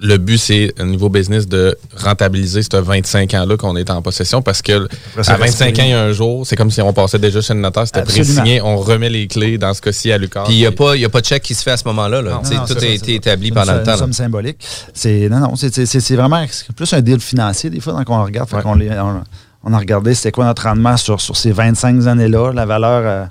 Le 0.05 0.17
but, 0.19 0.37
c'est, 0.39 0.75
au 0.81 0.85
niveau 0.85 1.09
business, 1.09 1.47
de 1.47 1.77
rentabiliser 1.97 2.63
ce 2.65 2.77
25 2.77 3.35
ans-là 3.35 3.57
qu'on 3.57 3.77
est 3.77 3.89
en 3.89 4.03
possession, 4.03 4.43
parce 4.43 4.61
que 4.61 4.89
à 5.17 5.37
25 5.37 5.39
reste 5.39 5.63
ans, 5.63 5.67
il 5.85 5.91
y 5.91 5.93
a 5.93 6.03
un 6.03 6.11
jour, 6.13 6.45
c'est 6.45 6.57
comme 6.57 6.73
si 6.73 6.81
on 6.83 6.93
passait 6.93 7.21
déjà 7.21 7.41
chez 7.41 7.55
le 7.55 7.61
notaire, 7.61 7.87
c'était 7.87 8.03
pré-signé, 8.03 8.61
on 8.61 8.79
remet 8.79 9.09
les 9.11 9.29
clés, 9.29 9.59
dans 9.59 9.73
ce 9.75 9.81
cas-ci, 9.81 10.11
à 10.11 10.19
Lucas. 10.19 10.43
Puis 10.45 10.55
il 10.55 10.59
n'y 10.59 10.67
a, 10.67 10.73
pas- 10.73 10.97
il 10.97 11.03
y 11.03 11.05
a 11.05 11.09
pas 11.09 11.21
de 11.21 11.27
chèque 11.27 11.45
qui 11.45 11.55
se 11.55 11.63
fait 11.63 11.71
à 11.71 11.77
ce 11.77 11.85
moment-là. 11.87 12.21
là. 12.21 12.31
Non, 12.33 12.39
tout 12.41 12.47
c'est 12.47 12.57
a 12.57 12.89
été 12.91 12.99
c'est 13.05 13.13
établi 13.13 13.51
ça. 13.51 13.55
pendant 13.55 13.67
C'est 13.75 13.79
le 13.79 13.85
temps. 13.85 13.91
là. 13.93 13.97
somme 13.99 14.13
symbolique. 14.13 14.57
C'est, 14.93 15.29
non, 15.29 15.39
non, 15.39 15.55
c'est, 15.55 15.73
c'est- 15.73 15.87
c'est- 15.87 16.01
c'est 16.01 16.17
vraiment 16.17 16.45
c'est 16.51 16.75
plus 16.75 16.93
un 16.95 17.01
deal 17.01 17.21
financier, 17.21 17.71
des 17.71 17.79
fois, 17.79 18.03
quand 18.05 18.21
on 18.21 18.25
regarde. 18.25 18.49
Fait 18.51 18.61
qu'on 18.61 18.75
les- 18.75 18.91
on, 18.91 19.23
on 19.63 19.73
a 19.73 19.79
regardé 19.79 20.17
c'était 20.17 20.33
quoi 20.33 20.47
notre 20.47 20.65
rendement 20.65 20.97
sur, 20.97 21.21
sur 21.21 21.37
ces 21.37 21.53
25 21.53 22.09
années-là, 22.09 22.51
la 22.53 22.67
valeur 22.67 23.03
euh, 23.05 23.25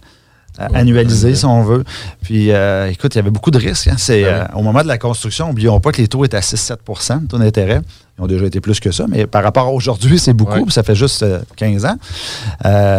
euh, 0.59 0.67
annualisée, 0.73 1.35
si 1.35 1.45
on 1.45 1.63
veut. 1.63 1.83
Puis, 2.21 2.51
euh, 2.51 2.89
écoute, 2.91 3.15
il 3.15 3.17
y 3.17 3.19
avait 3.19 3.29
beaucoup 3.31 3.51
de 3.51 3.57
risques. 3.57 3.87
hein. 3.87 3.95
C'est, 3.97 4.25
euh, 4.25 4.43
au 4.55 4.61
moment 4.61 4.81
de 4.83 4.87
la 4.87 4.97
construction, 4.97 5.47
n'oublions 5.47 5.79
pas 5.79 5.91
que 5.91 6.01
les 6.01 6.07
taux 6.07 6.23
étaient 6.25 6.37
à 6.37 6.41
6-7 6.41 7.21
de 7.21 7.27
taux 7.27 7.37
d'intérêt. 7.37 7.81
Ils 8.19 8.23
ont 8.23 8.27
déjà 8.27 8.45
été 8.45 8.59
plus 8.61 8.79
que 8.79 8.91
ça, 8.91 9.05
mais 9.07 9.25
par 9.27 9.43
rapport 9.43 9.67
à 9.67 9.71
aujourd'hui, 9.71 10.19
c'est 10.19 10.33
beaucoup. 10.33 10.51
puis 10.65 10.73
ça 10.73 10.83
fait 10.83 10.95
juste 10.95 11.23
euh, 11.23 11.39
15 11.55 11.85
ans. 11.85 11.97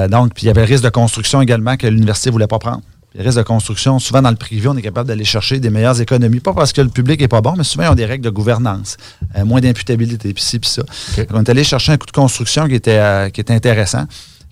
Donc, 0.08 0.34
puis 0.34 0.44
il 0.44 0.46
y 0.46 0.50
avait 0.50 0.62
le 0.62 0.66
risque 0.66 0.84
de 0.84 0.88
construction 0.90 1.40
également 1.42 1.76
que 1.76 1.86
l'université 1.86 2.30
ne 2.30 2.32
voulait 2.32 2.46
pas 2.46 2.58
prendre. 2.58 2.80
Les 3.14 3.22
risques 3.22 3.36
de 3.36 3.42
construction, 3.42 3.98
souvent 3.98 4.22
dans 4.22 4.30
le 4.30 4.36
privé, 4.36 4.68
on 4.68 4.76
est 4.76 4.80
capable 4.82 5.06
d'aller 5.06 5.24
chercher 5.26 5.60
des 5.60 5.68
meilleures 5.68 6.00
économies. 6.00 6.40
Pas 6.40 6.54
parce 6.54 6.72
que 6.72 6.80
le 6.80 6.88
public 6.88 7.20
n'est 7.20 7.28
pas 7.28 7.42
bon, 7.42 7.52
mais 7.58 7.62
souvent, 7.64 7.84
ils 7.84 7.90
ont 7.90 7.94
des 7.94 8.06
règles 8.06 8.24
de 8.24 8.30
gouvernance, 8.30 8.96
moins 9.44 9.60
d'imputabilité, 9.60 10.32
puis 10.32 10.42
ci, 10.42 10.58
puis 10.58 10.70
ça. 10.70 10.82
On 11.30 11.42
est 11.42 11.48
allé 11.50 11.62
chercher 11.62 11.92
un 11.92 11.98
coût 11.98 12.06
de 12.06 12.10
construction 12.12 12.66
qui 12.68 12.74
était, 12.76 13.30
qui 13.34 13.42
était 13.42 13.52
intéressant, 13.52 14.06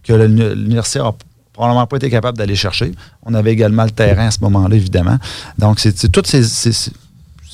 que 0.04 0.12
l'uni- 0.12 0.54
l'université 0.54 0.98
n'a 0.98 1.12
probablement 1.60 1.86
pas 1.86 1.96
été 1.96 2.08
capable 2.10 2.38
d'aller 2.38 2.56
chercher. 2.56 2.92
On 3.24 3.34
avait 3.34 3.52
également 3.52 3.84
le 3.84 3.90
terrain 3.90 4.28
à 4.28 4.30
ce 4.30 4.38
moment-là, 4.40 4.74
évidemment. 4.76 5.18
Donc, 5.58 5.78
c'est 5.80 6.10
toutes 6.10 6.26
ces, 6.26 6.40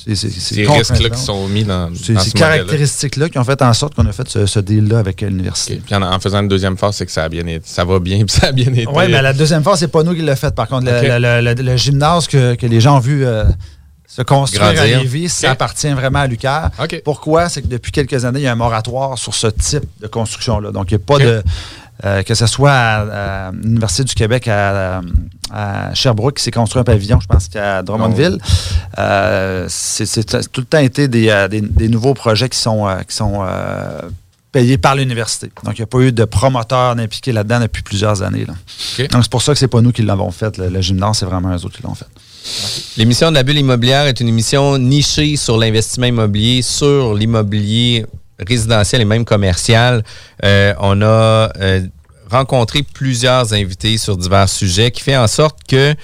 risques-là 0.07 1.09
qui 1.09 1.19
sont 1.21 1.47
mis 1.49 1.63
dans, 1.65 1.93
Ces, 1.93 2.13
dans 2.13 2.19
ces 2.21 2.29
ce 2.29 2.35
modèle-là. 2.37 2.55
caractéristiques-là 2.57 3.29
qui 3.29 3.37
ont 3.39 3.43
fait 3.43 3.61
en 3.61 3.73
sorte 3.73 3.95
qu'on 3.95 4.05
a 4.05 4.11
fait 4.11 4.27
ce, 4.29 4.45
ce 4.45 4.59
deal-là 4.59 4.99
avec 4.99 5.21
l'université. 5.21 5.81
Puis 5.85 5.93
en, 5.95 6.01
en 6.01 6.19
faisant 6.19 6.39
une 6.41 6.47
deuxième 6.47 6.77
phase, 6.77 6.95
c'est 6.95 7.05
que 7.05 7.11
ça 7.11 7.25
a 7.25 7.29
bien 7.29 7.45
été, 7.45 7.61
ça 7.65 7.83
va 7.83 7.99
bien, 7.99 8.17
puis 8.25 8.35
ça 8.39 8.47
a 8.47 8.51
bien 8.51 8.67
été. 8.71 8.87
Oui, 8.87 9.03
mais 9.09 9.21
la 9.21 9.33
deuxième 9.33 9.63
phase, 9.63 9.79
c'est 9.79 9.87
pas 9.89 10.03
nous 10.03 10.13
qui 10.15 10.21
l'a 10.21 10.35
fait. 10.35 10.55
Par 10.55 10.67
contre, 10.67 10.85
le, 10.85 10.97
Ok. 10.97 11.03
le- 11.03 11.41
le- 11.41 11.53
le- 11.53 11.61
le 11.71 11.77
gymnase 11.77 12.27
que, 12.27 12.55
que 12.55 12.65
les 12.65 12.79
gens 12.79 12.97
ont 12.97 13.01
vu 13.01 13.25
euh, 13.25 13.43
se 14.07 14.21
construire 14.21 14.63
à. 14.63 14.85
Lévis, 14.85 15.29
ça 15.29 15.51
appartient 15.51 15.91
vraiment 15.91 16.19
à 16.19 16.27
Lucaire. 16.27 16.69
Pourquoi? 17.03 17.49
C'est 17.49 17.61
que 17.61 17.67
depuis 17.67 17.91
quelques 17.91 18.23
années, 18.23 18.39
il 18.39 18.43
y 18.43 18.47
a 18.47 18.53
un 18.53 18.55
moratoire 18.55 19.17
sur 19.17 19.35
ce 19.35 19.47
type 19.47 19.83
de 20.01 20.07
construction-là. 20.07 20.71
Donc, 20.71 20.89
il 20.91 20.95
n'y 20.95 21.03
a 21.03 21.05
pas 21.05 21.19
de. 21.19 21.43
Euh, 22.05 22.21
que 22.23 22.35
ce 22.35 22.45
soit 22.47 22.71
à, 22.71 23.47
à 23.47 23.51
l'Université 23.51 24.03
du 24.03 24.13
Québec 24.13 24.47
à, 24.47 25.01
à 25.51 25.93
Sherbrooke 25.93 26.37
qui 26.37 26.43
s'est 26.43 26.51
construit 26.51 26.79
un 26.79 26.83
pavillon, 26.83 27.19
je 27.19 27.27
pense 27.27 27.47
qu'à 27.47 27.81
Drummondville. 27.83 28.37
Euh, 28.97 29.65
c'est 29.69 30.23
tout 30.51 30.61
le 30.61 30.65
temps 30.67 30.77
été 30.79 31.07
des, 31.07 31.29
euh, 31.29 31.47
des- 31.47 31.61
des 31.61 31.89
nouveaux 31.89 32.13
projets 32.13 32.49
qui 32.49 32.59
sont, 32.59 32.87
qui 33.07 33.15
sont 33.15 33.39
euh, 33.41 34.01
payés 34.51 34.77
par 34.77 34.95
l'université. 34.95 35.51
Donc, 35.63 35.77
il 35.77 35.81
n'y 35.81 35.83
a 35.83 35.87
pas 35.87 35.99
eu 35.99 36.11
de 36.11 36.25
promoteurs 36.25 36.97
impliqués 36.97 37.31
là-dedans 37.31 37.59
depuis 37.59 37.83
plusieurs 37.83 38.21
années. 38.23 38.45
là. 38.45 38.53
Donc, 39.07 39.23
c'est 39.23 39.31
pour 39.31 39.41
ça 39.41 39.53
que 39.53 39.59
c'est 39.59 39.67
pas 39.67 39.81
nous 39.81 39.91
qui 39.91 40.01
l'avons 40.03 40.31
fait. 40.31 40.57
Le, 40.57 40.69
le 40.69 40.81
gymnase, 40.81 41.17
c'est 41.19 41.25
vraiment 41.25 41.49
eux 41.55 41.65
autres 41.65 41.77
qui 41.77 41.83
l'ont 41.83 41.95
fait. 41.95 42.05
L'émission 42.97 43.29
de 43.29 43.35
la 43.35 43.43
bulle 43.43 43.57
immobilière 43.57 44.05
est 44.05 44.19
une 44.21 44.29
émission 44.29 44.77
nichée 44.77 45.35
sur 45.35 45.57
l'investissement 45.57 46.05
immobilier, 46.05 46.61
sur 46.61 47.13
l'immobilier 47.13 48.05
résidentiel 48.45 49.01
et 49.01 49.05
même 49.05 49.25
commercial. 49.25 50.03
Euh, 50.43 50.73
on 50.79 51.01
a 51.01 51.05
euh, 51.59 51.81
rencontré 52.29 52.83
plusieurs 52.83 53.53
invités 53.53 53.97
sur 53.97 54.17
divers 54.17 54.49
sujets 54.49 54.91
qui 54.91 55.01
fait 55.01 55.17
en 55.17 55.27
sorte 55.27 55.59
que 55.67 55.95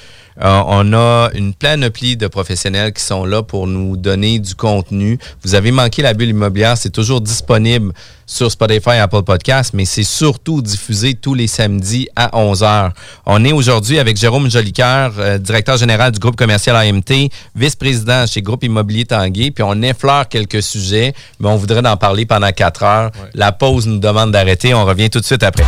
euh, 0.41 0.61
on 0.65 0.93
a 0.93 1.29
une 1.33 1.53
panoplie 1.53 2.17
de 2.17 2.27
professionnels 2.27 2.93
qui 2.93 3.03
sont 3.03 3.25
là 3.25 3.43
pour 3.43 3.67
nous 3.67 3.97
donner 3.97 4.39
du 4.39 4.55
contenu. 4.55 5.19
Vous 5.43 5.55
avez 5.55 5.71
manqué 5.71 6.01
la 6.01 6.13
bulle 6.13 6.29
immobilière, 6.29 6.77
c'est 6.77 6.89
toujours 6.89 7.21
disponible 7.21 7.93
sur 8.25 8.49
Spotify 8.49 8.91
et 8.91 8.99
Apple 8.99 9.23
Podcasts, 9.23 9.73
mais 9.73 9.85
c'est 9.85 10.03
surtout 10.03 10.61
diffusé 10.61 11.13
tous 11.13 11.33
les 11.33 11.47
samedis 11.47 12.07
à 12.15 12.29
11h. 12.29 12.91
On 13.25 13.43
est 13.45 13.51
aujourd'hui 13.51 13.99
avec 13.99 14.17
Jérôme 14.17 14.49
Jolicoeur, 14.49 15.13
euh, 15.19 15.37
directeur 15.37 15.77
général 15.77 16.11
du 16.11 16.19
groupe 16.19 16.35
commercial 16.35 16.75
AMT, 16.75 17.29
vice-président 17.55 18.25
chez 18.25 18.41
Groupe 18.41 18.63
Immobilier 18.63 19.05
Tanguay, 19.05 19.51
puis 19.51 19.63
on 19.63 19.81
effleure 19.81 20.27
quelques 20.27 20.63
sujets, 20.63 21.13
mais 21.39 21.49
on 21.49 21.57
voudrait 21.57 21.85
en 21.85 21.97
parler 21.97 22.25
pendant 22.25 22.51
quatre 22.51 22.83
heures. 22.83 23.11
La 23.33 23.51
pause 23.51 23.87
nous 23.87 23.99
demande 23.99 24.31
d'arrêter. 24.31 24.73
On 24.73 24.85
revient 24.85 25.09
tout 25.09 25.19
de 25.19 25.25
suite 25.25 25.43
après. 25.43 25.65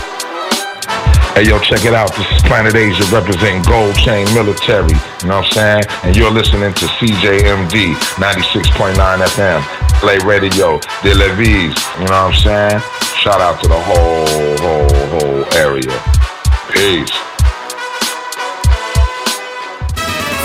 Hey, 1.35 1.49
yo, 1.49 1.59
check 1.59 1.83
it 1.83 1.93
out. 1.93 2.15
This 2.15 2.31
is 2.31 2.41
Planet 2.43 2.75
Asia 2.75 3.03
representing 3.11 3.61
Gold 3.63 3.93
Chain 3.97 4.23
Military. 4.33 4.87
You 5.19 5.27
know 5.27 5.43
what 5.43 5.45
I'm 5.47 5.51
saying? 5.51 5.83
And 6.03 6.15
you're 6.15 6.31
listening 6.31 6.73
to 6.73 6.85
CJMD 6.95 7.93
96.9 8.15 8.95
FM. 8.95 9.61
Play 9.99 10.17
Radio, 10.19 10.79
De 11.03 11.13
La 11.13 11.35
Vise. 11.35 11.75
You 11.99 12.05
know 12.07 12.23
what 12.23 12.31
I'm 12.31 12.33
saying? 12.35 12.81
shout 13.19 13.41
out 13.41 13.61
to 13.61 13.67
the 13.67 13.75
whole, 13.75 14.57
whole, 14.63 15.09
whole 15.19 15.43
area. 15.55 15.91
Peace. 16.71 17.11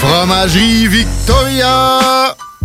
Fromagerie 0.01 0.89
Victoria! 0.89 2.40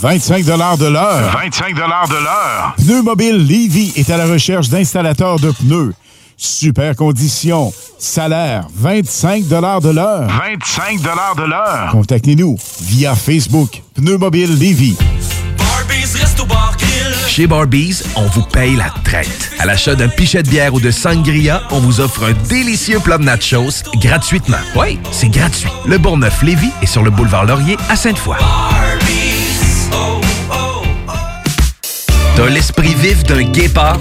25 0.00 0.44
de 0.44 0.86
l'heure. 0.86 1.32
25 1.32 1.74
de 1.74 1.80
l'heure. 1.80 2.74
Pneu 2.76 3.02
Mobile 3.02 3.36
Levy 3.36 3.92
est 3.96 4.10
à 4.10 4.16
la 4.16 4.26
recherche 4.26 4.68
d'installateurs 4.68 5.40
de 5.40 5.50
pneus. 5.50 5.92
Super 6.36 6.94
conditions. 6.94 7.72
Salaire 7.98 8.68
25 8.74 9.48
de 9.48 9.56
l'heure. 9.56 10.28
25 10.28 11.00
de 11.00 11.42
l'heure. 11.48 11.88
Contactez-nous 11.90 12.56
via 12.80 13.16
Facebook. 13.16 13.82
Pneu 13.94 14.18
Mobile 14.18 14.56
Levy. 14.56 14.96
Chez 17.26 17.46
Barbies, 17.48 18.02
on 18.14 18.26
vous 18.26 18.42
paye 18.42 18.76
la 18.76 18.90
traite. 19.02 19.50
À 19.58 19.66
l'achat 19.66 19.96
d'un 19.96 20.08
pichet 20.08 20.44
de 20.44 20.48
bière 20.48 20.74
ou 20.74 20.80
de 20.80 20.92
sangria, 20.92 21.62
on 21.70 21.80
vous 21.80 22.00
offre 22.00 22.24
un 22.24 22.32
délicieux 22.48 23.00
plat 23.00 23.18
de 23.18 23.24
nachos 23.24 23.82
gratuitement. 24.00 24.58
Oui, 24.76 25.00
c'est 25.10 25.28
gratuit. 25.28 25.70
Le 25.86 25.98
Bourgneuf-Lévis 25.98 26.72
est 26.82 26.86
sur 26.86 27.02
le 27.02 27.10
boulevard 27.10 27.46
Laurier 27.46 27.76
à 27.88 27.96
Sainte-Foy. 27.96 28.36
T'as 32.36 32.46
l'esprit 32.46 32.94
vif 32.94 33.24
d'un 33.24 33.42
guépard, 33.42 33.98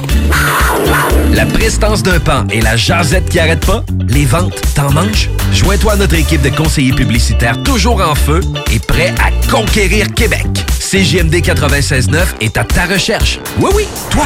la 1.34 1.46
prestance 1.46 2.04
d'un 2.04 2.20
pan 2.20 2.46
et 2.52 2.62
la 2.62 2.76
jasette 2.76 3.30
qui 3.30 3.40
arrête 3.40 3.66
pas? 3.66 3.84
Les 4.08 4.26
ventes, 4.26 4.62
t'en 4.76 4.92
manges? 4.92 5.30
Joins-toi 5.52 5.94
à 5.94 5.96
notre 5.96 6.16
équipe 6.16 6.44
de 6.44 6.50
conseillers 6.50 6.94
publicitaires 6.94 7.62
toujours 7.64 8.00
en 8.02 8.14
feu 8.14 8.42
et 8.72 8.80
prêts 8.80 9.14
à 9.20 9.32
conquérir 9.52 10.14
Québec. 10.14 10.46
CJMD 10.90 11.36
96.9 11.42 12.18
est 12.40 12.56
à 12.56 12.64
ta 12.64 12.86
recherche. 12.86 13.42
Oui, 13.60 13.70
oui, 13.76 13.84
toi! 14.10 14.24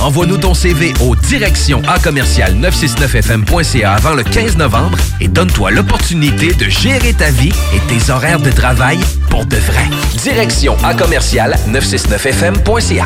Envoie-nous 0.00 0.38
ton 0.38 0.54
CV 0.54 0.92
au 1.00 1.14
direction 1.14 1.80
à 1.86 2.00
commercial 2.00 2.56
969fm.ca 2.56 3.92
avant 3.92 4.14
le 4.14 4.24
15 4.24 4.56
novembre 4.56 4.98
et 5.20 5.28
donne-toi 5.28 5.70
l'opportunité 5.70 6.52
de 6.52 6.68
gérer 6.68 7.12
ta 7.12 7.30
vie 7.30 7.52
et 7.72 7.78
tes 7.86 8.10
horaires 8.10 8.40
de 8.40 8.50
travail 8.50 8.98
pour 9.28 9.46
de 9.46 9.56
vrai. 9.56 9.84
Direction 10.16 10.76
à 10.82 10.94
commercial 10.94 11.56
969fm.ca. 11.68 13.04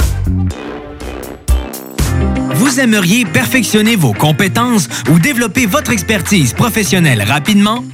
Vous 2.55 2.80
aimeriez 2.80 3.26
perfectionner 3.26 3.96
vos 3.96 4.14
compétences 4.14 4.88
ou 5.11 5.18
développer 5.18 5.66
votre 5.66 5.90
expertise 5.90 6.55
professionnelle 6.55 7.22
rapidement? 7.22 7.84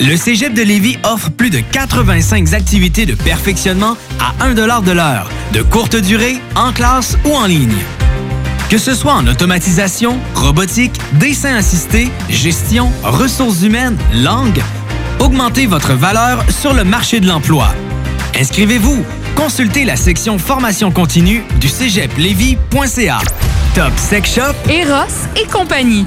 Le 0.00 0.16
Cégep 0.16 0.54
de 0.54 0.62
Lévis 0.62 0.96
offre 1.02 1.30
plus 1.30 1.50
de 1.50 1.58
85 1.58 2.52
activités 2.52 3.04
de 3.04 3.14
perfectionnement 3.14 3.96
à 4.20 4.44
1 4.44 4.54
de 4.54 4.92
l'heure, 4.92 5.28
de 5.52 5.60
courte 5.62 5.96
durée, 5.96 6.38
en 6.54 6.72
classe 6.72 7.18
ou 7.24 7.34
en 7.34 7.46
ligne. 7.46 7.76
Que 8.70 8.78
ce 8.78 8.94
soit 8.94 9.14
en 9.14 9.26
automatisation, 9.26 10.18
robotique, 10.34 11.00
dessin 11.14 11.56
assisté, 11.56 12.10
gestion, 12.30 12.92
ressources 13.02 13.62
humaines, 13.62 13.98
langue, 14.14 14.62
augmentez 15.18 15.66
votre 15.66 15.94
valeur 15.94 16.44
sur 16.48 16.74
le 16.74 16.84
marché 16.84 17.18
de 17.18 17.26
l'emploi. 17.26 17.74
Inscrivez-vous. 18.38 19.04
Consultez 19.34 19.84
la 19.84 19.96
section 19.96 20.38
formation 20.38 20.92
continue 20.92 21.42
du 21.60 21.68
cégeplevy.ca. 21.68 23.18
Top 23.74 23.92
Sex 23.96 24.34
Shop, 24.34 24.54
Eros 24.68 25.26
et 25.36 25.46
compagnie. 25.46 26.06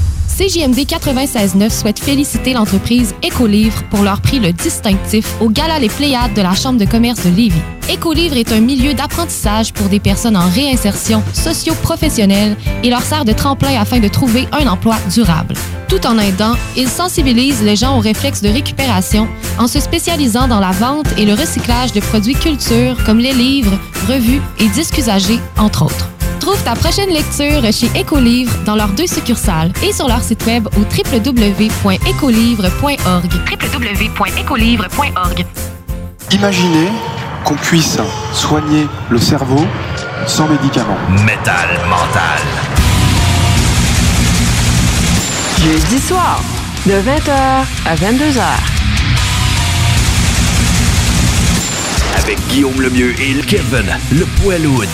CJMD 0.41 0.87
96.9 0.87 1.69
souhaite 1.69 1.99
féliciter 1.99 2.53
l'entreprise 2.53 3.13
Écolivre 3.21 3.83
pour 3.91 4.01
leur 4.01 4.21
prix 4.21 4.39
le 4.39 4.51
distinctif 4.51 5.35
au 5.39 5.49
Gala 5.49 5.77
Les 5.77 5.87
Pléiades 5.87 6.33
de 6.33 6.41
la 6.41 6.55
Chambre 6.55 6.79
de 6.79 6.85
commerce 6.85 7.23
de 7.23 7.29
Lévis. 7.29 7.61
Écolivre 7.91 8.35
est 8.35 8.51
un 8.51 8.59
milieu 8.59 8.95
d'apprentissage 8.95 9.71
pour 9.71 9.87
des 9.87 9.99
personnes 9.99 10.35
en 10.35 10.49
réinsertion 10.49 11.21
socio-professionnelle 11.33 12.57
et 12.83 12.89
leur 12.89 13.03
sert 13.03 13.23
de 13.23 13.33
tremplin 13.33 13.79
afin 13.79 13.99
de 13.99 14.07
trouver 14.07 14.47
un 14.51 14.65
emploi 14.65 14.95
durable. 15.13 15.53
Tout 15.87 16.07
en 16.07 16.17
aidant, 16.17 16.55
ils 16.75 16.89
sensibilisent 16.89 17.61
les 17.61 17.75
gens 17.75 17.95
aux 17.97 18.01
réflexes 18.01 18.41
de 18.41 18.49
récupération 18.49 19.27
en 19.59 19.67
se 19.67 19.79
spécialisant 19.79 20.47
dans 20.47 20.59
la 20.59 20.71
vente 20.71 21.05
et 21.19 21.25
le 21.25 21.35
recyclage 21.35 21.91
de 21.91 21.99
produits 21.99 22.33
culture 22.33 22.97
comme 23.05 23.19
les 23.19 23.33
livres, 23.33 23.77
revues 24.07 24.41
et 24.57 24.67
disques 24.69 24.97
usagés, 24.97 25.39
entre 25.59 25.83
autres. 25.83 26.09
Trouve 26.41 26.61
ta 26.63 26.73
prochaine 26.73 27.11
lecture 27.11 27.61
chez 27.71 27.87
Écolivre 27.95 28.51
dans 28.65 28.75
leurs 28.75 28.93
deux 28.93 29.05
succursales 29.05 29.71
et 29.83 29.93
sur 29.93 30.07
leur 30.07 30.23
site 30.23 30.43
web 30.47 30.67
au 30.75 30.79
www.écolivre.org. 30.79 33.31
www.écolivre.org. 33.75 35.45
Imaginez 36.31 36.87
qu'on 37.45 37.53
puisse 37.53 37.99
soigner 38.33 38.87
le 39.11 39.19
cerveau 39.19 39.63
sans 40.25 40.47
médicaments. 40.47 40.97
Métal 41.09 41.79
mental. 41.87 42.39
Jeudi 45.59 45.99
soir, 45.99 46.41
de 46.87 46.93
20h 46.93 47.65
à 47.85 47.95
22h. 47.95 48.41
Avec 52.17 52.39
Guillaume 52.47 52.81
Lemieux 52.81 53.13
et 53.21 53.35
Kevin, 53.41 53.95
le 54.11 54.25
poilwood. 54.41 54.87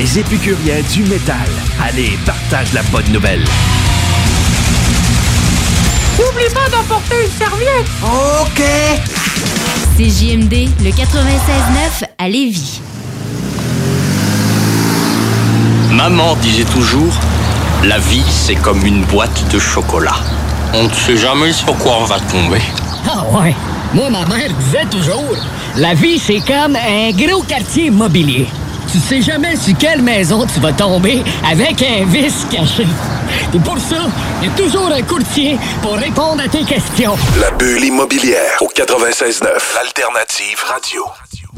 Les 0.00 0.18
épicuriens 0.18 0.80
du 0.94 1.04
métal. 1.04 1.46
Allez, 1.78 2.18
partage 2.24 2.72
la 2.72 2.82
bonne 2.84 3.12
nouvelle. 3.12 3.44
N'oublie 6.18 6.48
pas 6.54 6.70
d'emporter 6.74 7.16
une 7.22 7.30
serviette. 7.30 7.86
OK. 8.02 8.62
CJMD, 9.98 10.70
le 10.82 10.90
96.9 10.90 12.06
à 12.16 12.28
Lévis. 12.30 12.80
Maman 15.90 16.34
disait 16.36 16.64
toujours, 16.64 17.12
la 17.84 17.98
vie 17.98 18.24
c'est 18.26 18.54
comme 18.54 18.86
une 18.86 19.04
boîte 19.04 19.52
de 19.52 19.58
chocolat. 19.58 20.16
On 20.72 20.84
ne 20.84 20.94
sait 20.94 21.18
jamais 21.18 21.52
sur 21.52 21.76
quoi 21.76 21.98
on 22.00 22.06
va 22.06 22.18
tomber. 22.20 22.62
Ah 23.06 23.26
ouais. 23.32 23.54
Moi, 23.92 24.08
ma 24.08 24.24
mère 24.24 24.50
disait 24.60 24.86
toujours, 24.90 25.36
la 25.76 25.92
vie, 25.92 26.18
c'est 26.18 26.40
comme 26.40 26.76
un 26.76 27.10
gros 27.10 27.42
quartier 27.42 27.86
immobilier. 27.86 28.46
Tu 28.92 28.98
sais 28.98 29.22
jamais 29.22 29.54
sur 29.54 29.76
quelle 29.78 30.02
maison 30.02 30.44
tu 30.52 30.58
vas 30.58 30.72
tomber 30.72 31.22
avec 31.48 31.80
un 31.82 32.04
vice 32.06 32.44
caché. 32.50 32.86
Et 33.54 33.58
pour 33.60 33.78
ça, 33.78 34.08
il 34.42 34.48
y 34.48 34.52
a 34.52 34.54
toujours 34.56 34.90
un 34.90 35.02
courtier 35.02 35.56
pour 35.80 35.94
répondre 35.94 36.42
à 36.42 36.48
tes 36.48 36.64
questions. 36.64 37.16
La 37.40 37.52
bulle 37.52 37.84
immobilière 37.84 38.60
au 38.60 38.66
96.9 38.66 39.46
Alternative 39.80 40.58
Radio. 40.66 41.04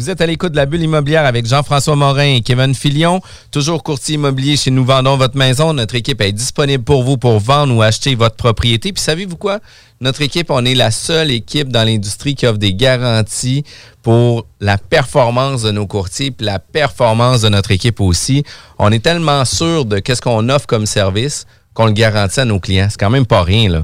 Vous 0.03 0.11
êtes 0.11 0.20
à 0.20 0.26
l'écoute 0.26 0.50
de 0.50 0.57
la 0.57 0.66
bulle 0.66 0.82
immobilière 0.82 1.24
avec 1.24 1.46
Jean-François 1.46 1.94
Morin 1.94 2.34
et 2.34 2.40
Kevin 2.40 2.74
Filion, 2.74 3.20
toujours 3.53 3.84
courtier 3.84 4.16
immobilier 4.16 4.57
chez 4.57 4.72
Nous 4.72 4.84
Vendons 4.84 5.16
Votre 5.16 5.36
Maison. 5.36 5.72
Notre 5.74 5.94
équipe 5.94 6.20
est 6.22 6.32
disponible 6.32 6.82
pour 6.82 7.05
vous 7.05 7.16
pour 7.16 7.38
vendre 7.38 7.72
ou 7.76 7.82
acheter 7.82 8.16
votre 8.16 8.34
propriété. 8.34 8.92
Puis 8.92 9.00
savez-vous 9.00 9.36
quoi? 9.36 9.61
Notre 10.00 10.22
équipe, 10.22 10.50
on 10.50 10.64
est 10.64 10.74
la 10.74 10.90
seule 10.90 11.30
équipe 11.30 11.68
dans 11.68 11.84
l'industrie 11.84 12.34
qui 12.34 12.48
offre 12.48 12.59
des 12.59 12.74
garanties 12.74 13.62
pour 14.03 14.44
la 14.59 14.76
performance 14.76 15.62
de 15.62 15.70
nos 15.70 15.86
courtiers 15.86 16.32
puis 16.32 16.46
la 16.46 16.59
performance 16.59 17.42
de 17.42 17.48
notre 17.48 17.70
équipe 17.70 18.00
aussi. 18.00 18.42
On 18.80 18.90
est 18.90 19.05
tellement 19.05 19.44
sûr 19.44 19.84
de 19.84 20.00
qu'est-ce 20.00 20.20
qu'on 20.20 20.48
offre 20.48 20.66
comme 20.66 20.84
service 20.84 21.46
qu'on 21.74 21.86
le 21.86 21.92
garantit 21.92 22.40
à 22.40 22.44
nos 22.44 22.60
clients. 22.60 22.88
C'est 22.90 22.98
quand 22.98 23.10
même 23.10 23.26
pas 23.26 23.42
rien, 23.42 23.70
là. 23.70 23.82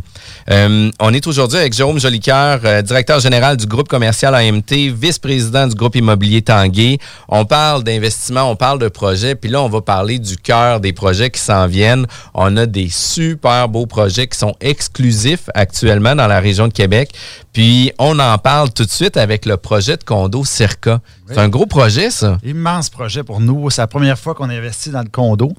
Euh, 0.51 0.91
on 1.01 1.13
est 1.15 1.27
aujourd'hui 1.27 1.59
avec 1.59 1.73
Jérôme 1.73 1.99
Jolicoeur, 1.99 2.61
euh, 2.65 2.83
directeur 2.83 3.21
général 3.21 3.57
du 3.57 3.67
groupe 3.67 3.89
commercial 3.89 4.35
AMT, 4.35 4.93
vice-président 4.95 5.67
du 5.67 5.75
groupe 5.75 5.97
immobilier 5.97 6.43
Tanguay. 6.43 6.99
On 7.29 7.45
parle 7.45 7.85
d'investissement, 7.85 8.51
on 8.51 8.57
parle 8.57 8.79
de 8.79 8.89
projets, 8.89 9.35
puis 9.35 9.51
là, 9.51 9.63
on 9.63 9.69
va 9.69 9.81
parler 9.81 10.19
du 10.19 10.37
cœur 10.37 10.81
des 10.81 10.93
projets 10.93 11.31
qui 11.31 11.41
s'en 11.41 11.67
viennent. 11.67 12.07
On 12.35 12.57
a 12.57 12.67
des 12.67 12.89
super 12.91 13.69
beaux 13.69 13.87
projets 13.87 14.27
qui 14.27 14.39
sont 14.39 14.55
exclusifs 14.61 15.49
actuellement 15.55 16.15
dans 16.15 16.27
la 16.27 16.41
région 16.41 16.69
de 16.69 16.73
Québec. 16.73 17.11
Puis, 17.53 17.93
on 17.99 18.19
en 18.19 18.39
parle 18.39 18.71
tout 18.73 18.85
de 18.85 18.91
suite 18.91 19.17
avec 19.17 19.47
le 19.47 19.57
projet 19.57 19.97
de 19.97 20.05
condo 20.05 20.45
Circa. 20.45 21.01
C'est 21.29 21.39
un 21.39 21.49
gros 21.49 21.67
projet, 21.67 22.11
ça. 22.11 22.39
Immense 22.43 22.89
projet 22.89 23.23
pour 23.23 23.41
nous. 23.41 23.69
C'est 23.69 23.83
la 23.83 23.87
première 23.87 24.19
fois 24.19 24.35
qu'on 24.35 24.49
investit 24.49 24.91
dans 24.91 25.03
le 25.03 25.09
condo, 25.09 25.53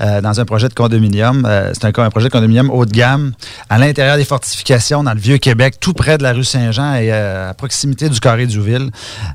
euh, 0.00 0.20
dans 0.20 0.40
un 0.40 0.44
projet 0.44 0.68
de 0.68 0.74
condominium. 0.74 1.44
Euh, 1.68 1.72
c'est 1.74 1.84
un, 1.84 2.02
un, 2.02 2.10
projet 2.10 2.28
de 2.28 2.32
condominium 2.32 2.70
haut 2.70 2.84
de 2.84 2.90
gamme, 2.90 3.32
à 3.68 3.78
l'intérieur 3.78 4.16
des 4.16 4.24
fortifications, 4.24 5.02
dans 5.02 5.14
le 5.14 5.20
Vieux-Québec, 5.20 5.76
tout 5.80 5.92
près 5.92 6.18
de 6.18 6.22
la 6.22 6.32
rue 6.32 6.44
Saint-Jean 6.44 6.94
et 6.94 7.12
euh, 7.12 7.50
à 7.50 7.54
proximité 7.54 8.08
du 8.08 8.20
carré 8.20 8.46
du 8.46 8.60
Ville. 8.60 8.90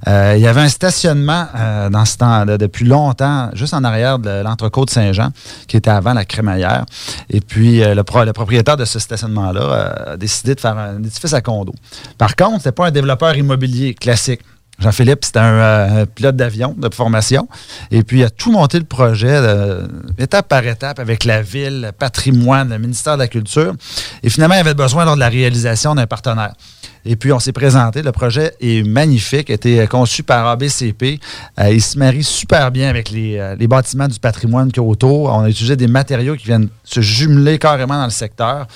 il 0.07 0.39
y 0.39 0.47
avait 0.47 0.61
un 0.61 0.69
stationnement 0.69 1.47
dans 1.91 2.05
ce 2.05 2.17
temps, 2.17 2.45
depuis 2.45 2.86
longtemps, 2.86 3.49
juste 3.53 3.73
en 3.73 3.84
arrière 3.84 4.19
de 4.19 4.41
l'entrecôte 4.43 4.89
Saint-Jean, 4.89 5.29
qui 5.67 5.77
était 5.77 5.89
avant 5.89 6.13
la 6.13 6.25
crémaillère. 6.25 6.86
Et 7.29 7.41
puis, 7.41 7.79
le, 7.79 7.93
le, 7.93 8.34
propriétaire 8.34 8.77
de 8.77 8.86
ce 8.86 8.99
stationnement-là 8.99 10.13
a 10.13 10.17
décidé 10.17 10.55
de 10.55 10.59
faire 10.59 10.77
un 10.77 10.99
édifice 10.99 11.34
à 11.34 11.41
condo. 11.41 11.73
Par 12.17 12.36
contre, 12.36 12.63
ce 12.63 12.69
pas 12.69 12.88
un 12.88 12.91
développeur 12.91 13.36
immobilier 13.36 13.93
classique. 13.93 14.41
Jean-Philippe, 14.80 15.24
c'était 15.24 15.39
un, 15.39 16.05
pilote 16.05 16.36
d'avion 16.36 16.76
de 16.78 16.93
formation. 16.93 17.47
Et 17.91 18.03
puis, 18.03 18.19
il 18.19 18.24
a 18.24 18.30
tout 18.30 18.51
monté 18.51 18.80
le 18.80 18.86
projet, 18.86 19.30
euh, 19.32 19.88
étape 20.17 20.47
par 20.47 20.65
étape, 20.65 20.99
avec 20.99 21.26
la 21.26 21.41
ville, 21.41 21.82
le 21.82 21.91
patrimoine, 21.91 22.69
le 22.69 22.80
ministère 22.80 23.13
de 23.13 23.19
la 23.19 23.28
Culture. 23.28 23.74
Et 24.24 24.30
finalement, 24.30 24.55
il 24.55 24.59
avait 24.59 24.74
besoin, 24.74 25.05
lors 25.05 25.15
de 25.15 25.19
la 25.19 25.30
réalisation, 25.30 25.95
d'un 25.95 26.07
partenaire. 26.07 26.53
Et 27.05 27.15
puis, 27.15 27.31
on 27.33 27.39
s'est 27.39 27.51
présenté. 27.51 28.01
Le 28.01 28.11
projet 28.11 28.53
est 28.61 28.87
magnifique, 28.87 29.49
a 29.49 29.53
été 29.53 29.85
conçu 29.87 30.23
par 30.23 30.47
ABCP. 30.47 31.19
Euh, 31.59 31.71
il 31.71 31.81
se 31.81 31.97
marie 31.97 32.23
super 32.23 32.71
bien 32.71 32.89
avec 32.89 33.11
euh, 33.13 33.55
les, 33.55 33.67
bâtiments 33.67 34.07
du 34.07 34.19
patrimoine 34.19 34.69
a 34.75 34.81
autour. 34.81 35.29
On 35.29 35.41
a 35.41 35.49
utilisé 35.49 35.75
des 35.75 35.87
matériaux 35.87 36.35
qui 36.35 36.45
viennent 36.45 36.69
se 36.83 37.01
jumeler 37.01 37.59
carrément 37.59 37.97
dans 37.97 38.05
le 38.05 38.09
secteur. 38.09 38.67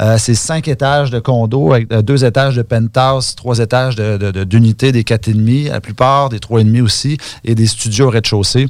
Euh, 0.00 0.16
c'est 0.18 0.34
cinq 0.34 0.68
étages 0.68 1.10
de 1.10 1.18
condos, 1.18 1.74
deux 2.02 2.24
étages 2.24 2.56
de 2.56 2.62
penthouse, 2.62 3.34
trois 3.34 3.58
étages 3.58 3.96
d'unités, 3.96 4.86
de, 4.86 4.92
de, 4.92 4.98
des 4.98 5.04
quatre 5.04 5.28
et 5.28 5.34
demi, 5.34 5.64
la 5.64 5.80
plupart 5.80 6.28
des 6.30 6.40
trois 6.40 6.60
et 6.60 6.64
demi 6.64 6.80
aussi, 6.80 7.18
et 7.44 7.54
des 7.54 7.66
studios 7.66 8.06
au 8.06 8.10
rez-de-chaussée. 8.10 8.68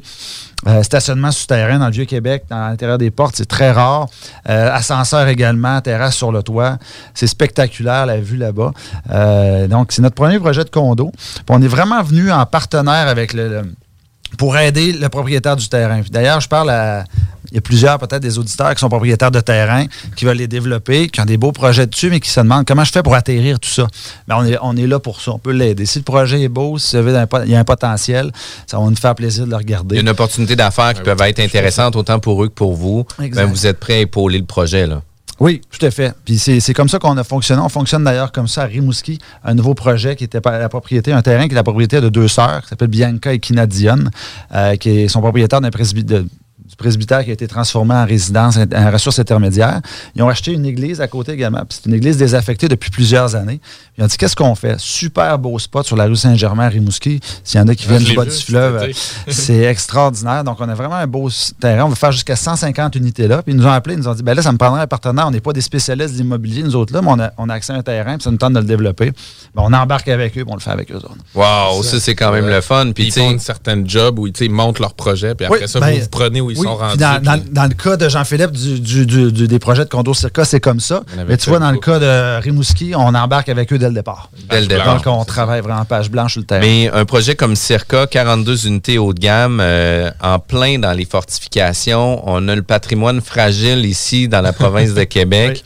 Euh, 0.67 0.81
stationnement 0.81 1.31
souterrain 1.31 1.77
dans 1.77 1.87
le 1.87 1.91
Vieux-Québec, 1.91 2.45
dans 2.49 2.69
l'intérieur 2.69 2.97
des 2.97 3.11
portes, 3.11 3.35
c'est 3.35 3.47
très 3.47 3.71
rare. 3.71 4.07
Euh, 4.49 4.71
ascenseur 4.71 5.27
également, 5.27 5.79
terrasse 5.81 6.15
sur 6.15 6.31
le 6.31 6.41
toit. 6.41 6.77
C'est 7.13 7.27
spectaculaire, 7.27 8.05
la 8.05 8.19
vue 8.19 8.37
là-bas. 8.37 8.71
Euh, 9.11 9.67
donc, 9.67 9.91
c'est 9.91 10.01
notre 10.01 10.15
premier 10.15 10.39
projet 10.39 10.63
de 10.63 10.69
condo. 10.69 11.11
on 11.49 11.61
est 11.61 11.67
vraiment 11.67 12.01
venu 12.01 12.31
en 12.31 12.45
partenaire 12.45 13.07
avec 13.07 13.33
le 13.33 13.63
pour 14.37 14.57
aider 14.57 14.91
le 14.91 15.07
propriétaire 15.07 15.55
du 15.55 15.69
terrain. 15.69 16.01
D'ailleurs, 16.11 16.41
je 16.41 16.49
parle 16.49 16.69
à, 16.69 17.05
il 17.51 17.55
y 17.55 17.57
a 17.57 17.61
plusieurs, 17.61 17.97
peut-être, 17.99 18.21
des 18.21 18.37
auditeurs 18.37 18.73
qui 18.73 18.79
sont 18.79 18.89
propriétaires 18.89 19.31
de 19.31 19.39
terrain, 19.39 19.85
qui 20.15 20.25
veulent 20.25 20.37
les 20.37 20.47
développer, 20.47 21.09
qui 21.09 21.21
ont 21.21 21.25
des 21.25 21.37
beaux 21.37 21.51
projets 21.51 21.87
dessus, 21.87 22.09
mais 22.09 22.19
qui 22.19 22.29
se 22.29 22.39
demandent 22.39 22.65
comment 22.65 22.83
je 22.83 22.91
fais 22.91 23.03
pour 23.03 23.15
atterrir 23.15 23.59
tout 23.59 23.69
ça. 23.69 23.87
Bien, 24.27 24.37
on, 24.37 24.45
est, 24.45 24.57
on 24.61 24.75
est 24.75 24.87
là 24.87 24.99
pour 24.99 25.21
ça. 25.21 25.31
On 25.31 25.39
peut 25.39 25.51
l'aider. 25.51 25.85
Si 25.85 25.99
le 25.99 26.03
projet 26.03 26.41
est 26.41 26.49
beau, 26.49 26.77
si 26.77 26.97
il 26.97 27.49
y 27.49 27.55
a 27.55 27.59
un 27.59 27.63
potentiel, 27.63 28.31
ça 28.67 28.77
va 28.77 28.85
nous 28.85 28.95
faire 28.95 29.15
plaisir 29.15 29.45
de 29.45 29.51
le 29.51 29.57
regarder. 29.57 29.95
Il 29.95 29.97
y 29.97 29.99
a 29.99 30.01
une 30.01 30.09
opportunité 30.09 30.55
d'affaires 30.55 30.93
qui 30.93 31.01
peuvent 31.01 31.21
être 31.21 31.39
intéressantes 31.39 31.95
autant 31.95 32.19
pour 32.19 32.43
eux 32.43 32.47
que 32.47 32.53
pour 32.53 32.75
vous. 32.75 33.05
Ben, 33.19 33.45
vous 33.45 33.67
êtes 33.67 33.79
prêts 33.79 33.95
à 33.95 33.99
épauler 33.99 34.39
le 34.39 34.45
projet, 34.45 34.87
là. 34.87 35.01
Oui, 35.39 35.59
tout 35.69 35.85
à 35.85 35.91
fait. 35.91 36.13
Puis 36.23 36.39
c'est 36.39 36.73
comme 36.73 36.87
ça 36.87 36.97
qu'on 36.97 37.17
a 37.17 37.23
fonctionné. 37.23 37.61
On 37.61 37.69
fonctionne 37.69 38.05
d'ailleurs 38.05 38.31
comme 38.31 38.47
ça 38.47 38.63
à 38.63 38.65
Rimouski, 38.65 39.19
un 39.43 39.53
nouveau 39.53 39.73
projet 39.73 40.15
qui 40.15 40.23
était 40.23 40.39
la 40.45 40.69
propriété, 40.69 41.11
un 41.11 41.21
terrain 41.21 41.47
qui 41.47 41.51
est 41.51 41.55
la 41.55 41.63
propriété 41.63 41.99
de 41.99 42.07
deux 42.07 42.29
sœurs, 42.29 42.61
qui 42.61 42.69
s'appelle 42.69 42.87
Bianca 42.87 43.33
et 43.33 43.39
Kina 43.39 43.67
Dion, 43.67 44.05
euh, 44.53 44.77
qui 44.77 45.09
sont 45.09 45.19
propriétaires 45.19 45.59
d'un 45.59 45.71
presbytère 45.71 46.23
du 46.67 46.75
presbytère 46.75 47.23
qui 47.23 47.29
a 47.29 47.33
été 47.33 47.47
transformé 47.47 47.93
en 47.93 48.05
résidence, 48.05 48.57
en 48.57 48.91
ressource 48.91 49.19
intermédiaire. 49.19 49.81
Ils 50.15 50.23
ont 50.23 50.29
acheté 50.29 50.51
une 50.51 50.65
église 50.65 50.99
à 50.99 51.07
côté 51.07 51.33
également. 51.33 51.61
C'est 51.69 51.85
une 51.85 51.93
église 51.93 52.17
désaffectée 52.17 52.67
depuis 52.67 52.89
plusieurs 52.89 53.35
années. 53.35 53.61
Ils 53.97 54.03
ont 54.03 54.07
dit 54.07 54.17
qu'est-ce 54.17 54.35
qu'on 54.35 54.55
fait? 54.55 54.79
Super 54.79 55.37
beau 55.37 55.59
spot 55.59 55.85
sur 55.85 55.95
la 55.95 56.05
rue 56.05 56.15
Saint-Germain 56.15 56.65
à 56.65 56.69
Rimouski. 56.69 57.19
S'il 57.43 57.59
y 57.59 57.63
en 57.63 57.67
a 57.67 57.75
qui 57.75 57.87
viennent 57.87 58.03
du 58.03 58.15
bas 58.15 58.25
du 58.25 58.31
fleuve, 58.31 58.91
c'est 59.27 59.63
extraordinaire. 59.63 60.43
Donc, 60.43 60.57
on 60.59 60.67
a 60.67 60.73
vraiment 60.73 60.95
un 60.95 61.07
beau 61.07 61.29
terrain. 61.59 61.85
On 61.85 61.89
va 61.89 61.95
faire 61.95 62.11
jusqu'à 62.11 62.35
150 62.35 62.95
unités 62.95 63.27
là. 63.27 63.43
Puis 63.43 63.53
ils 63.53 63.57
nous 63.57 63.65
ont 63.65 63.71
appelé, 63.71 63.95
ils 63.95 63.99
nous 63.99 64.07
ont 64.07 64.13
dit 64.15 64.23
ben 64.23 64.33
là, 64.33 64.41
ça 64.41 64.51
me 64.51 64.57
prendrait 64.57 64.81
un 64.81 64.87
partenaire. 64.87 65.27
On 65.27 65.31
n'est 65.31 65.41
pas 65.41 65.53
des 65.53 65.61
spécialistes 65.61 66.13
de 66.13 66.17
l'immobilier, 66.17 66.63
nous 66.63 66.75
autres 66.75 66.93
là, 66.93 67.01
mais 67.01 67.29
on 67.37 67.49
a, 67.49 67.53
accès 67.53 67.73
à 67.73 67.75
un 67.75 67.83
terrain, 67.83 68.15
puis 68.15 68.23
ça 68.23 68.31
nous 68.31 68.37
tente 68.37 68.53
de 68.53 68.59
le 68.59 68.65
développer. 68.65 69.11
Ben, 69.53 69.63
on 69.65 69.71
embarque 69.71 70.07
avec 70.07 70.37
eux, 70.37 70.43
puis 70.43 70.51
on 70.51 70.55
le 70.55 70.61
fait 70.61 70.71
avec 70.71 70.91
eux 70.91 70.97
autres. 70.97 71.15
Wow, 71.35 71.83
ça, 71.83 71.99
c'est 71.99 72.15
quand 72.15 72.31
même 72.31 72.47
le 72.47 72.61
fun. 72.61 72.91
Puis 72.93 73.05
ils 73.05 73.11
font 73.11 73.31
une 73.31 73.39
certaine 73.39 73.87
job 73.87 74.19
où 74.19 74.27
ils 74.27 74.51
montent 74.51 74.79
leur 74.79 74.93
projet, 74.93 75.35
puis 75.35 75.45
après 75.45 75.67
ça, 75.67 75.79
vous, 75.79 75.85
ben, 75.85 75.99
vous, 75.99 76.09
prenez 76.09 76.41
où 76.41 76.51
ils 76.55 76.63
sont 76.63 76.75
rendus. 76.75 76.97
Dans, 76.97 77.69
le 77.69 77.73
cas 77.73 77.97
de 77.97 78.09
Jean-Philippe 78.09 78.51
du, 78.51 79.31
des 79.31 79.59
projets 79.59 79.85
de 79.85 79.89
condo 79.89 80.13
circa, 80.13 80.45
c'est 80.45 80.59
comme 80.59 80.79
ça. 80.79 81.03
Mais 81.27 81.37
tu 81.37 81.49
vois, 81.49 81.59
dans 81.59 81.71
le 81.71 81.79
cas 81.79 81.99
de 81.99 82.41
Rimouski, 82.41 82.93
on 82.95 83.13
embarque 83.13 83.49
avec 83.49 83.71
eux 83.73 83.77
dès 83.77 83.87
le 83.87 83.93
départ. 83.93 84.29
Dès 84.49 84.61
le 84.61 84.67
départ. 84.67 84.95
Donc, 84.95 85.07
on 85.07 85.23
travaille 85.25 85.61
vraiment 85.61 85.85
page 85.85 86.09
blanche 86.09 86.33
sur 86.33 86.41
le 86.41 86.45
terrain. 86.45 86.61
Mais 86.61 86.89
un 86.91 87.05
projet 87.05 87.35
comme 87.35 87.55
Circa, 87.55 88.07
42 88.07 88.67
unités 88.67 88.97
haut 88.97 89.13
de 89.13 89.19
gamme, 89.19 89.59
euh, 89.61 90.09
en 90.21 90.39
plein 90.39 90.79
dans 90.79 90.93
les 90.93 91.05
fortifications. 91.05 92.21
On 92.27 92.47
a 92.47 92.55
le 92.55 92.61
patrimoine 92.63 93.21
fragile 93.21 93.85
ici 93.85 94.27
dans 94.27 94.41
la 94.41 94.53
province 94.53 94.93
de 94.93 95.03
Québec. 95.15 95.63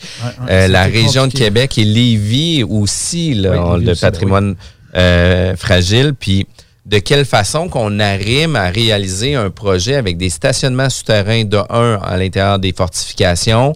Euh, 0.48 0.68
la 0.68 0.84
région 0.84 1.26
de 1.26 1.32
Québec 1.32 1.78
et 1.78 1.84
Lévis 1.84 2.64
aussi, 2.64 3.34
là, 3.34 3.76
le 3.76 3.94
patrimoine 3.94 4.56
euh, 4.96 5.56
fragile. 5.56 6.14
Puis 6.18 6.46
de 6.90 6.98
quelle 6.98 7.24
façon 7.24 7.68
qu'on 7.68 8.00
arrive 8.00 8.56
à 8.56 8.68
réaliser 8.68 9.36
un 9.36 9.48
projet 9.48 9.94
avec 9.94 10.16
des 10.16 10.28
stationnements 10.28 10.90
souterrains 10.90 11.44
de 11.44 11.56
1 11.56 12.00
à 12.02 12.16
l'intérieur 12.16 12.58
des 12.58 12.72
fortifications? 12.72 13.74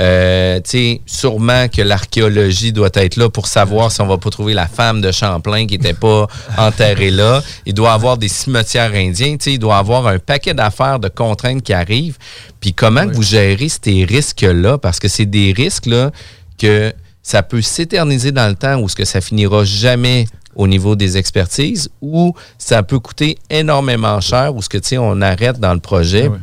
Euh, 0.00 0.58
sûrement 1.06 1.68
que 1.68 1.80
l'archéologie 1.80 2.72
doit 2.72 2.90
être 2.94 3.16
là 3.16 3.30
pour 3.30 3.46
savoir 3.46 3.92
si 3.92 4.00
on 4.00 4.08
va 4.08 4.18
pas 4.18 4.30
trouver 4.30 4.52
la 4.52 4.66
femme 4.66 5.00
de 5.00 5.12
Champlain 5.12 5.66
qui 5.66 5.78
n'était 5.78 5.94
pas 5.94 6.26
enterrée 6.58 7.12
là. 7.12 7.40
Il 7.66 7.72
doit 7.72 7.92
avoir 7.92 8.18
des 8.18 8.28
cimetières 8.28 8.92
indiens. 8.94 9.36
Il 9.46 9.60
doit 9.60 9.78
avoir 9.78 10.08
un 10.08 10.18
paquet 10.18 10.52
d'affaires, 10.52 10.98
de 10.98 11.08
contraintes 11.08 11.62
qui 11.62 11.72
arrivent. 11.72 12.18
Puis 12.58 12.74
comment 12.74 13.06
vous 13.06 13.22
gérez 13.22 13.68
ces 13.68 14.04
risques-là? 14.04 14.76
Parce 14.78 14.98
que 14.98 15.06
c'est 15.06 15.26
des 15.26 15.54
risques 15.56 15.86
là, 15.86 16.10
que 16.58 16.92
ça 17.22 17.44
peut 17.44 17.62
s'éterniser 17.62 18.32
dans 18.32 18.48
le 18.48 18.56
temps 18.56 18.80
ou 18.80 18.88
ce 18.88 18.96
que 18.96 19.04
ça 19.04 19.20
finira 19.20 19.64
jamais 19.64 20.26
au 20.56 20.66
niveau 20.66 20.96
des 20.96 21.16
expertises 21.16 21.88
ou 22.00 22.34
ça 22.58 22.82
peut 22.82 22.98
coûter 22.98 23.38
énormément 23.48 24.20
cher 24.20 24.54
ou 24.54 24.62
ce 24.62 24.68
que, 24.68 24.78
tu 24.78 24.88
sais, 24.88 24.98
on 24.98 25.20
arrête 25.20 25.60
dans 25.60 25.74
le 25.74 25.80
projet. 25.80 26.28
Ah 26.32 26.38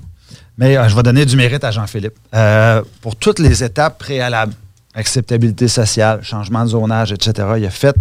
Mais 0.57 0.77
euh, 0.77 0.87
je 0.87 0.95
vais 0.95 1.03
donner 1.03 1.25
du 1.25 1.35
mérite 1.35 1.63
à 1.63 1.71
Jean-Philippe. 1.71 2.13
Euh, 2.33 2.81
pour 3.01 3.15
toutes 3.15 3.39
les 3.39 3.63
étapes 3.63 3.97
préalables, 3.97 4.53
acceptabilité 4.93 5.67
sociale, 5.67 6.23
changement 6.23 6.63
de 6.63 6.69
zonage, 6.69 7.11
etc., 7.11 7.47
il 7.57 7.65
a 7.65 7.71
fait 7.71 7.95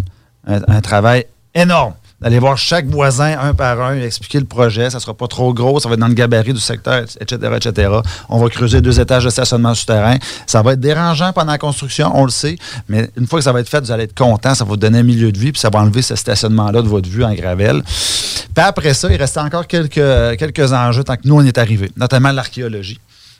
un 0.45 0.81
travail 0.81 1.25
énorme 1.55 1.93
d'aller 2.23 2.39
voir 2.39 2.57
chaque 2.57 2.85
voisin 2.85 3.37
un 3.37 3.53
par 3.53 3.81
un, 3.81 3.99
expliquer 3.99 4.39
le 4.39 4.45
projet. 4.45 4.89
Ça 4.89 4.97
ne 4.97 5.01
sera 5.01 5.13
pas 5.13 5.27
trop 5.27 5.53
gros, 5.53 5.79
ça 5.81 5.89
va 5.89 5.95
être 5.95 5.99
dans 5.99 6.07
le 6.07 6.13
gabarit 6.13 6.53
du 6.53 6.59
secteur, 6.61 7.03
etc., 7.19 7.37
etc. 7.57 7.91
On 8.29 8.39
va 8.39 8.47
creuser 8.49 8.79
deux 8.79 8.99
étages 8.99 9.25
de 9.25 9.29
stationnement 9.29 9.75
souterrain. 9.75 10.15
Ça 10.47 10.61
va 10.61 10.73
être 10.73 10.79
dérangeant 10.79 11.33
pendant 11.33 11.51
la 11.51 11.57
construction, 11.57 12.11
on 12.15 12.23
le 12.23 12.31
sait, 12.31 12.55
mais 12.87 13.09
une 13.17 13.27
fois 13.27 13.39
que 13.39 13.43
ça 13.43 13.51
va 13.51 13.59
être 13.59 13.69
fait, 13.69 13.81
vous 13.81 13.91
allez 13.91 14.05
être 14.05 14.17
content, 14.17 14.55
ça 14.55 14.63
va 14.63 14.69
vous 14.69 14.77
donner 14.77 14.99
un 14.99 15.03
milieu 15.03 15.31
de 15.33 15.37
vie, 15.37 15.51
puis 15.51 15.59
ça 15.59 15.69
va 15.69 15.79
enlever 15.79 16.01
ce 16.01 16.15
stationnement-là 16.15 16.81
de 16.81 16.87
votre 16.87 17.09
vue 17.09 17.25
en 17.25 17.33
gravelle. 17.33 17.83
Puis 17.83 18.63
après 18.63 18.93
ça, 18.93 19.09
il 19.11 19.17
restait 19.17 19.41
encore 19.41 19.67
quelques, 19.67 20.37
quelques 20.37 20.71
enjeux 20.71 21.03
tant 21.03 21.17
que 21.17 21.27
nous, 21.27 21.35
on 21.35 21.45
est 21.45 21.57
arrivés, 21.57 21.91
notamment 21.97 22.31
l'archéologie. 22.31 22.99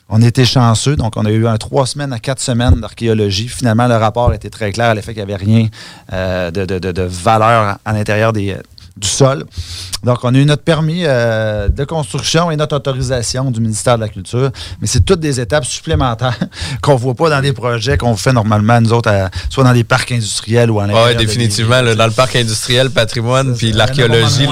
On 0.10 0.22
était 0.22 0.46
chanceux, 0.46 0.96
donc 0.96 1.14
on 1.16 1.26
a 1.26 1.32
eu 1.32 1.48
un 1.48 1.58
trois 1.58 1.88
semaines 1.88 2.12
à 2.12 2.20
quatre 2.20 2.42
semaines 2.42 2.82
d'archéologie. 2.82 3.48
Finalement, 3.48 3.88
le 3.88 3.96
rapport 3.96 4.34
était 4.34 4.50
très 4.50 4.72
clair 4.72 4.90
à 4.90 4.94
l'effet 4.94 5.14
qu'il 5.14 5.26
n'y 5.26 5.32
avait 5.34 5.44
rien 5.44 5.68
euh, 6.12 6.52
de, 6.52 6.66
de, 6.66 7.02
valeur 7.02 7.78
à 7.86 7.94
l'intérieur 7.94 8.34
des, 8.34 8.58
du 8.96 9.08
sol. 9.08 9.46
Donc, 10.04 10.20
on 10.24 10.34
a 10.36 10.38
eu 10.38 10.46
notre 10.46 10.64
permis 10.64 11.04
euh, 11.06 11.68
de 11.68 11.84
construction 11.84 12.52
et 12.52 12.56
notre 12.56 12.76
autorisation 12.76 13.50
du 13.50 13.60
ministère 13.60 13.96
de 13.96 14.02
la 14.02 14.10
Culture. 14.10 14.52
Mais 14.82 14.88
c'est 14.88 15.04
toutes 15.04 15.20
des 15.20 15.40
étapes 15.40 15.66
supplémentaires 15.66 16.38
qu'on 16.82 16.94
ne 16.94 17.00
voit 17.00 17.16
pas 17.16 17.30
dans 17.30 17.42
des 17.42 17.54
projets 17.54 17.98
qu'on 17.98 18.16
fait 18.16 18.34
normalement, 18.34 18.80
nous 18.82 18.94
autres, 18.94 19.12
soit 19.50 19.64
dans 19.64 19.74
des 19.74 19.84
parcs 19.84 20.12
industriels 20.12 20.70
ou 20.70 20.80
en 20.80 20.88
Oui, 20.90 21.16
définitivement. 21.16 21.82
dans 21.82 22.06
le 22.08 22.12
parc 22.14 22.36
industriel, 22.36 22.92
patrimoine, 22.92 23.56
puis 23.56 23.72
l'archéologie. 23.72 24.48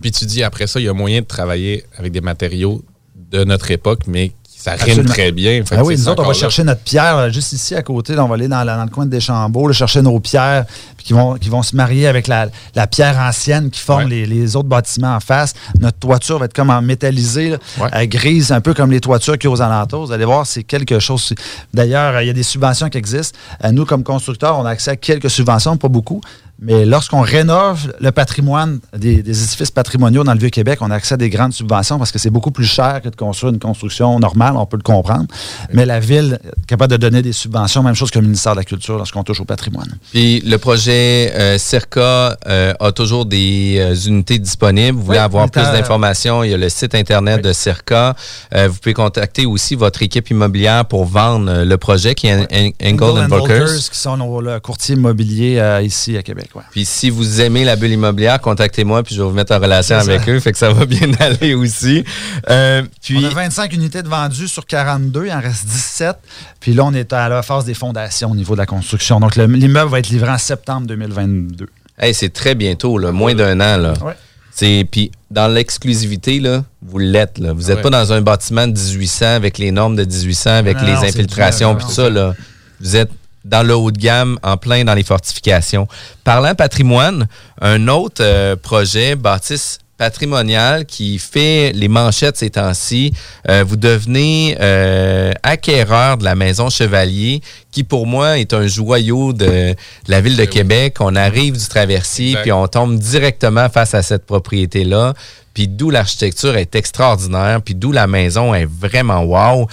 Puis 0.00 0.10
tu 0.10 0.24
dis, 0.24 0.42
après 0.42 0.66
ça, 0.66 0.80
il 0.80 0.86
y 0.86 0.88
a 0.88 0.94
moyen 0.94 1.20
de 1.20 1.26
travailler 1.26 1.84
avec 1.98 2.12
des 2.12 2.20
matériaux 2.20 2.82
de 3.14 3.44
notre 3.44 3.70
époque, 3.70 4.02
mais 4.06 4.32
Ça 4.66 4.84
rime 4.84 5.04
très 5.04 5.30
bien. 5.30 5.62
Fait 5.64 5.76
Ah 5.76 5.84
oui, 5.84 5.96
nous 5.96 6.08
autres, 6.08 6.22
on 6.22 6.26
va 6.26 6.32
là. 6.32 6.38
chercher 6.38 6.64
notre 6.64 6.80
pierre 6.80 7.30
juste 7.32 7.52
ici 7.52 7.74
à 7.74 7.82
côté. 7.82 8.14
là, 8.14 8.24
on 8.24 8.28
va 8.28 8.34
aller 8.34 8.48
dans, 8.48 8.64
le 8.64 8.90
coin 8.90 9.06
de 9.06 9.10
Deschambault, 9.10 9.72
chercher 9.72 10.02
nos 10.02 10.18
pierres, 10.18 10.64
puis 10.96 11.06
qui 11.06 11.12
vont, 11.12 11.34
qui 11.34 11.48
vont 11.48 11.62
se 11.62 11.76
marier 11.76 12.06
avec 12.08 12.26
la, 12.26 12.48
la 12.74 12.86
pierre 12.86 13.18
ancienne 13.18 13.70
qui 13.70 13.80
forme 13.80 14.08
les, 14.08 14.26
les 14.26 14.56
autres 14.56 14.68
bâtiments 14.68 15.14
en 15.14 15.20
face. 15.20 15.54
Notre 15.78 15.98
toiture 15.98 16.38
va 16.38 16.46
être 16.46 16.52
comme 16.52 16.70
en 16.70 16.82
métallisé, 16.82 17.54
euh, 17.80 18.06
grise, 18.06 18.52
un 18.52 18.60
peu 18.60 18.74
comme 18.74 18.90
les 18.90 19.00
toitures 19.00 19.36
a 19.44 19.48
aux 19.48 19.62
alentours. 19.62 20.06
Vous 20.06 20.12
allez 20.12 20.24
voir, 20.24 20.46
c'est 20.46 20.64
quelque 20.64 20.98
chose. 20.98 21.32
D'ailleurs, 21.72 22.16
euh, 22.16 22.22
il 22.22 22.26
y 22.26 22.30
a 22.30 22.32
des 22.32 22.42
subventions 22.42 22.88
qui 22.88 22.98
existent. 22.98 23.38
Euh, 23.64 23.70
nous, 23.70 23.84
comme 23.84 24.02
constructeurs, 24.02 24.58
on 24.58 24.64
a 24.64 24.70
accès 24.70 24.90
à 24.90 24.96
quelques 24.96 25.30
subventions, 25.30 25.76
pas 25.76 25.88
beaucoup. 25.88 26.20
Mais 26.58 26.86
lorsqu'on 26.86 27.20
rénove 27.20 27.92
le 28.00 28.12
patrimoine 28.12 28.80
des, 28.96 29.22
des 29.22 29.42
édifices 29.42 29.70
patrimoniaux 29.70 30.24
dans 30.24 30.32
le 30.32 30.38
Vieux-Québec, 30.38 30.78
on 30.80 30.90
a 30.90 30.94
accès 30.94 31.14
à 31.14 31.16
des 31.18 31.28
grandes 31.30 31.52
subventions 31.52 31.98
parce 31.98 32.12
que 32.12 32.18
c'est 32.18 32.30
beaucoup 32.30 32.50
plus 32.50 32.64
cher 32.64 33.00
que 33.02 33.08
de 33.08 33.16
construire 33.16 33.52
une 33.52 33.58
construction 33.58 34.18
normale, 34.18 34.56
on 34.56 34.66
peut 34.66 34.76
le 34.76 34.82
comprendre. 34.82 35.26
Mais 35.72 35.84
la 35.84 36.00
ville 36.00 36.38
est 36.44 36.66
capable 36.66 36.92
de 36.92 36.96
donner 36.96 37.22
des 37.22 37.32
subventions, 37.32 37.82
même 37.82 37.94
chose 37.94 38.10
que 38.10 38.18
le 38.18 38.24
ministère 38.24 38.52
de 38.52 38.60
la 38.60 38.64
Culture 38.64 38.96
lorsqu'on 38.96 39.22
touche 39.22 39.40
au 39.40 39.44
patrimoine. 39.44 39.98
Puis 40.12 40.40
le 40.40 40.56
projet 40.58 41.32
euh, 41.34 41.58
Circa 41.58 42.36
euh, 42.46 42.72
a 42.80 42.92
toujours 42.92 43.26
des 43.26 43.76
euh, 43.78 43.94
unités 43.94 44.38
disponibles. 44.38 44.96
Vous 44.96 45.04
voulez 45.04 45.18
Oui, 45.18 45.24
avoir 45.24 45.50
plus 45.50 45.62
d'informations, 45.62 46.42
il 46.42 46.50
y 46.50 46.54
a 46.54 46.56
le 46.56 46.68
site 46.68 46.94
internet 46.94 47.42
de 47.42 47.52
Circa. 47.52 48.14
Vous 48.52 48.74
pouvez 48.80 48.94
contacter 48.94 49.46
aussi 49.46 49.74
votre 49.74 50.02
équipe 50.02 50.30
immobilière 50.30 50.84
pour 50.86 51.04
vendre 51.04 51.64
le 51.64 51.76
projet 51.76 52.14
qui 52.14 52.28
est 52.28 52.72
and 52.82 53.26
Volkers. 53.28 53.90
qui 53.90 53.98
sont 53.98 54.16
nos 54.16 54.60
courtiers 54.60 54.94
immobiliers 54.94 55.80
ici 55.82 56.16
à 56.16 56.22
Québec. 56.22 56.45
Puis 56.70 56.84
si 56.84 57.10
vous 57.10 57.40
aimez 57.40 57.64
la 57.64 57.76
bulle 57.76 57.92
immobilière, 57.92 58.40
contactez-moi 58.40 59.02
puis 59.02 59.14
je 59.14 59.22
vais 59.22 59.28
vous 59.28 59.34
mettre 59.34 59.54
en 59.54 59.58
relation 59.58 59.96
avec 59.96 60.22
ça. 60.22 60.30
eux. 60.30 60.40
Fait 60.40 60.52
que 60.52 60.58
ça 60.58 60.72
va 60.72 60.86
bien 60.86 61.10
aller 61.20 61.54
aussi. 61.54 62.04
Euh, 62.50 62.82
puis 63.02 63.18
On 63.18 63.24
a 63.24 63.30
25 63.30 63.72
unités 63.72 64.02
de 64.02 64.08
vendues 64.08 64.48
sur 64.48 64.66
42, 64.66 65.26
il 65.26 65.32
en 65.32 65.40
reste 65.40 65.66
17. 65.66 66.16
Puis 66.60 66.74
là, 66.74 66.84
on 66.84 66.94
est 66.94 67.12
à 67.12 67.28
la 67.28 67.42
phase 67.42 67.64
des 67.64 67.74
fondations 67.74 68.30
au 68.30 68.34
niveau 68.36 68.54
de 68.54 68.58
la 68.60 68.66
construction. 68.66 69.20
Donc, 69.20 69.36
le- 69.36 69.46
l'immeuble 69.46 69.90
va 69.90 69.98
être 69.98 70.08
livré 70.08 70.30
en 70.30 70.38
septembre 70.38 70.86
2022. 70.86 71.66
Hey, 71.98 72.12
c'est 72.14 72.32
très 72.32 72.54
bientôt, 72.54 72.98
là, 72.98 73.10
moins 73.12 73.34
d'un 73.34 73.58
an. 73.60 73.76
Là. 73.78 73.94
Ouais. 74.02 74.84
Puis 74.90 75.12
dans 75.30 75.48
l'exclusivité 75.48 76.40
là, 76.40 76.64
vous 76.82 76.98
l'êtes 76.98 77.36
là. 77.38 77.52
Vous 77.52 77.64
n'êtes 77.68 77.76
Ouais. 77.76 77.82
pas 77.82 77.90
dans 77.90 78.12
un 78.14 78.22
bâtiment 78.22 78.66
de 78.66 78.72
1800 78.72 79.26
avec 79.34 79.58
les 79.58 79.70
normes 79.70 79.96
de 79.96 80.04
1800 80.04 80.50
avec 80.50 80.78
Non, 80.78 80.84
les 80.86 81.08
infiltrations 81.08 81.74
puis 81.76 81.84
tout 81.84 81.92
ça 81.92 82.08
là. 82.08 82.34
Vous 82.80 82.96
êtes 82.96 83.10
dans 83.46 83.62
le 83.62 83.74
haut 83.74 83.90
de 83.90 83.98
gamme, 83.98 84.38
en 84.42 84.56
plein 84.56 84.84
dans 84.84 84.94
les 84.94 85.04
fortifications. 85.04 85.86
Parlant 86.24 86.54
patrimoine, 86.54 87.28
un 87.60 87.88
autre 87.88 88.22
euh, 88.22 88.56
projet 88.56 89.16
bâtisse 89.16 89.78
patrimonial 89.98 90.84
qui 90.84 91.18
fait 91.18 91.72
les 91.74 91.88
manchettes 91.88 92.36
ces 92.36 92.50
temps-ci. 92.50 93.14
Euh, 93.48 93.64
vous 93.66 93.76
devenez 93.76 94.56
euh, 94.60 95.32
acquéreur 95.42 96.18
de 96.18 96.24
la 96.24 96.34
maison 96.34 96.68
Chevalier, 96.68 97.40
qui 97.70 97.82
pour 97.82 98.06
moi 98.06 98.38
est 98.38 98.52
un 98.52 98.66
joyau 98.66 99.32
de, 99.32 99.46
de 99.46 99.74
la 100.08 100.20
ville 100.20 100.36
de 100.36 100.44
Québec. 100.44 100.96
On 101.00 101.16
arrive 101.16 101.56
du 101.58 101.66
traversier, 101.66 102.30
Exact. 102.30 102.42
puis 102.42 102.52
on 102.52 102.66
tombe 102.68 102.98
directement 102.98 103.68
face 103.70 103.94
à 103.94 104.02
cette 104.02 104.26
propriété-là. 104.26 105.14
Puis 105.54 105.68
d'où 105.68 105.88
l'architecture 105.88 106.54
est 106.56 106.74
extraordinaire, 106.74 107.62
puis 107.62 107.74
d'où 107.74 107.90
la 107.90 108.06
maison 108.06 108.54
est 108.54 108.66
vraiment 108.66 109.22
wow. 109.22 109.66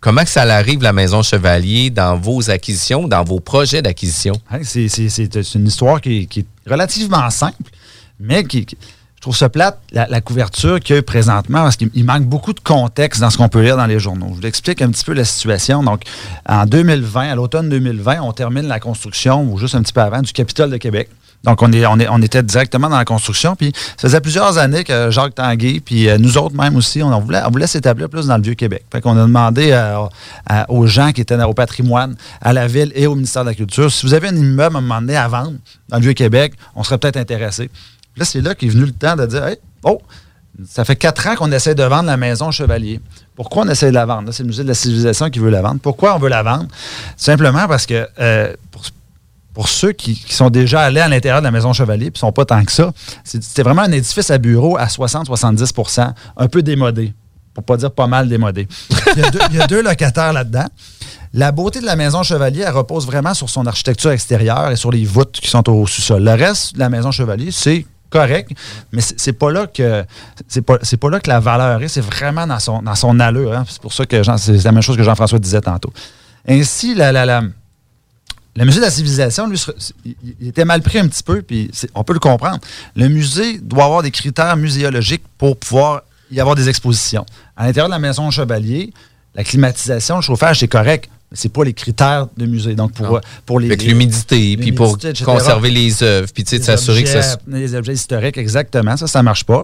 Comment 0.00 0.22
que 0.22 0.30
ça 0.30 0.42
arrive, 0.42 0.82
la 0.82 0.92
maison 0.92 1.22
Chevalier, 1.22 1.90
dans 1.90 2.16
vos 2.16 2.50
acquisitions, 2.50 3.08
dans 3.08 3.24
vos 3.24 3.40
projets 3.40 3.82
d'acquisition? 3.82 4.34
Hein, 4.50 4.60
c'est- 4.62 5.54
une 5.54 5.66
histoire 5.66 6.00
qui, 6.00 6.28
est- 6.36 6.46
relativement 6.70 7.28
simple, 7.30 7.56
mais 8.20 8.44
qui, 8.44 8.64
je 8.70 9.20
trouve 9.20 9.36
ça 9.36 9.48
plate, 9.48 9.80
la, 9.90 10.20
couverture 10.20 10.78
qu'il 10.78 10.94
y 10.94 10.98
a 11.00 11.02
présentement, 11.02 11.62
parce 11.64 11.76
qu'il 11.76 11.90
il 11.94 12.04
manque 12.04 12.22
beaucoup 12.24 12.52
de 12.52 12.60
contexte 12.60 13.20
dans 13.20 13.30
ce 13.30 13.36
qu'on 13.36 13.48
peut 13.48 13.62
lire 13.62 13.76
dans 13.76 13.86
les 13.86 13.98
journaux. 13.98 14.28
Je 14.36 14.40
vous 14.42 14.46
explique 14.46 14.80
un 14.82 14.90
petit 14.90 15.04
peu 15.04 15.14
la 15.14 15.24
situation. 15.24 15.82
Donc, 15.82 16.02
en 16.48 16.64
2020, 16.64 17.30
à 17.30 17.34
l'automne 17.34 17.68
2020, 17.68 18.20
on 18.22 18.32
termine 18.32 18.68
la 18.68 18.78
construction, 18.78 19.42
ou 19.50 19.58
juste 19.58 19.74
un 19.74 19.82
petit 19.82 19.92
peu 19.92 20.00
avant, 20.02 20.22
du 20.22 20.32
Capitole 20.32 20.70
de 20.70 20.76
Québec. 20.76 21.08
Donc, 21.44 21.62
on, 21.62 22.20
était 22.20 22.42
directement 22.42 22.88
dans 22.88 22.98
la 22.98 23.04
construction. 23.04 23.54
Puis, 23.54 23.72
ça 23.96 24.08
faisait 24.08 24.20
plusieurs 24.20 24.58
années 24.58 24.82
que 24.82 25.10
Jacques 25.10 25.36
Tanguay, 25.36 25.80
puis 25.80 26.08
euh, 26.08 26.18
nous 26.18 26.36
autres 26.36 26.56
même 26.56 26.76
aussi, 26.76 27.02
on, 27.02 27.20
voulait, 27.20 27.42
on 27.46 27.50
voulait 27.50 27.66
s'établir 27.66 28.08
plus 28.08 28.26
dans 28.26 28.36
le 28.36 28.42
Vieux-Québec. 28.42 28.84
Fait 28.92 29.00
qu'on 29.00 29.16
a 29.16 29.22
demandé 29.22 29.70
euh, 29.72 30.04
aux 30.68 30.86
gens 30.86 31.12
qui 31.12 31.20
étaient 31.20 31.40
au 31.42 31.54
patrimoine, 31.54 32.16
à 32.40 32.52
la 32.52 32.66
ville 32.66 32.92
et 32.94 33.06
au 33.06 33.14
ministère 33.14 33.44
de 33.44 33.50
la 33.50 33.54
Culture, 33.54 33.90
si 33.90 34.04
vous 34.04 34.14
avez 34.14 34.28
un 34.28 34.36
immeuble 34.36 34.76
à 34.76 34.78
un 34.78 34.82
moment 34.82 35.00
donné 35.00 35.16
à 35.16 35.28
vendre 35.28 35.54
dans 35.88 35.98
le 35.98 36.02
Vieux-Québec, 36.02 36.54
on 36.74 36.82
serait 36.82 36.98
peut-être 36.98 37.16
intéressé. 37.16 37.70
Là, 38.16 38.24
c'est 38.24 38.40
là 38.40 38.54
qu'est 38.54 38.68
venu 38.68 38.84
le 38.84 38.92
temps 38.92 39.14
de 39.14 39.26
dire, 39.26 39.46
hey, 39.46 39.56
oh, 39.84 40.02
ça 40.68 40.84
fait 40.84 40.96
quatre 40.96 41.26
ans 41.28 41.36
qu'on 41.36 41.52
essaie 41.52 41.76
de 41.76 41.84
vendre 41.84 42.06
la 42.06 42.16
maison 42.16 42.50
Chevalier. 42.50 43.00
Pourquoi 43.36 43.62
on 43.64 43.68
essaie 43.68 43.90
de 43.90 43.94
la 43.94 44.06
vendre? 44.06 44.32
C'est 44.32 44.42
le 44.42 44.48
musée 44.48 44.64
de 44.64 44.68
la 44.68 44.74
civilisation 44.74 45.30
qui 45.30 45.38
veut 45.38 45.50
la 45.50 45.62
vendre. 45.62 45.78
Pourquoi 45.80 46.16
on 46.16 46.18
veut 46.18 46.28
la 46.28 46.42
vendre? 46.42 46.66
Simplement 47.16 47.68
parce 47.68 47.86
que 47.86 48.08
euh, 48.18 48.52
pour 49.58 49.68
ceux 49.68 49.90
qui, 49.90 50.14
sont 50.14 50.50
déjà 50.50 50.82
allés 50.82 51.00
à 51.00 51.08
l'intérieur 51.08 51.40
de 51.40 51.44
la 51.44 51.50
maison 51.50 51.72
Chevalier, 51.72 52.12
puis 52.12 52.20
sont 52.20 52.30
pas 52.30 52.44
tant 52.44 52.64
que 52.64 52.70
ça, 52.70 52.92
c'était 53.24 53.64
vraiment 53.64 53.82
un 53.82 53.90
édifice 53.90 54.30
à 54.30 54.38
bureau 54.38 54.78
à 54.78 54.84
60-70% 54.84 56.12
un 56.36 56.46
peu 56.46 56.62
démodé, 56.62 57.12
pour 57.54 57.64
pas 57.64 57.76
dire 57.76 57.90
pas 57.90 58.06
mal 58.06 58.28
démodé. 58.28 58.68
Il 59.16 59.56
y 59.56 59.60
a 59.60 59.66
deux, 59.66 59.82
locataires 59.82 60.32
là-dedans. 60.32 60.66
La 61.34 61.50
beauté 61.50 61.80
de 61.80 61.86
la 61.86 61.96
maison 61.96 62.22
Chevalier, 62.22 62.62
elle 62.68 62.72
repose 62.72 63.04
vraiment 63.04 63.34
sur 63.34 63.50
son 63.50 63.66
architecture 63.66 64.12
extérieure 64.12 64.70
et 64.70 64.76
sur 64.76 64.92
les 64.92 65.04
voûtes 65.04 65.40
qui 65.40 65.50
sont 65.50 65.68
au 65.68 65.88
sous-sol. 65.88 66.22
Le 66.22 66.34
reste 66.34 66.74
de 66.74 66.78
la 66.78 66.88
maison 66.88 67.10
Chevalier, 67.10 67.50
c'est 67.50 67.84
correct, 68.10 68.52
mais 68.92 69.02
c'est 69.02 69.32
pas 69.32 69.50
là 69.50 69.66
que 69.66 70.04
c'est 70.46 70.62
pas, 70.62 70.78
là 71.10 71.18
que 71.18 71.28
la 71.28 71.40
valeur 71.40 71.82
est, 71.82 71.88
c'est 71.88 72.00
vraiment 72.00 72.46
dans 72.46 72.60
son, 72.94 73.18
allure. 73.18 73.54
hein. 73.54 73.64
C'est 73.68 73.82
pour 73.82 73.92
ça 73.92 74.06
que 74.06 74.22
c'est 74.22 74.62
la 74.64 74.70
même 74.70 74.82
chose 74.82 74.96
que 74.96 75.02
Jean-François 75.02 75.40
disait 75.40 75.62
tantôt. 75.62 75.92
Ainsi, 76.46 76.94
la, 76.94 77.10
la, 77.10 77.26
la- 77.26 77.42
le 78.58 78.64
musée 78.64 78.80
de 78.80 78.84
la 78.84 78.90
civilisation, 78.90 79.46
lui, 79.46 79.62
il 80.40 80.48
était 80.48 80.64
mal 80.64 80.82
pris 80.82 80.98
un 80.98 81.06
petit 81.06 81.22
peu, 81.22 81.42
puis 81.42 81.70
on 81.94 82.02
peut 82.02 82.12
le 82.12 82.18
comprendre. 82.18 82.58
Le 82.96 83.08
musée 83.08 83.58
doit 83.58 83.84
avoir 83.84 84.02
des 84.02 84.10
critères 84.10 84.56
muséologiques 84.56 85.22
pour 85.38 85.56
pouvoir 85.56 86.02
y 86.30 86.40
avoir 86.40 86.56
des 86.56 86.68
expositions. 86.68 87.24
À 87.56 87.66
l'intérieur 87.66 87.88
de 87.88 87.92
la 87.92 87.98
maison 87.98 88.30
Chevalier, 88.30 88.92
la 89.34 89.44
climatisation, 89.44 90.16
le 90.16 90.22
chauffage, 90.22 90.60
c'est 90.60 90.68
correct, 90.68 91.08
mais 91.30 91.36
c'est 91.36 91.52
pas 91.52 91.62
les 91.62 91.72
critères 91.72 92.26
de 92.36 92.46
musée. 92.46 92.74
Donc, 92.74 92.92
pour, 92.92 93.20
pour 93.46 93.60
les. 93.60 93.68
Avec 93.68 93.84
l'humidité, 93.84 94.56
puis 94.56 94.72
pour 94.72 94.96
etc. 94.96 95.24
conserver 95.24 95.70
les 95.70 96.02
œuvres, 96.02 96.28
puis 96.34 96.42
tu 96.42 96.56
sais, 96.56 96.62
s'assurer 96.62 97.04
que 97.04 97.08
ça... 97.08 97.38
Les 97.46 97.74
objets 97.74 97.94
historiques, 97.94 98.38
exactement. 98.38 98.96
Ça, 98.96 99.06
ça 99.06 99.20
ne 99.20 99.24
marche 99.24 99.44
pas. 99.44 99.62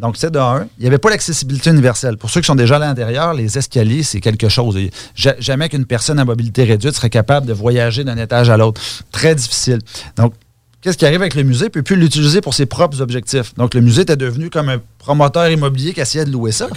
Donc, 0.00 0.16
c'est 0.16 0.30
de 0.30 0.38
un. 0.38 0.66
Il 0.78 0.82
n'y 0.82 0.86
avait 0.86 0.98
pas 0.98 1.10
l'accessibilité 1.10 1.68
universelle. 1.68 2.16
Pour 2.16 2.30
ceux 2.30 2.40
qui 2.40 2.46
sont 2.46 2.54
déjà 2.54 2.76
à 2.76 2.78
l'intérieur, 2.78 3.34
les 3.34 3.58
escaliers, 3.58 4.02
c'est 4.02 4.20
quelque 4.20 4.48
chose. 4.48 4.78
Jamais 5.14 5.68
qu'une 5.68 5.84
personne 5.84 6.18
à 6.18 6.24
mobilité 6.24 6.64
réduite 6.64 6.94
serait 6.94 7.10
capable 7.10 7.46
de 7.46 7.52
voyager 7.52 8.02
d'un 8.02 8.16
étage 8.16 8.48
à 8.48 8.56
l'autre. 8.56 8.80
Très 9.12 9.34
difficile. 9.34 9.78
Donc, 10.16 10.32
qu'est-ce 10.80 10.96
qui 10.96 11.04
arrive 11.04 11.20
avec 11.20 11.34
le 11.34 11.42
musée? 11.42 11.66
Il 11.66 11.68
ne 11.68 11.72
peut 11.72 11.82
plus 11.82 11.96
l'utiliser 11.96 12.40
pour 12.40 12.54
ses 12.54 12.64
propres 12.64 13.02
objectifs. 13.02 13.54
Donc, 13.56 13.74
le 13.74 13.82
musée 13.82 14.02
était 14.02 14.16
devenu 14.16 14.48
comme 14.48 14.70
un 14.70 14.80
promoteur 14.98 15.50
immobilier 15.50 15.92
qui 15.92 16.00
essayait 16.00 16.24
de 16.24 16.32
louer 16.32 16.52
ça. 16.52 16.68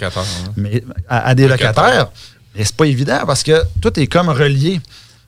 Mais 0.56 0.84
à, 1.08 1.28
à 1.28 1.34
des 1.34 1.48
locataires. 1.48 2.08
Et 2.54 2.64
c'est 2.64 2.76
pas 2.76 2.86
évident 2.86 3.20
parce 3.26 3.42
que 3.42 3.62
tout 3.80 3.98
est 3.98 4.06
comme 4.06 4.28
relié. 4.28 4.80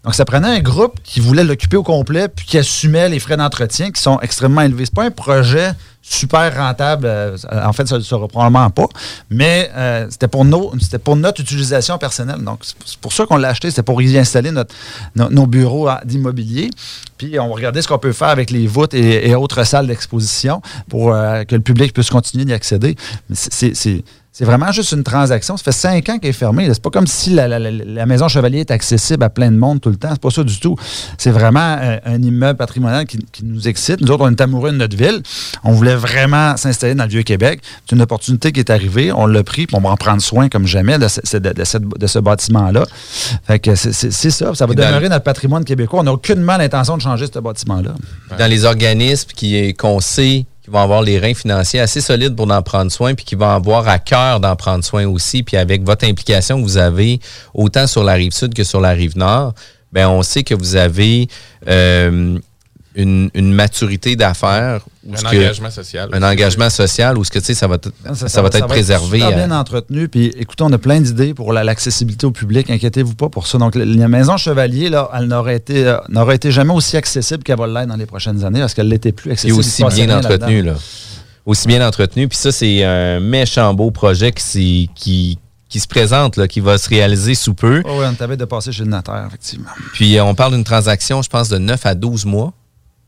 Donc, 0.06 0.14
ça 0.14 0.24
prenait 0.24 0.46
un 0.48 0.60
groupe 0.60 0.94
qui 1.02 1.18
voulait 1.18 1.42
l'occuper 1.42 1.76
au 1.76 1.82
complet 1.82 2.28
puis 2.28 2.46
qui 2.46 2.56
assumait 2.58 3.08
les 3.08 3.18
frais 3.18 3.36
d'entretien 3.36 3.90
qui 3.90 4.00
sont 4.00 4.20
extrêmement 4.20 4.60
élevés. 4.62 4.84
C'est 4.86 4.94
pas 4.94 5.02
un 5.04 5.10
projet 5.10 5.72
super 6.00 6.56
rentable. 6.56 7.06
euh, 7.06 7.36
en 7.50 7.72
fait, 7.72 7.88
ça 7.88 7.96
ne 7.98 8.02
sera 8.02 8.28
probablement 8.28 8.70
pas. 8.70 8.86
Mais 9.30 9.68
euh, 9.74 10.06
c'était 10.08 10.28
pour, 10.28 10.46
pour 11.02 11.16
notre 11.16 11.40
utilisation 11.40 11.98
personnelle. 11.98 12.38
Donc, 12.44 12.60
c'est 12.62 12.98
pour 12.98 13.12
ça 13.12 13.26
qu'on 13.26 13.36
l'a 13.36 13.48
acheté. 13.48 13.68
C'était 13.70 13.82
pour 13.82 14.00
y 14.00 14.16
installer 14.16 14.52
notre, 14.52 14.72
no- 15.16 15.28
nos 15.28 15.48
bureaux 15.48 15.88
d'immobilier. 16.04 16.70
Puis, 17.18 17.40
on 17.40 17.48
va 17.48 17.54
regarder 17.56 17.82
ce 17.82 17.88
qu'on 17.88 17.98
peut 17.98 18.12
faire 18.12 18.28
avec 18.28 18.52
les 18.52 18.68
voûtes 18.68 18.94
et, 18.94 19.34
autres 19.34 19.64
salles 19.64 19.88
d'exposition 19.88 20.62
pour 20.88 21.12
euh, 21.12 21.42
que 21.42 21.56
le 21.56 21.62
public 21.62 21.92
puisse 21.92 22.10
continuer 22.10 22.44
d'y 22.44 22.52
accéder. 22.52 22.94
C'est- 23.32 24.04
c'est- 24.38 24.44
vraiment 24.44 24.70
juste 24.72 24.92
une 24.92 25.02
transaction. 25.02 25.56
Ça 25.56 25.64
fait 25.64 25.72
cinq 25.72 26.08
ans 26.08 26.18
qu'elle 26.18 26.30
est 26.30 26.32
fermée. 26.32 26.68
C'est 26.72 26.82
pas 26.82 26.90
comme 26.90 27.06
si 27.06 27.30
la, 27.30 27.48
la- 27.48 27.58
la- 27.58 27.70
la 27.70 28.06
maison 28.06 28.28
Chevalier 28.28 28.60
est 28.60 28.70
accessible 28.70 29.24
à 29.24 29.30
plein 29.30 29.50
de 29.50 29.56
monde 29.56 29.80
tout 29.80 29.88
le 29.90 29.96
temps. 29.96 30.10
C'est 30.12 30.20
pas 30.20 30.30
ça 30.30 30.44
du 30.44 30.58
tout. 30.60 30.76
C'est 31.18 31.30
vraiment 31.30 31.76
euh, 31.80 31.98
un 32.04 32.22
immeuble 32.22 32.56
patrimonial 32.58 33.06
qui, 33.06 33.18
qui 33.32 33.44
nous 33.44 33.66
excite. 33.68 34.00
Nous 34.00 34.10
autres, 34.10 34.24
on 34.24 34.30
est 34.30 34.40
amoureux 34.40 34.72
de 34.72 34.76
notre 34.76 34.96
ville. 34.96 35.22
On 35.64 35.72
voulait 35.72 35.96
vraiment 35.96 36.56
s'installer 36.56 36.94
dans 36.94 37.04
le 37.04 37.10
Vieux-Québec. 37.10 37.60
C'est 37.88 37.96
une 37.96 38.02
opportunité 38.02 38.52
qui 38.52 38.60
est 38.60 38.70
arrivée. 38.70 39.12
On 39.12 39.26
l'a 39.26 39.42
pris, 39.42 39.66
puis 39.66 39.76
on 39.76 39.80
va 39.80 39.90
en 39.90 39.96
prendre 39.96 40.20
soin 40.22 40.48
comme 40.48 40.66
jamais 40.66 40.98
de 40.98 41.08
ce, 41.08 41.36
de- 41.38 41.52
de 41.52 41.64
cette- 41.64 41.86
de 41.88 42.06
ce 42.06 42.18
bâtiment-là. 42.18 42.84
Fait 43.46 43.58
que 43.58 43.74
c'est 43.74 43.92
ça. 44.30 44.54
Ça 44.54 44.66
va 44.66 44.74
demeurer 44.74 45.08
notre 45.08 45.24
patrimoine 45.24 45.64
québécois. 45.64 46.00
On 46.00 46.04
n'a 46.04 46.12
aucunement 46.12 46.56
l'intention 46.56 46.96
de 46.96 47.02
changer 47.02 47.26
ce 47.32 47.38
bâtiment-là. 47.38 47.94
dans 48.38 48.46
les 48.50 48.64
organismes 48.64 49.30
qui 49.34 49.72
qu'on 49.74 50.00
sait 50.00 50.44
qui 50.66 50.72
vont 50.72 50.80
avoir 50.80 51.00
les 51.00 51.20
reins 51.20 51.32
financiers 51.32 51.78
assez 51.78 52.00
solides 52.00 52.34
pour 52.34 52.50
en 52.50 52.60
prendre 52.60 52.90
soin, 52.90 53.14
puis 53.14 53.24
qui 53.24 53.36
vont 53.36 53.48
avoir 53.48 53.86
à 53.86 54.00
cœur 54.00 54.40
d'en 54.40 54.56
prendre 54.56 54.82
soin 54.82 55.06
aussi, 55.06 55.44
puis 55.44 55.56
avec 55.56 55.84
votre 55.84 56.04
implication 56.04 56.58
que 56.60 56.64
vous 56.64 56.76
avez 56.76 57.20
autant 57.54 57.86
sur 57.86 58.02
la 58.02 58.14
rive 58.14 58.32
sud 58.32 58.52
que 58.52 58.64
sur 58.64 58.80
la 58.80 58.90
rive 58.90 59.16
nord, 59.16 59.54
ben 59.92 60.08
on 60.08 60.24
sait 60.24 60.42
que 60.42 60.54
vous 60.54 60.74
avez 60.74 61.28
euh, 61.68 62.36
une, 62.96 63.30
une 63.34 63.52
maturité 63.52 64.16
d'affaires. 64.16 64.80
Un 65.08 65.12
que- 65.22 65.26
engagement 65.36 65.70
social. 65.70 66.08
Un 66.12 66.22
engagement 66.22 66.70
social 66.70 67.16
où 67.18 67.24
ce 67.24 67.30
que, 67.30 67.38
tu 67.38 67.44
sais, 67.44 67.54
ça 67.54 67.68
va, 67.68 67.78
t- 67.78 67.90
ça, 68.14 68.42
va 68.42 68.48
être 68.52 68.66
préservé. 68.66 69.22
euh, 69.22 69.30
bien 69.30 69.50
entretenu. 69.52 70.08
Puis 70.08 70.32
écoutez, 70.38 70.64
on 70.64 70.72
a 70.72 70.78
plein 70.78 71.00
d'idées 71.00 71.34
pour 71.34 71.52
la- 71.52 71.62
l'accessibilité 71.62 72.26
au 72.26 72.30
public. 72.32 72.68
Inquiétez-vous 72.70 73.14
pas 73.14 73.28
pour 73.28 73.46
ça. 73.46 73.58
Donc, 73.58 73.74
la, 73.76 74.08
maison 74.08 74.36
Chevalier, 74.36 74.88
là, 74.88 75.10
elle 75.14 75.26
n'aurait 75.26 75.56
été, 75.56 75.86
euh, 75.86 75.98
n'aurait 76.08 76.36
été 76.36 76.50
jamais 76.50 76.72
aussi 76.72 76.96
accessible 76.96 77.42
qu'elle 77.44 77.58
va 77.58 77.66
l'être 77.66 77.88
dans 77.88 77.96
les 77.96 78.06
prochaines 78.06 78.42
années 78.44 78.60
parce 78.60 78.74
qu'elle 78.74 78.88
l'était 78.88 79.12
plus 79.12 79.30
Et 79.30 79.32
accessible. 79.34 79.58
aussi 79.60 79.70
se 79.70 79.82
passait 79.82 79.96
bien 79.96 80.06
rien 80.06 80.18
entretenu, 80.18 80.56
là-dedans. 80.62 80.72
là. 80.72 80.78
Aussi 81.44 81.68
bien 81.68 81.86
entretenu. 81.86 82.26
Puis 82.26 82.38
ça, 82.38 82.50
c'est 82.50 82.82
un 82.82 83.20
méchant 83.20 83.72
beau 83.74 83.90
projet 83.92 84.32
qui, 84.32 84.42
s'y- 84.42 84.90
qui, 84.96 85.38
qui 85.68 85.78
se 85.78 85.86
présente, 85.86 86.36
là, 86.36 86.48
qui 86.48 86.58
va 86.60 86.78
se 86.78 86.88
réaliser 86.88 87.34
sous 87.36 87.54
peu. 87.54 87.82
Oh, 87.84 87.98
oui, 88.00 88.04
on 88.10 88.14
t'avait 88.14 88.36
de 88.36 88.44
passer 88.44 88.72
chez 88.72 88.82
le 88.82 88.90
notaire, 88.90 89.24
effectivement. 89.28 89.68
Puis 89.92 90.16
euh, 90.18 90.24
on 90.24 90.34
parle 90.34 90.54
d'une 90.54 90.64
transaction, 90.64 91.22
je 91.22 91.28
pense, 91.28 91.48
de 91.48 91.58
9 91.58 91.86
à 91.86 91.94
12 91.94 92.24
mois. 92.24 92.52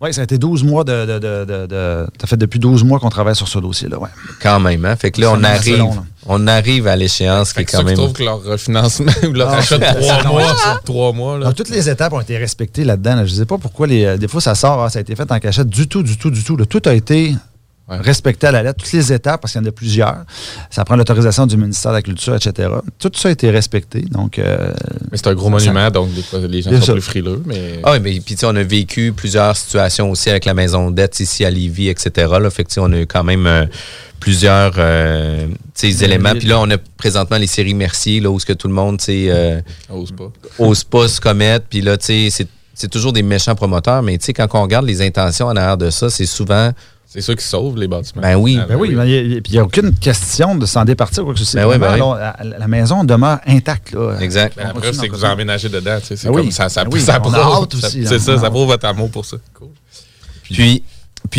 Oui, 0.00 0.14
ça 0.14 0.20
a 0.20 0.24
été 0.24 0.38
12 0.38 0.62
mois 0.62 0.84
de. 0.84 1.06
de, 1.06 1.18
de, 1.18 1.44
de- 1.44 1.66
de- 1.66 2.06
ça 2.20 2.26
fait 2.28 2.36
depuis 2.36 2.60
12 2.60 2.84
mois 2.84 3.00
qu'on 3.00 3.08
travaille 3.08 3.34
sur 3.34 3.48
ce 3.48 3.58
dossier-là, 3.58 3.98
ouais. 3.98 4.08
Quand 4.40 4.60
même, 4.60 4.84
hein? 4.84 4.94
Fait 4.94 5.10
que 5.10 5.20
là, 5.20 5.32
on 5.32 5.42
arrive, 5.42 5.76
long, 5.78 5.92
là. 5.92 6.04
on 6.26 6.46
arrive 6.46 6.86
à 6.86 6.94
l'échéance 6.94 7.52
qui 7.52 7.60
est 7.62 7.64
quand 7.64 7.82
même. 7.82 7.96
trouvent 7.96 8.12
que 8.12 8.22
leur 8.22 8.40
refinancement 8.44 9.10
ou 9.28 9.32
leur 9.32 9.48
Ah, 9.50 9.56
achat 9.56 9.76
de 9.76 9.84
trois 10.00 10.22
mois, 10.24 10.56
trois 10.84 11.12
mois, 11.12 11.38
là. 11.38 11.46
Donc, 11.46 11.56
toutes 11.56 11.70
les 11.70 11.88
étapes 11.90 12.12
ont 12.12 12.20
été 12.20 12.36
respectées 12.38 12.84
là-dedans. 12.84 13.16
là. 13.16 13.26
Je 13.26 13.32
ne 13.32 13.38
sais 13.38 13.44
pas 13.46 13.58
pourquoi 13.58 13.88
les, 13.88 14.04
euh, 14.04 14.16
des 14.16 14.28
fois 14.28 14.40
ça 14.40 14.54
sort, 14.54 14.80
ah, 14.84 14.88
ça 14.88 15.00
a 15.00 15.02
été 15.02 15.16
fait 15.16 15.30
en 15.32 15.38
cachette. 15.40 15.68
Du 15.68 15.88
tout, 15.88 16.04
du 16.04 16.16
tout, 16.16 16.30
du 16.30 16.44
tout. 16.44 16.56
là. 16.56 16.64
Tout 16.64 16.82
a 16.84 16.94
été 16.94 17.34
respecté 17.88 18.46
à 18.46 18.52
la 18.52 18.62
lettre. 18.62 18.82
Toutes 18.84 18.92
les 18.92 19.12
étapes, 19.12 19.40
parce 19.40 19.52
qu'il 19.52 19.62
y 19.62 19.64
en 19.64 19.68
a 19.68 19.72
plusieurs. 19.72 20.24
Ça 20.70 20.84
prend 20.84 20.96
l'autorisation 20.96 21.46
du 21.46 21.56
ministère 21.56 21.92
de 21.92 21.96
la 21.96 22.02
Culture, 22.02 22.34
etc. 22.34 22.68
Tout 22.98 23.10
ça 23.14 23.28
a 23.28 23.32
été 23.32 23.50
respecté. 23.50 24.00
Donc, 24.10 24.38
euh, 24.38 24.72
Mais 25.10 25.16
c'est 25.16 25.26
un 25.28 25.34
gros 25.34 25.46
ça- 25.46 25.50
monument, 25.72 25.90
donc 25.90 26.12
des 26.14 26.22
fois, 26.22 26.38
les 26.40 26.62
gens 26.62 26.80
sont 26.80 26.92
plus 26.92 27.00
frileux. 27.02 27.42
Mais... 27.46 27.80
Ah 27.84 27.92
oui, 27.92 28.00
mais 28.02 28.10
puis 28.20 28.34
tu 28.34 28.40
sais, 28.40 28.46
on 28.46 28.56
a 28.56 28.62
vécu 28.62 29.12
plusieurs 29.12 29.56
situations 29.56 30.10
aussi 30.10 30.28
avec 30.30 30.44
la 30.44 30.54
maison 30.54 30.90
de 30.90 30.96
dette 30.96 31.18
ici 31.20 31.44
à 31.44 31.50
Lévis, 31.50 31.88
etc. 31.88 32.32
Là, 32.40 32.50
fait 32.50 32.64
que 32.64 32.78
on 32.80 32.92
a 32.92 32.98
eu 33.00 33.06
quand 33.06 33.24
même 33.24 33.46
euh, 33.46 33.64
plusieurs 34.20 34.74
euh, 34.78 35.46
éléments. 35.82 36.32
Puis 36.38 36.48
là, 36.48 36.60
on 36.60 36.70
a 36.70 36.76
présentement 36.96 37.38
les 37.38 37.46
séries 37.46 37.74
Mercier, 37.74 38.20
là, 38.20 38.30
où 38.30 38.38
ce 38.38 38.46
que 38.46 38.52
tout 38.52 38.68
le 38.68 38.74
monde, 38.74 38.98
tu 38.98 39.04
sais, 39.06 39.26
euh, 39.30 39.60
Ose 39.90 40.12
pas. 40.12 40.30
ose 40.58 40.84
pas 40.84 41.08
se 41.08 41.20
commettre. 41.20 41.66
Puis 41.70 41.80
là, 41.80 41.96
tu 41.96 42.06
sais, 42.06 42.28
c'est- 42.30 42.48
c'est 42.74 42.90
toujours 42.90 43.12
des 43.12 43.22
méchants 43.22 43.54
promoteurs, 43.54 44.02
mais 44.02 44.18
tu 44.18 44.26
sais, 44.26 44.32
quand 44.32 44.46
on 44.52 44.62
regarde 44.62 44.84
les 44.86 45.02
intentions 45.02 45.46
en 45.46 45.56
arrière 45.56 45.76
de 45.78 45.90
ça, 45.90 46.10
c'est 46.10 46.26
souvent. 46.26 46.72
C'est 47.10 47.22
ça 47.22 47.34
qui 47.34 47.42
sauve 47.42 47.78
les 47.78 47.88
bâtiments. 47.88 48.20
Ben 48.20 48.36
oui. 48.36 48.60
Ben 48.68 48.76
oui, 48.76 48.90
mais 48.94 49.10
il 49.10 49.42
n'y 49.50 49.58
a, 49.58 49.64
aucune 49.64 49.94
question 49.94 50.54
de 50.54 50.66
s'en 50.66 50.84
départir. 50.84 51.24
Quoi 51.24 51.32
que 51.32 51.38
ce 51.38 51.46
soit. 51.46 51.62
Ben 51.62 51.66
oui, 51.66 51.78
ben 51.78 51.94
oui. 51.94 52.50
la, 52.58 52.68
maison 52.68 53.02
demeure 53.02 53.38
intacte. 53.46 53.92
Là. 53.92 54.18
Exact. 54.20 54.54
Ben, 54.56 54.64
la 54.64 54.68
On 54.68 54.72
preuve, 54.72 54.84
continue 54.90 55.00
c'est 55.00 55.08
que 55.08 55.14
vous 55.16 55.24
emménagez 55.24 55.70
dedans. 55.70 55.98
tu 56.00 56.08
sais, 56.08 56.16
C'est 56.16 56.28
Ben 56.28 56.34
oui. 56.34 56.42
comme 56.42 56.50
ça. 56.50 56.68
Ça, 56.68 56.84
Ben 56.84 56.90
oui, 56.92 57.00
ça 57.00 57.14
on 57.24 57.32
a 57.32 57.38
prouve- 57.40 57.62
hâte 57.62 57.74
aussi, 57.76 58.06
ça- 58.06 58.50
prouve 58.50 58.66
votre 58.66 58.86
amour 58.86 59.10
pour 59.10 59.24
ça. 59.24 59.38
Cool. 59.54 59.68
Puis, 60.42 60.54
puis 60.54 60.82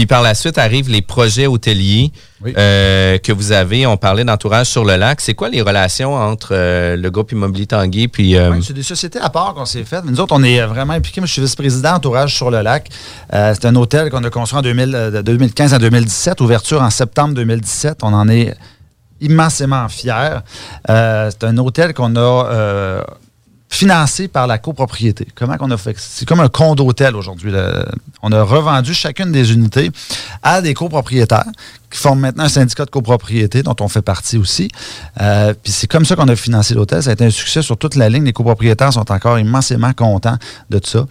par 0.07 0.21
la 0.21 0.35
suite 0.35 0.57
arrivent 0.57 0.89
les 0.89 1.01
projets 1.01 1.47
hôteliers 1.47 2.11
euh, 2.45 3.17
que 3.17 3.31
vous 3.31 3.51
avez. 3.51 3.85
On 3.85 3.97
parlait 3.97 4.23
d'entourage 4.23 4.67
sur 4.67 4.85
le 4.85 4.95
lac. 4.95 5.21
C'est 5.21 5.33
quoi 5.33 5.49
les 5.49 5.61
relations 5.61 6.13
entre 6.13 6.49
euh, 6.53 6.95
le 6.95 7.09
groupe 7.09 7.31
Immobilier 7.31 7.67
Tanguay 7.67 8.07
puis 8.07 8.35
euh, 8.35 8.51
Ouais, 8.51 8.59
c'est 8.61 8.73
des 8.73 8.83
sociétés 8.83 9.19
à 9.19 9.29
part 9.29 9.53
qu'on 9.53 9.65
s'est 9.65 9.83
faites. 9.83 10.05
Nous 10.05 10.19
autres, 10.19 10.33
on 10.35 10.43
est 10.43 10.61
vraiment 10.65 10.93
impliqués. 10.93 11.21
Moi, 11.21 11.27
je 11.27 11.33
suis 11.33 11.41
vice-président 11.41 11.95
entourage 11.95 12.35
sur 12.35 12.51
le 12.51 12.61
lac. 12.61 12.89
Euh, 13.33 13.53
c'est 13.53 13.67
un 13.67 13.75
hôtel 13.75 14.09
qu'on 14.09 14.23
a 14.23 14.29
construit 14.29 14.59
en 14.59 14.63
2000, 14.63 14.91
de 15.13 15.21
2015 15.21 15.73
à 15.73 15.79
2017. 15.79 16.41
Ouverture 16.41 16.81
en 16.81 16.89
septembre 16.89 17.33
2017. 17.35 17.99
On 18.03 18.13
en 18.13 18.27
est 18.29 18.55
immensément 19.21 19.87
fiers. 19.89 20.39
C'est 20.87 21.43
un 21.43 21.57
hôtel 21.57 21.93
qu'on 21.93 22.15
a 22.15 23.03
financé 23.69 24.27
par 24.27 24.47
la 24.47 24.57
copropriété. 24.57 25.27
Comment 25.35 25.57
qu'on 25.57 25.71
a 25.71 25.77
fait? 25.77 25.95
C'est 25.97 26.27
comme 26.27 26.39
un 26.39 26.49
condo 26.49 26.85
hôtel 26.85 27.15
aujourd'hui. 27.15 27.53
On 28.21 28.31
a 28.31 28.43
revendu 28.43 28.93
chacune 28.93 29.31
des 29.31 29.53
unités 29.53 29.91
à 30.41 30.61
des 30.61 30.73
copropriétaires 30.73 31.45
qui 31.91 31.97
forment 31.97 32.19
maintenant 32.19 32.43
un 32.43 32.49
syndicat 32.49 32.85
de 32.85 32.89
copropriété 32.91 33.63
dont 33.63 33.75
on 33.79 33.87
fait 33.87 34.01
partie 34.01 34.37
aussi. 34.37 34.67
Euh, 35.21 35.53
Puis 35.63 35.71
c'est 35.71 35.87
comme 35.87 36.05
ça 36.05 36.15
qu'on 36.15 36.27
a 36.27 36.35
financé 36.35 36.73
l'hôtel. 36.73 37.01
Ça 37.03 37.09
a 37.09 37.13
été 37.13 37.25
un 37.25 37.29
succès 37.29 37.61
sur 37.61 37.77
toute 37.77 37.95
la 37.95 38.09
ligne. 38.09 38.23
Les 38.25 38.33
copropriétaires 38.33 38.93
sont 38.93 39.11
encore 39.11 39.39
immensément 39.39 39.91
contents 39.93 40.37
de 40.69 40.79
tout 40.79 40.89
ça. 40.89 41.05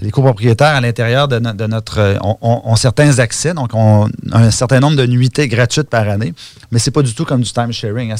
Les 0.00 0.10
copropriétaires 0.10 0.74
à 0.76 0.80
l'intérieur 0.80 1.26
de, 1.28 1.38
no- 1.38 1.52
de 1.52 1.66
notre... 1.66 1.98
euh, 1.98 2.16
ont, 2.22 2.76
certains 2.76 3.18
accès, 3.18 3.54
donc 3.54 3.70
on 3.74 4.06
a 4.32 4.38
un 4.38 4.50
certain 4.50 4.80
nombre 4.80 4.96
de 4.96 5.06
nuitées 5.06 5.48
gratuites 5.48 5.88
par 5.90 6.08
année, 6.08 6.32
mais 6.70 6.78
c'est 6.78 6.90
pas 6.90 7.02
du 7.02 7.14
tout 7.14 7.24
comme 7.24 7.40
du 7.42 7.50
time 7.52 7.72
sharing. 7.72 8.12
hein. 8.12 8.16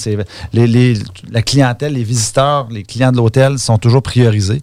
La 1.33 1.43
clientèle, 1.43 1.93
les 1.93 2.03
visiteurs, 2.05 2.69
les 2.71 2.83
clients 2.83 3.13
de 3.13 3.17
l'hôtel 3.17 3.59
sont 3.59 3.79
toujours 3.79 4.03
priorisés. 4.03 4.61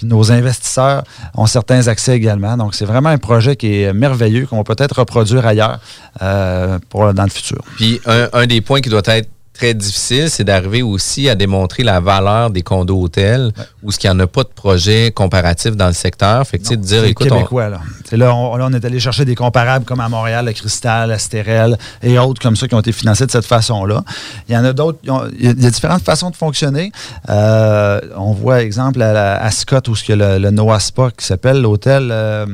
Puis 0.00 0.08
nos 0.08 0.32
investisseurs 0.32 1.04
ont 1.34 1.44
certains 1.44 1.88
accès 1.88 2.16
également. 2.16 2.56
Donc 2.56 2.74
c'est 2.74 2.86
vraiment 2.86 3.10
un 3.10 3.18
projet 3.18 3.54
qui 3.54 3.82
est 3.82 3.92
merveilleux, 3.92 4.46
qu'on 4.46 4.56
va 4.56 4.64
peut-être 4.64 4.98
reproduire 4.98 5.46
ailleurs 5.46 5.78
euh, 6.22 6.78
dans 6.94 7.22
le 7.22 7.28
futur. 7.28 7.58
Puis 7.76 8.00
un 8.06 8.46
des 8.46 8.62
points 8.62 8.80
qui 8.80 8.88
doit 8.88 9.02
être 9.04 9.28
très 9.60 9.74
difficile, 9.74 10.30
c'est 10.30 10.42
d'arriver 10.44 10.80
aussi 10.82 11.28
à 11.28 11.34
démontrer 11.34 11.82
la 11.82 12.00
valeur 12.00 12.48
des 12.50 12.62
condos 12.62 12.98
hôtels 12.98 13.52
où 13.82 13.92
ce 13.92 13.98
qu'il 13.98 14.08
n'y 14.10 14.16
en 14.16 14.20
a 14.20 14.26
pas 14.26 14.42
de 14.42 14.48
projet 14.48 15.10
comparatif 15.14 15.76
dans 15.76 15.86
le 15.88 15.92
secteur. 15.92 16.46
Fait 16.46 16.58
que 16.58 16.66
sais, 16.66 16.76
de 16.78 16.82
dire, 16.82 17.02
C'est 17.02 17.10
écoute, 17.10 17.28
on- 17.30 17.34
québécois, 17.36 17.68
là. 17.68 17.80
C'est 18.08 18.16
là, 18.16 18.34
on, 18.34 18.56
là, 18.56 18.66
on 18.70 18.72
est 18.72 18.84
allé 18.84 18.98
chercher 18.98 19.26
des 19.26 19.34
comparables 19.34 19.84
comme 19.84 20.00
à 20.00 20.08
Montréal, 20.08 20.46
le 20.46 20.52
Cristal, 20.52 21.12
Astérel 21.12 21.76
et 22.02 22.18
autres 22.18 22.40
comme 22.40 22.56
ça 22.56 22.66
qui 22.68 22.74
ont 22.74 22.80
été 22.80 22.92
financés 22.92 23.26
de 23.26 23.30
cette 23.30 23.44
façon-là. 23.44 24.02
Il 24.48 24.54
y 24.54 24.56
en 24.56 24.64
a 24.64 24.72
d'autres. 24.72 24.98
Il 25.38 25.44
y 25.44 25.48
a, 25.66 25.70
différentes 25.70 26.02
façons 26.04 26.30
de 26.30 26.36
fonctionner. 26.36 26.90
Euh, 27.28 28.00
on 28.16 28.32
voit, 28.32 28.62
exemple, 28.62 29.02
à, 29.02 29.12
la- 29.12 29.42
à 29.42 29.50
Scott, 29.50 29.86
où 29.88 29.94
il 29.94 30.08
y 30.08 30.12
a 30.12 30.16
le, 30.38 30.38
le 30.42 30.50
Noah 30.50 30.80
Spa 30.80 31.10
qui 31.16 31.24
s'appelle 31.26 31.60
l'hôtel 31.60 32.08
euh, 32.10 32.46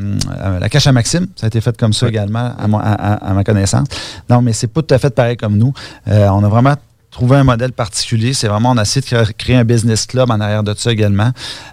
euh, 0.43 0.59
La 0.59 0.69
Cache 0.69 0.87
à 0.89 0.93
Maxime. 0.93 1.27
Ça 1.37 1.47
a 1.47 1.49
été 1.49 1.61
fait 1.61 1.77
comme 1.77 1.93
ça 1.93 2.09
également, 2.09 2.53
à, 2.59 2.65
à- 2.65 3.13
à- 3.13 3.31
à 3.31 3.33
ma 3.33 3.45
connaissance. 3.45 3.87
Non, 4.29 4.43
mais 4.43 4.53
c'est 4.53 4.67
pas 4.67 4.83
tout 4.83 4.95
à 4.95 4.99
fait 4.99 5.15
pareil 5.15 5.37
comme 5.37 5.57
nous. 5.57 5.73
Euh, 6.09 6.29
on 6.29 6.43
a 6.45 6.49
vraiment 6.49 6.75
trouvé 7.17 7.37
un 7.39 7.45
modèle 7.45 7.73
particulier. 7.73 8.35
C'est 8.35 8.47
vraiment, 8.47 8.73
on 8.73 8.77
a 8.77 8.83
essayé 8.83 9.01
de 9.01 9.33
créer- 9.33 9.57
un 9.57 9.65
business 9.65 10.05
club 10.05 10.31
en 10.31 10.39
arrière 10.39 10.63
de 10.63 10.75
ça 10.77 10.93
également. 10.93 11.31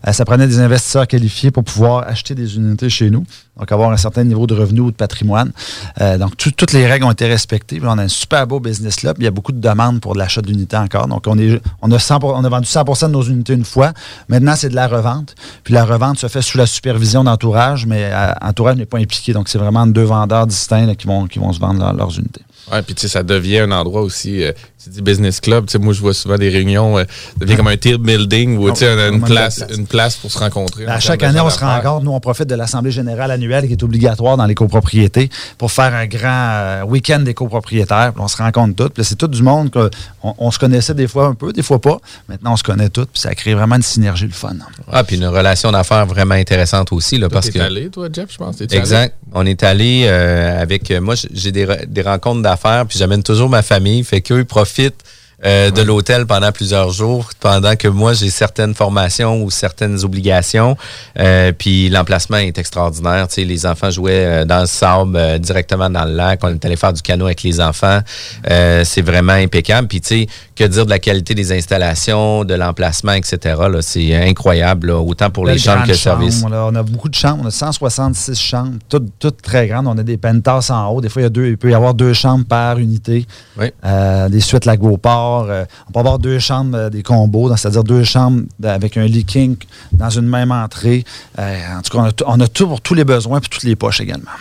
Euh, 0.07 0.13
ça 0.13 0.23
prenait 0.23 0.47
des 0.47 0.59
investisseurs 0.59 1.05
qualifiés 1.05 1.51
pour 1.51 1.65
pouvoir 1.65 2.07
acheter 2.07 2.33
des 2.33 2.55
unités 2.55 2.89
chez 2.89 3.09
nous, 3.09 3.25
donc 3.59 3.69
avoir 3.69 3.91
un 3.91 3.97
certain 3.97 4.23
niveau 4.23 4.47
de 4.47 4.53
revenu 4.53 4.79
ou 4.79 4.91
de 4.91 4.95
patrimoine. 4.95 5.51
Euh, 5.99 6.17
donc, 6.17 6.37
tout- 6.37 6.51
toutes 6.51 6.71
les 6.71 6.87
règles 6.87 7.03
ont 7.03 7.11
été 7.11 7.27
respectées. 7.27 7.81
On 7.83 7.97
a 7.97 8.03
un 8.03 8.07
super 8.07 8.47
beau 8.47 8.61
business 8.61 8.95
club. 8.95 9.17
Il 9.19 9.25
y 9.25 9.27
a 9.27 9.31
beaucoup 9.31 9.51
de 9.51 9.59
demandes 9.59 9.99
pour 9.99 10.15
l'achat 10.15 10.41
d'unités 10.41 10.77
encore. 10.77 11.07
Donc, 11.09 11.25
on, 11.27 11.37
a 11.91 11.99
100 11.99 12.19
pour- 12.21 12.35
on 12.35 12.41
vendu 12.41 12.65
100% 12.67 13.07
de 13.07 13.11
nos 13.13 13.23
unités 13.23 13.51
une 13.53 13.65
fois. 13.65 13.91
Maintenant, 14.29 14.55
c'est 14.55 14.69
de 14.69 14.75
la 14.75 14.87
revente. 14.87 15.35
Puis 15.65 15.73
la 15.73 15.83
revente 15.83 16.19
se 16.19 16.27
fait 16.27 16.41
sous 16.41 16.57
la 16.57 16.65
supervision 16.67 17.25
d'entourage, 17.25 17.85
mais 17.85 18.05
euh, 18.13 18.31
entourage 18.41 18.77
n'est 18.77 18.85
pas 18.85 18.99
impliqué. 18.99 19.33
Donc, 19.33 19.49
c'est 19.49 19.57
vraiment 19.57 19.85
deux 19.87 20.03
vendeurs 20.03 20.47
distincts 20.47 20.95
qui, 20.95 21.05
vont, 21.05 21.27
qui 21.27 21.39
vont 21.39 21.51
se 21.51 21.59
vendre 21.59 21.79
leur- 21.81 21.93
leurs 21.93 22.17
unités. 22.17 22.43
Ouais, 22.71 22.81
puis 22.81 22.95
tu 22.95 23.01
sais, 23.01 23.07
ça 23.09 23.23
devient 23.23 23.59
un 23.59 23.71
endroit 23.71 24.01
aussi, 24.03 24.41
euh, 24.41 24.53
tu 24.83 24.89
dis 24.89 25.01
business 25.01 25.39
club, 25.39 25.65
tu 25.67 25.71
sais, 25.73 25.79
moi 25.79 25.93
je 25.93 26.01
vois 26.01 26.13
souvent 26.13 26.37
des 26.37 26.49
réunions, 26.49 26.97
euh, 26.97 27.03
ça 27.03 27.45
devient 27.45 27.55
comme 27.55 27.67
un 27.67 27.77
team 27.77 27.97
building 27.97 28.57
où 28.57 28.69
tu 28.71 28.77
sais, 28.79 28.93
on 28.93 28.97
a 28.99 29.07
une 29.07 29.21
place, 29.21 29.63
une 29.75 29.85
place 29.87 30.15
pour 30.17 30.31
se 30.31 30.39
rencontrer. 30.39 30.85
À 30.87 30.99
chaque 30.99 31.23
année, 31.23 31.39
on 31.39 31.49
se 31.49 31.59
rencontre. 31.59 32.03
Nous, 32.03 32.11
on 32.11 32.19
profite 32.19 32.47
de 32.47 32.55
l'Assemblée 32.55 32.91
générale 32.91 33.31
annuelle 33.31 33.65
qui 33.67 33.73
est 33.73 33.83
obligatoire 33.83 34.37
dans 34.37 34.45
les 34.45 34.55
copropriétés 34.55 35.29
pour 35.57 35.71
faire 35.71 35.93
un 35.93 36.05
grand 36.05 36.27
euh, 36.29 36.83
week-end 36.83 37.19
des 37.19 37.33
copropriétaires. 37.33 38.11
Puis 38.13 38.21
on 38.21 38.27
se 38.27 38.37
rencontre 38.37 38.75
tous. 38.75 38.89
Puis 38.89 39.05
c'est 39.05 39.15
tout 39.15 39.27
du 39.27 39.41
monde 39.41 39.71
qu'on 39.71 39.89
on 40.37 40.51
se 40.51 40.59
connaissait 40.59 40.93
des 40.93 41.07
fois 41.07 41.27
un 41.27 41.33
peu, 41.35 41.53
des 41.53 41.63
fois 41.63 41.79
pas. 41.79 41.97
Maintenant, 42.27 42.53
on 42.53 42.57
se 42.57 42.63
connaît 42.63 42.89
tous. 42.89 43.05
Puis 43.05 43.21
ça 43.21 43.33
crée 43.35 43.53
vraiment 43.53 43.75
une 43.75 43.81
synergie, 43.83 44.25
le 44.25 44.31
fun. 44.33 44.55
Ah, 44.91 45.03
puis 45.03 45.15
une 45.15 45.25
relation 45.27 45.71
d'affaires 45.71 46.05
vraiment 46.05 46.35
intéressante 46.35 46.91
aussi. 46.91 47.17
Là, 47.17 47.27
Toi, 47.29 47.33
parce 47.35 47.49
que, 47.49 47.59
allé, 47.59 47.89
toi, 47.89 48.09
Jeff, 48.11 48.29
je 48.31 48.37
pense? 48.37 48.59
Exact. 48.61 49.15
On 49.33 49.45
est 49.45 49.63
allé 49.63 50.05
euh, 50.07 50.61
avec. 50.61 50.91
moi, 50.91 51.15
j'ai 51.33 51.51
des, 51.51 51.65
re- 51.65 51.85
des 51.87 52.01
rencontres 52.01 52.41
d'affaires, 52.41 52.85
puis 52.85 52.97
j'amène 52.99 53.23
toujours 53.23 53.49
ma 53.49 53.61
famille. 53.61 54.03
Fait 54.03 54.21
qu'eux 54.21 54.43
profitent 54.43 54.72
fit 54.73 54.95
euh, 55.45 55.71
de 55.71 55.81
l'hôtel 55.81 56.25
pendant 56.25 56.51
plusieurs 56.51 56.91
jours, 56.91 57.29
pendant 57.39 57.75
que 57.75 57.87
moi, 57.87 58.13
j'ai 58.13 58.29
certaines 58.29 58.73
formations 58.73 59.43
ou 59.43 59.51
certaines 59.51 60.03
obligations. 60.03 60.77
Euh, 61.19 61.51
puis 61.57 61.89
l'emplacement 61.89 62.37
est 62.37 62.57
extraordinaire. 62.57 63.27
Tu 63.27 63.35
sais, 63.35 63.43
les 63.43 63.65
enfants 63.65 63.89
jouaient 63.89 64.25
euh, 64.25 64.45
dans 64.45 64.61
le 64.61 64.65
sable, 64.65 65.15
euh, 65.15 65.37
directement 65.37 65.89
dans 65.89 66.05
le 66.05 66.13
lac. 66.13 66.39
On 66.43 66.49
est 66.49 66.65
allé 66.65 66.75
faire 66.75 66.93
du 66.93 67.01
canot 67.01 67.25
avec 67.25 67.43
les 67.43 67.59
enfants. 67.59 67.99
Euh, 68.49 68.83
c'est 68.85 69.01
vraiment 69.01 69.33
impeccable. 69.33 69.87
Puis, 69.87 70.01
tu 70.01 70.07
sais, 70.07 70.27
que 70.55 70.63
dire 70.63 70.85
de 70.85 70.89
la 70.89 70.99
qualité 70.99 71.35
des 71.35 71.51
installations, 71.51 72.43
de 72.45 72.53
l'emplacement, 72.53 73.13
etc. 73.13 73.55
là, 73.69 73.81
C'est 73.81 74.15
incroyable, 74.15 74.87
là, 74.87 74.99
autant 74.99 75.29
pour 75.29 75.45
les 75.45 75.57
chambres 75.57 75.83
que 75.83 75.89
le 75.89 75.93
service. 75.95 76.41
chambre, 76.41 76.53
là. 76.53 76.67
on 76.71 76.75
a 76.75 76.83
beaucoup 76.83 77.09
de 77.09 77.15
chambres. 77.15 77.41
On 77.43 77.47
a 77.47 77.51
166 77.51 78.39
chambres, 78.39 78.77
toutes, 78.89 79.09
toutes 79.19 79.41
très 79.41 79.67
grandes. 79.67 79.87
On 79.87 79.97
a 79.97 80.03
des 80.03 80.17
penthouses 80.17 80.71
en 80.71 80.87
haut. 80.89 81.01
Des 81.01 81.09
fois, 81.09 81.21
il, 81.21 81.25
y 81.25 81.27
a 81.27 81.29
deux, 81.29 81.47
il 81.47 81.57
peut 81.57 81.71
y 81.71 81.73
avoir 81.73 81.93
deux 81.93 82.13
chambres 82.13 82.45
par 82.45 82.77
unité. 82.77 83.25
Euh, 83.85 84.29
des 84.29 84.39
suites 84.39 84.65
lac 84.65 84.79
Euh, 85.41 85.65
on 85.87 85.91
peut 85.91 85.99
avoir 85.99 86.19
deux 86.19 86.39
chambres, 86.39 86.77
euh, 86.77 86.89
des 86.89 87.03
combos, 87.03 87.55
c'est-à-dire 87.55 87.83
deux 87.83 88.03
chambres 88.03 88.43
avec 88.63 88.97
un 88.97 89.05
lit 89.05 89.25
dans 89.91 90.09
une 90.09 90.27
même 90.27 90.51
entrée. 90.51 91.03
Euh, 91.39 91.77
en 91.77 91.81
tout 91.81 91.97
cas, 91.97 92.03
on 92.03 92.31
a, 92.31 92.37
on 92.37 92.39
a 92.39 92.47
tout 92.47 92.67
pour 92.67 92.81
tous 92.81 92.93
les 92.93 93.03
besoins 93.03 93.39
et 93.39 93.41
toutes 93.41 93.63
les 93.63 93.75
poches 93.75 94.01
également. 94.01 94.31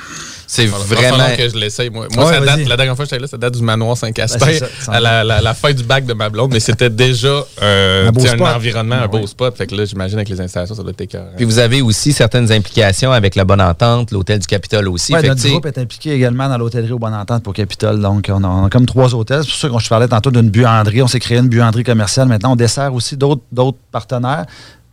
C'est 0.54 0.66
vraiment- 0.66 1.34
que 1.34 1.48
je 1.48 1.56
l'essaye. 1.56 1.88
Moi, 1.88 2.08
Moi, 2.14 2.26
Ouais, 2.26 2.32
ça 2.34 2.40
vas-y. 2.40 2.58
date, 2.58 2.68
la 2.68 2.76
dernière 2.76 2.94
fois 2.94 3.06
que 3.06 3.10
j'étais 3.10 3.22
là, 3.22 3.26
ça 3.26 3.38
date 3.38 3.54
du 3.54 3.62
manoir 3.62 3.92
Ben, 3.94 3.96
Saint-Casper, 3.96 4.58
ça, 4.58 4.66
ça 4.80 4.90
en 4.90 4.94
à 4.96 5.00
la, 5.00 5.24
la- 5.24 5.40
la 5.40 5.54
fin 5.54 5.72
du 5.72 5.82
bac 5.82 6.04
de 6.04 6.12
ma 6.12 6.28
blonde, 6.28 6.50
mais 6.52 6.60
c'était 6.60 6.90
déjà 6.90 7.44
euh, 7.62 8.08
Un 8.08 8.12
beau 8.12 8.20
environnement, 8.44 8.96
un 8.96 9.02
Ouais. 9.02 9.08
beau 9.20 9.26
spot. 9.26 9.56
Fait 9.56 9.66
que 9.66 9.74
là, 9.74 9.86
j'imagine 9.86 10.18
avec 10.18 10.28
les 10.28 10.40
installations, 10.42 10.74
ça 10.74 10.82
doit 10.82 10.90
être 10.90 11.00
écœurant. 11.00 11.30
Puis 11.36 11.46
vous 11.46 11.58
avez 11.58 11.80
aussi 11.80 12.12
certaines 12.12 12.52
implications 12.52 13.12
avec 13.12 13.34
la 13.34 13.44
Bonne 13.44 13.62
Entente, 13.62 14.10
l'Hôtel 14.10 14.40
du 14.40 14.46
Capitole 14.46 14.88
aussi. 14.90 15.14
Ouais, 15.14 15.22
notre 15.22 15.48
groupe 15.48 15.64
est 15.66 15.78
impliqué 15.78 16.12
également 16.12 16.48
dans 16.50 16.58
l'hôtellerie 16.58 16.92
au 16.92 16.98
Bonne 16.98 17.14
Entente 17.14 17.42
pour 17.42 17.54
Capitole. 17.54 18.00
Donc, 18.00 18.26
on 18.30 18.44
a, 18.44 18.46
on 18.46 18.66
a 18.66 18.68
comme 18.68 18.84
trois 18.84 19.14
hôtels. 19.14 19.44
C'est 19.44 19.48
pour 19.50 19.58
ça 19.58 19.68
que 19.70 19.78
je 19.84 19.88
parlais 19.88 20.08
tantôt 20.08 20.30
d'une 20.30 20.50
buanderie. 20.50 21.00
On 21.02 21.06
s'est 21.08 21.18
créé 21.20 21.38
une 21.38 21.48
buanderie 21.48 21.84
commerciale. 21.84 22.28
Maintenant, 22.28 22.52
on 22.52 22.56
dessert 22.56 22.92
aussi 22.92 23.16
d'autres 23.16 23.42
d'autres 23.50 23.78
partenaires. 23.90 24.44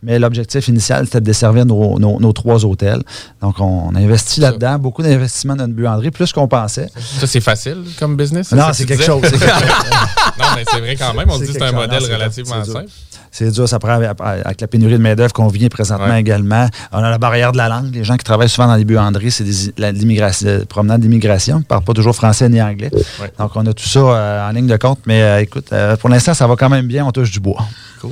Mais 0.02 0.18
l'objectif 0.18 0.66
initial, 0.68 1.04
c'était 1.04 1.20
de 1.20 1.26
desservir 1.26 1.66
nos, 1.66 1.98
nos- 1.98 2.18
nos 2.20 2.32
trois 2.32 2.64
hôtels. 2.64 3.02
Donc, 3.42 3.60
on 3.60 3.94
a 3.94 3.98
investi 3.98 4.40
là-dedans. 4.40 4.78
Beaucoup 4.78 5.02
d'investissements 5.02 5.56
dans 5.56 5.66
une 5.66 5.74
buanderie, 5.74 6.10
plus 6.10 6.32
qu'on 6.32 6.48
pensait. 6.48 6.88
Ça, 6.96 7.26
c'est 7.26 7.40
facile 7.40 7.78
comme 7.98 8.16
business? 8.16 8.50
Non, 8.52 8.66
c'est 8.72 8.86
quelque 8.86 9.04
chose, 9.04 9.20
c'est 9.24 9.32
quelque 9.38 9.46
chose. 9.46 9.90
non, 10.38 10.44
mais 10.56 10.64
c'est 10.70 10.80
vrai 10.80 10.96
quand 10.96 11.12
même. 11.14 11.28
On 11.28 11.34
se 11.38 11.40
dit 11.44 11.46
que 11.48 11.52
c'est 11.52 11.62
un 11.62 11.72
modèle 11.72 12.02
Non, 12.02 12.14
relativement 12.14 12.64
simple. 12.64 12.86
C'est 13.32 13.48
dur, 13.52 13.68
ça 13.68 13.78
prend 13.78 13.90
avec, 14.00 14.60
la 14.60 14.66
pénurie 14.66 14.94
de 14.94 14.98
main-d'œuvre 14.98 15.32
qu'on 15.32 15.46
vit 15.46 15.68
présentement 15.68 16.08
Ouais. 16.08 16.20
également. 16.20 16.66
On 16.90 16.98
a 16.98 17.10
la 17.10 17.18
barrière 17.18 17.52
de 17.52 17.58
la 17.58 17.68
langue. 17.68 17.94
Les 17.94 18.02
gens 18.02 18.16
qui 18.16 18.24
travaillent 18.24 18.48
souvent 18.48 18.66
dans 18.66 18.74
les 18.74 18.84
buanderies, 18.84 19.30
c'est 19.30 19.44
des 19.44 20.64
promenades 20.66 21.00
d'immigration. 21.02 21.56
Ils 21.56 21.60
ne 21.60 21.64
parlent 21.64 21.84
pas 21.84 21.92
toujours 21.92 22.16
français 22.16 22.48
ni 22.48 22.60
anglais. 22.60 22.90
Ouais. 23.20 23.32
Donc, 23.38 23.52
on 23.54 23.64
a 23.66 23.72
tout 23.72 23.86
ça 23.86 24.00
euh, 24.00 24.48
en 24.48 24.50
ligne 24.52 24.66
de 24.66 24.76
compte. 24.76 24.98
Mais 25.06 25.22
euh, 25.22 25.42
écoute, 25.42 25.66
euh, 25.72 25.96
pour 25.96 26.08
l'instant, 26.08 26.34
ça 26.34 26.46
va 26.48 26.56
quand 26.56 26.68
même 26.70 26.86
bien. 26.88 27.04
On 27.06 27.12
touche 27.12 27.30
du 27.30 27.38
bois. 27.38 27.64
Cool. 28.00 28.10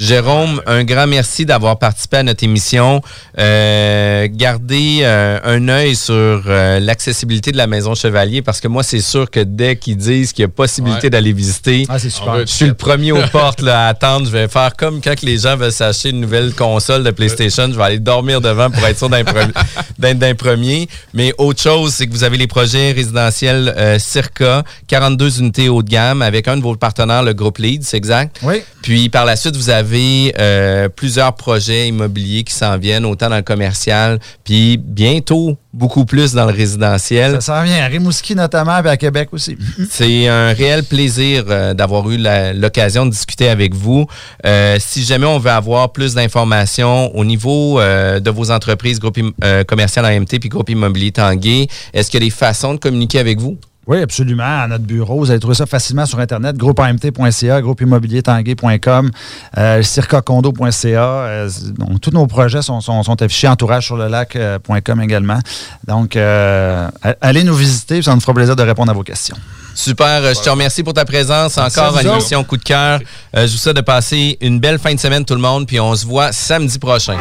Jérôme, 0.00 0.62
un 0.66 0.82
grand 0.82 1.06
merci 1.06 1.44
d'avoir 1.44 1.78
participé 1.78 2.16
à 2.16 2.22
notre 2.22 2.42
émission. 2.42 3.02
Euh, 3.38 4.28
gardez 4.30 5.00
euh, 5.02 5.38
un 5.44 5.68
œil 5.68 5.94
sur 5.94 6.14
euh, 6.14 6.80
l'accessibilité 6.80 7.52
de 7.52 7.58
la 7.58 7.66
Maison 7.66 7.94
Chevalier 7.94 8.40
parce 8.40 8.60
que 8.62 8.68
moi, 8.68 8.82
c'est 8.82 9.02
sûr 9.02 9.30
que 9.30 9.40
dès 9.40 9.76
qu'ils 9.76 9.98
disent 9.98 10.32
qu'il 10.32 10.44
y 10.44 10.46
a 10.46 10.48
possibilité 10.48 11.02
Ouais. 11.08 11.10
d'aller 11.10 11.34
visiter, 11.34 11.84
Ah, 11.90 11.98
super. 11.98 12.38
Je 12.40 12.44
suis 12.46 12.64
le 12.64 12.72
premier 12.72 13.12
aux 13.12 13.26
portes 13.30 13.60
là, 13.60 13.84
à 13.86 13.88
attendre. 13.90 14.24
Je 14.24 14.30
vais 14.30 14.48
faire 14.48 14.74
comme 14.74 15.02
quand 15.02 15.20
les 15.22 15.36
gens 15.36 15.58
veulent 15.58 15.70
s'acheter 15.70 16.08
une 16.10 16.20
nouvelle 16.20 16.54
console 16.54 17.04
de 17.04 17.10
PlayStation. 17.10 17.68
Je 17.70 17.76
vais 17.76 17.82
aller 17.84 17.98
dormir 17.98 18.40
devant 18.40 18.70
pour 18.70 18.86
être 18.86 18.96
sûr 18.96 19.10
d'être 19.98 20.18
d'un 20.18 20.34
premier. 20.34 20.88
Mais 21.12 21.34
autre 21.36 21.60
chose, 21.60 21.92
c'est 21.92 22.06
que 22.06 22.12
vous 22.12 22.24
avez 22.24 22.38
les 22.38 22.46
projets 22.46 22.92
résidentiels 22.92 23.74
euh, 23.76 23.98
Circa, 23.98 24.64
42 24.88 25.40
unités 25.40 25.68
haut 25.68 25.82
de 25.82 25.90
gamme 25.90 26.22
avec 26.22 26.48
un 26.48 26.56
de 26.56 26.62
vos 26.62 26.74
partenaires, 26.74 27.22
le 27.22 27.34
groupe 27.34 27.58
Lead, 27.58 27.82
c'est 27.84 27.98
exact? 27.98 28.38
Oui. 28.42 28.62
Puis 28.80 29.10
par 29.10 29.26
la 29.26 29.36
suite, 29.36 29.56
vous 29.56 29.68
avez 29.68 29.89
euh, 29.92 30.88
plusieurs 30.88 31.34
projets 31.34 31.88
immobiliers 31.88 32.44
qui 32.44 32.54
s'en 32.54 32.78
viennent, 32.78 33.04
autant 33.04 33.28
dans 33.28 33.36
le 33.36 33.42
commercial, 33.42 34.18
puis 34.44 34.76
bientôt 34.76 35.56
beaucoup 35.72 36.04
plus 36.04 36.32
dans 36.32 36.46
le 36.46 36.52
résidentiel. 36.52 37.32
Ça 37.34 37.40
s'en 37.40 37.62
vient 37.62 37.82
à 37.82 37.86
Rimouski 37.86 38.34
notamment, 38.34 38.80
puis 38.80 38.88
à 38.88 38.96
Québec 38.96 39.28
aussi. 39.32 39.56
C'est 39.90 40.26
un 40.26 40.52
réel 40.52 40.84
plaisir 40.84 41.44
euh, 41.48 41.74
d'avoir 41.74 42.10
eu 42.10 42.18
l'occasion 42.54 43.06
de 43.06 43.10
discuter 43.10 43.48
avec 43.48 43.74
vous. 43.74 44.06
Euh, 44.44 44.76
si 44.80 45.04
jamais 45.04 45.26
on 45.26 45.38
veut 45.38 45.50
avoir 45.50 45.92
plus 45.92 46.14
d'informations 46.14 47.14
au 47.14 47.24
niveau 47.24 47.78
euh, 47.78 48.20
de 48.20 48.30
vos 48.30 48.50
entreprises, 48.50 48.98
groupe 48.98 49.18
euh, 49.44 49.64
commercial 49.64 50.04
AMT 50.04 50.38
puis 50.40 50.48
groupe 50.48 50.70
immobilier 50.70 51.12
Tanguay, 51.12 51.68
est-ce 51.92 52.10
qu'il 52.10 52.20
y 52.20 52.24
a 52.24 52.26
des 52.26 52.34
façons 52.34 52.74
de 52.74 52.78
communiquer 52.78 53.18
avec 53.18 53.38
vous? 53.38 53.56
Oui, 53.90 54.00
absolument. 54.00 54.44
À 54.44 54.68
notre 54.68 54.84
bureau, 54.84 55.18
vous 55.18 55.32
allez 55.32 55.40
trouver 55.40 55.56
ça 55.56 55.66
facilement 55.66 56.06
sur 56.06 56.20
Internet. 56.20 56.56
Groupeamt.ca, 56.56 57.60
groupeimmobiliertanguay.com, 57.60 59.10
euh, 59.58 59.82
circacondo.ca. 59.82 61.02
Euh, 61.02 61.50
donc, 61.76 62.00
tous 62.00 62.12
nos 62.12 62.28
projets 62.28 62.62
sont, 62.62 62.80
sont, 62.80 63.02
sont 63.02 63.20
affichés 63.20 63.48
entourage 63.48 63.86
sur 63.86 63.96
le 63.96 64.06
lac.com 64.06 65.00
également. 65.00 65.40
Donc, 65.88 66.14
euh, 66.14 66.88
allez 67.20 67.42
nous 67.42 67.56
visiter, 67.56 67.96
puis 67.96 68.04
ça 68.04 68.14
nous 68.14 68.20
fera 68.20 68.32
plaisir 68.32 68.54
de 68.54 68.62
répondre 68.62 68.92
à 68.92 68.94
vos 68.94 69.02
questions. 69.02 69.36
Super, 69.74 70.22
euh, 70.22 70.34
je 70.34 70.40
te 70.40 70.48
remercie 70.48 70.84
pour 70.84 70.94
ta 70.94 71.04
présence. 71.04 71.56
Merci 71.56 71.80
Encore 71.80 71.98
une 72.00 72.10
émission 72.10 72.44
coup 72.44 72.58
de 72.58 72.62
cœur. 72.62 73.00
Euh, 73.36 73.48
je 73.48 73.52
vous 73.52 73.58
souhaite 73.58 73.74
de 73.74 73.80
passer 73.80 74.38
une 74.40 74.60
belle 74.60 74.78
fin 74.78 74.94
de 74.94 75.00
semaine 75.00 75.24
tout 75.24 75.34
le 75.34 75.40
monde, 75.40 75.66
puis 75.66 75.80
on 75.80 75.96
se 75.96 76.06
voit 76.06 76.30
samedi 76.30 76.78
prochain. 76.78 77.16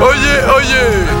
Oh 0.00 0.10
yeah, 0.14 0.54
oh 0.56 0.60
yeah! 0.60 1.20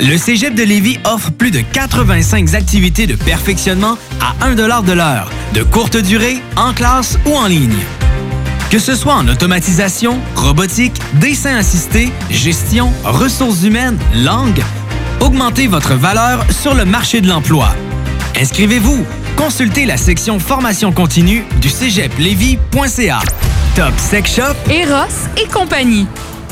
Le 0.00 0.16
Cégep 0.16 0.54
de 0.54 0.64
Lévis 0.64 0.98
offre 1.04 1.30
plus 1.30 1.50
de 1.50 1.60
85 1.60 2.54
activités 2.54 3.06
de 3.06 3.14
perfectionnement 3.14 3.96
à 4.20 4.44
1 4.44 4.54
de 4.54 4.92
l'heure, 4.92 5.30
de 5.54 5.62
courte 5.62 5.96
durée, 5.96 6.38
en 6.56 6.72
classe 6.72 7.16
ou 7.26 7.34
en 7.36 7.46
ligne. 7.46 7.78
Que 8.70 8.78
ce 8.80 8.96
soit 8.96 9.14
en 9.14 9.28
automatisation, 9.28 10.18
robotique, 10.34 10.94
dessin 11.14 11.56
assisté, 11.56 12.10
gestion, 12.28 12.92
ressources 13.04 13.62
humaines, 13.62 13.98
langue, 14.16 14.62
augmentez 15.20 15.68
votre 15.68 15.94
valeur 15.94 16.44
sur 16.50 16.74
le 16.74 16.84
marché 16.84 17.20
de 17.20 17.28
l'emploi. 17.28 17.74
Inscrivez-vous. 18.40 19.04
Consultez 19.36 19.84
la 19.84 19.96
section 19.96 20.38
formation 20.38 20.92
continue 20.92 21.44
du 21.60 21.68
cégeplevy.ca. 21.68 23.20
Top 23.76 23.92
Sex 23.96 24.36
Shop, 24.36 24.54
Eros 24.70 25.28
et 25.36 25.48
compagnie. 25.48 26.06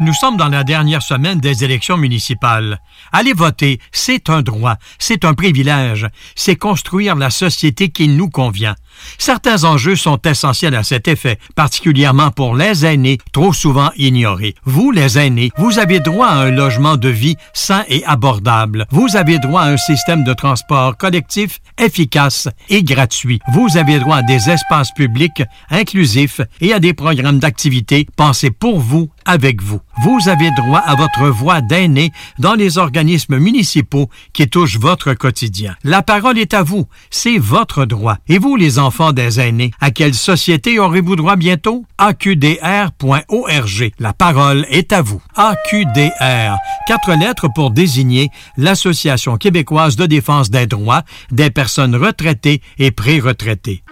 Nous 0.00 0.12
sommes 0.12 0.36
dans 0.36 0.48
la 0.48 0.64
dernière 0.64 1.02
semaine 1.02 1.38
des 1.38 1.62
élections 1.62 1.96
municipales. 1.96 2.80
Aller 3.12 3.32
voter, 3.32 3.78
c'est 3.92 4.28
un 4.28 4.42
droit, 4.42 4.76
c'est 4.98 5.24
un 5.24 5.34
privilège, 5.34 6.08
c'est 6.34 6.56
construire 6.56 7.14
la 7.14 7.30
société 7.30 7.90
qui 7.90 8.08
nous 8.08 8.28
convient. 8.28 8.74
Certains 9.18 9.64
enjeux 9.64 9.96
sont 9.96 10.18
essentiels 10.24 10.74
à 10.74 10.82
cet 10.82 11.08
effet, 11.08 11.38
particulièrement 11.54 12.30
pour 12.30 12.56
les 12.56 12.84
aînés, 12.84 13.18
trop 13.32 13.52
souvent 13.52 13.90
ignorés. 13.96 14.54
Vous, 14.64 14.90
les 14.90 15.18
aînés, 15.18 15.50
vous 15.56 15.78
avez 15.78 16.00
droit 16.00 16.28
à 16.28 16.38
un 16.40 16.50
logement 16.50 16.96
de 16.96 17.08
vie 17.08 17.36
sain 17.52 17.84
et 17.88 18.04
abordable. 18.04 18.86
Vous 18.90 19.16
avez 19.16 19.38
droit 19.38 19.62
à 19.62 19.70
un 19.70 19.76
système 19.76 20.24
de 20.24 20.32
transport 20.32 20.96
collectif 20.96 21.60
efficace 21.78 22.48
et 22.68 22.82
gratuit. 22.82 23.40
Vous 23.52 23.76
avez 23.76 23.98
droit 23.98 24.16
à 24.16 24.22
des 24.22 24.50
espaces 24.50 24.92
publics 24.92 25.42
inclusifs 25.70 26.40
et 26.60 26.72
à 26.72 26.80
des 26.80 26.94
programmes 26.94 27.38
d'activité 27.38 28.06
pensés 28.16 28.50
pour 28.50 28.78
vous 28.78 29.10
avec 29.24 29.62
vous. 29.62 29.80
Vous 30.02 30.28
avez 30.28 30.50
droit 30.52 30.80
à 30.80 30.96
votre 30.96 31.28
voix 31.28 31.60
d'aîné 31.60 32.12
dans 32.38 32.54
les 32.54 32.78
organismes 32.78 33.38
municipaux 33.38 34.10
qui 34.32 34.48
touchent 34.48 34.78
votre 34.78 35.14
quotidien. 35.14 35.76
La 35.84 36.02
parole 36.02 36.38
est 36.38 36.54
à 36.54 36.62
vous. 36.62 36.86
C'est 37.10 37.38
votre 37.38 37.84
droit. 37.84 38.16
Et 38.28 38.38
vous, 38.38 38.56
les 38.56 38.78
enfants 38.78 39.12
des 39.12 39.40
aînés, 39.40 39.70
à 39.80 39.90
quelle 39.90 40.14
société 40.14 40.78
aurez-vous 40.78 41.16
droit 41.16 41.36
bientôt? 41.36 41.84
AQDR.org. 41.98 43.92
La 43.98 44.12
parole 44.12 44.66
est 44.68 44.92
à 44.92 45.02
vous. 45.02 45.22
AQDR. 45.36 46.56
Quatre 46.86 47.12
lettres 47.14 47.48
pour 47.54 47.70
désigner 47.70 48.30
l'Association 48.56 49.36
québécoise 49.36 49.96
de 49.96 50.06
défense 50.06 50.50
des 50.50 50.66
droits 50.66 51.02
des 51.30 51.50
personnes 51.50 51.96
retraitées 51.96 52.60
et 52.78 52.90
pré-retraitées. 52.90 53.82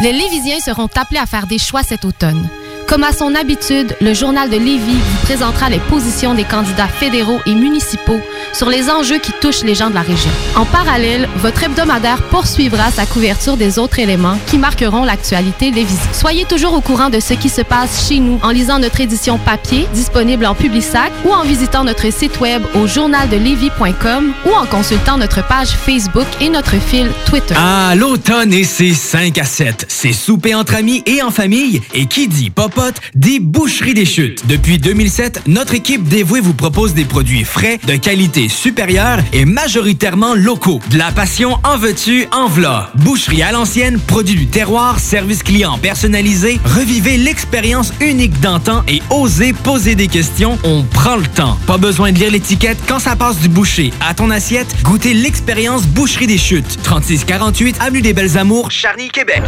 Les 0.00 0.12
Lévisiens 0.12 0.60
seront 0.60 0.88
appelés 0.96 1.20
à 1.20 1.26
faire 1.26 1.46
des 1.46 1.58
choix 1.58 1.82
cet 1.82 2.04
automne. 2.04 2.48
Comme 2.86 3.04
à 3.04 3.12
son 3.12 3.34
habitude, 3.34 3.96
le 4.00 4.12
journal 4.12 4.50
de 4.50 4.56
Lévis 4.56 4.94
vous 4.94 5.24
présentera 5.24 5.70
les 5.70 5.78
positions 5.78 6.34
des 6.34 6.44
candidats 6.44 6.88
fédéraux 6.88 7.40
et 7.46 7.54
municipaux 7.54 8.20
sur 8.52 8.68
les 8.68 8.90
enjeux 8.90 9.18
qui 9.18 9.32
touchent 9.40 9.62
les 9.62 9.74
gens 9.74 9.88
de 9.88 9.94
la 9.94 10.02
région. 10.02 10.30
En 10.56 10.64
parallèle, 10.64 11.28
votre 11.36 11.64
hebdomadaire 11.64 12.22
poursuivra 12.24 12.90
sa 12.90 13.06
couverture 13.06 13.56
des 13.56 13.78
autres 13.78 13.98
éléments 13.98 14.38
qui 14.46 14.58
marqueront 14.58 15.04
l'actualité 15.04 15.70
lévisienne. 15.70 16.12
Soyez 16.12 16.44
toujours 16.44 16.74
au 16.74 16.80
courant 16.80 17.08
de 17.08 17.20
ce 17.20 17.34
qui 17.34 17.48
se 17.48 17.62
passe 17.62 18.08
chez 18.08 18.18
nous 18.18 18.38
en 18.42 18.50
lisant 18.50 18.78
notre 18.78 19.00
édition 19.00 19.38
papier 19.38 19.86
disponible 19.94 20.44
en 20.46 20.54
Publisac 20.54 21.10
ou 21.24 21.32
en 21.32 21.42
visitant 21.44 21.84
notre 21.84 22.12
site 22.12 22.40
web 22.40 22.62
au 22.74 22.86
journaldelevis.com 22.86 24.32
ou 24.44 24.54
en 24.54 24.66
consultant 24.66 25.16
notre 25.16 25.46
page 25.46 25.68
Facebook 25.68 26.26
et 26.40 26.48
notre 26.48 26.76
fil 26.78 27.10
Twitter. 27.26 27.54
Ah, 27.56 27.94
l'automne 27.96 28.52
et 28.52 28.64
ses 28.64 28.92
5 28.92 29.38
à 29.38 29.44
7. 29.44 29.86
C'est 29.88 30.12
souper 30.12 30.54
entre 30.54 30.74
amis 30.74 31.02
et 31.06 31.22
en 31.22 31.30
famille. 31.30 31.80
Et 31.94 32.06
qui 32.06 32.28
dit 32.28 32.50
popote 32.72 33.00
dit 33.14 33.40
Boucherie 33.40 33.94
des 33.94 34.04
Chutes. 34.04 34.46
Depuis 34.46 34.78
2007, 34.78 35.42
notre 35.46 35.74
équipe 35.74 36.04
dévouée 36.04 36.40
vous 36.40 36.54
propose 36.54 36.94
des 36.94 37.04
produits 37.04 37.44
frais, 37.44 37.78
de 37.86 37.96
qualité 37.96 38.48
supérieure 38.48 39.18
et 39.32 39.44
majoritairement 39.44 40.34
locaux. 40.34 40.80
De 40.90 40.98
la 40.98 41.12
passion 41.12 41.58
en 41.64 41.76
veux-tu, 41.76 42.26
en 42.32 42.48
v'là. 42.48 42.90
Boucherie 42.96 43.42
à 43.42 43.52
l'ancienne, 43.52 43.98
produit 43.98 44.34
du 44.34 44.46
terroir, 44.46 44.98
service 44.98 45.42
client 45.42 45.78
personnalisé. 45.78 46.60
Revivez 46.64 47.16
l'expérience 47.16 47.92
unique 48.00 48.38
d'antan 48.40 48.82
et 48.88 49.02
osez 49.10 49.52
poser 49.52 49.94
des 49.94 50.08
questions. 50.08 50.58
On 50.64 50.82
prend 50.82 51.16
le 51.16 51.26
temps. 51.26 51.58
Pas 51.66 51.78
besoin 51.78 52.12
de 52.12 52.18
lire 52.18 52.30
l'étiquette 52.30 52.78
quand 52.86 52.98
ça 52.98 53.16
passe 53.16 53.38
du 53.38 53.48
boucher 53.48 53.92
à 54.00 54.14
ton 54.14 54.30
assiette. 54.30 54.74
Goûtez 54.82 55.14
l'expérience 55.14 55.86
Boucherie 55.86 56.26
des 56.26 56.38
Chutes. 56.38 56.82
3648 56.82 57.76
Avenue 57.80 58.02
des 58.02 58.12
Belles 58.12 58.38
Amours, 58.38 58.70
Charny, 58.70 59.08
Québec. 59.08 59.42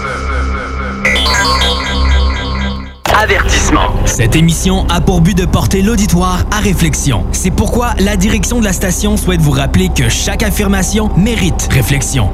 Avertissement. 3.18 3.88
Cette 4.04 4.36
émission 4.36 4.86
a 4.90 5.00
pour 5.00 5.22
but 5.22 5.34
de 5.34 5.46
porter 5.46 5.80
l'auditoire 5.80 6.44
à 6.50 6.58
réflexion. 6.58 7.24
C'est 7.32 7.50
pourquoi 7.50 7.94
la 7.98 8.18
direction 8.18 8.60
de 8.60 8.64
la 8.64 8.74
station 8.74 9.16
souhaite 9.16 9.40
vous 9.40 9.52
rappeler 9.52 9.88
que 9.88 10.10
chaque 10.10 10.42
affirmation 10.42 11.08
mérite 11.16 11.68
réflexion. 11.70 12.28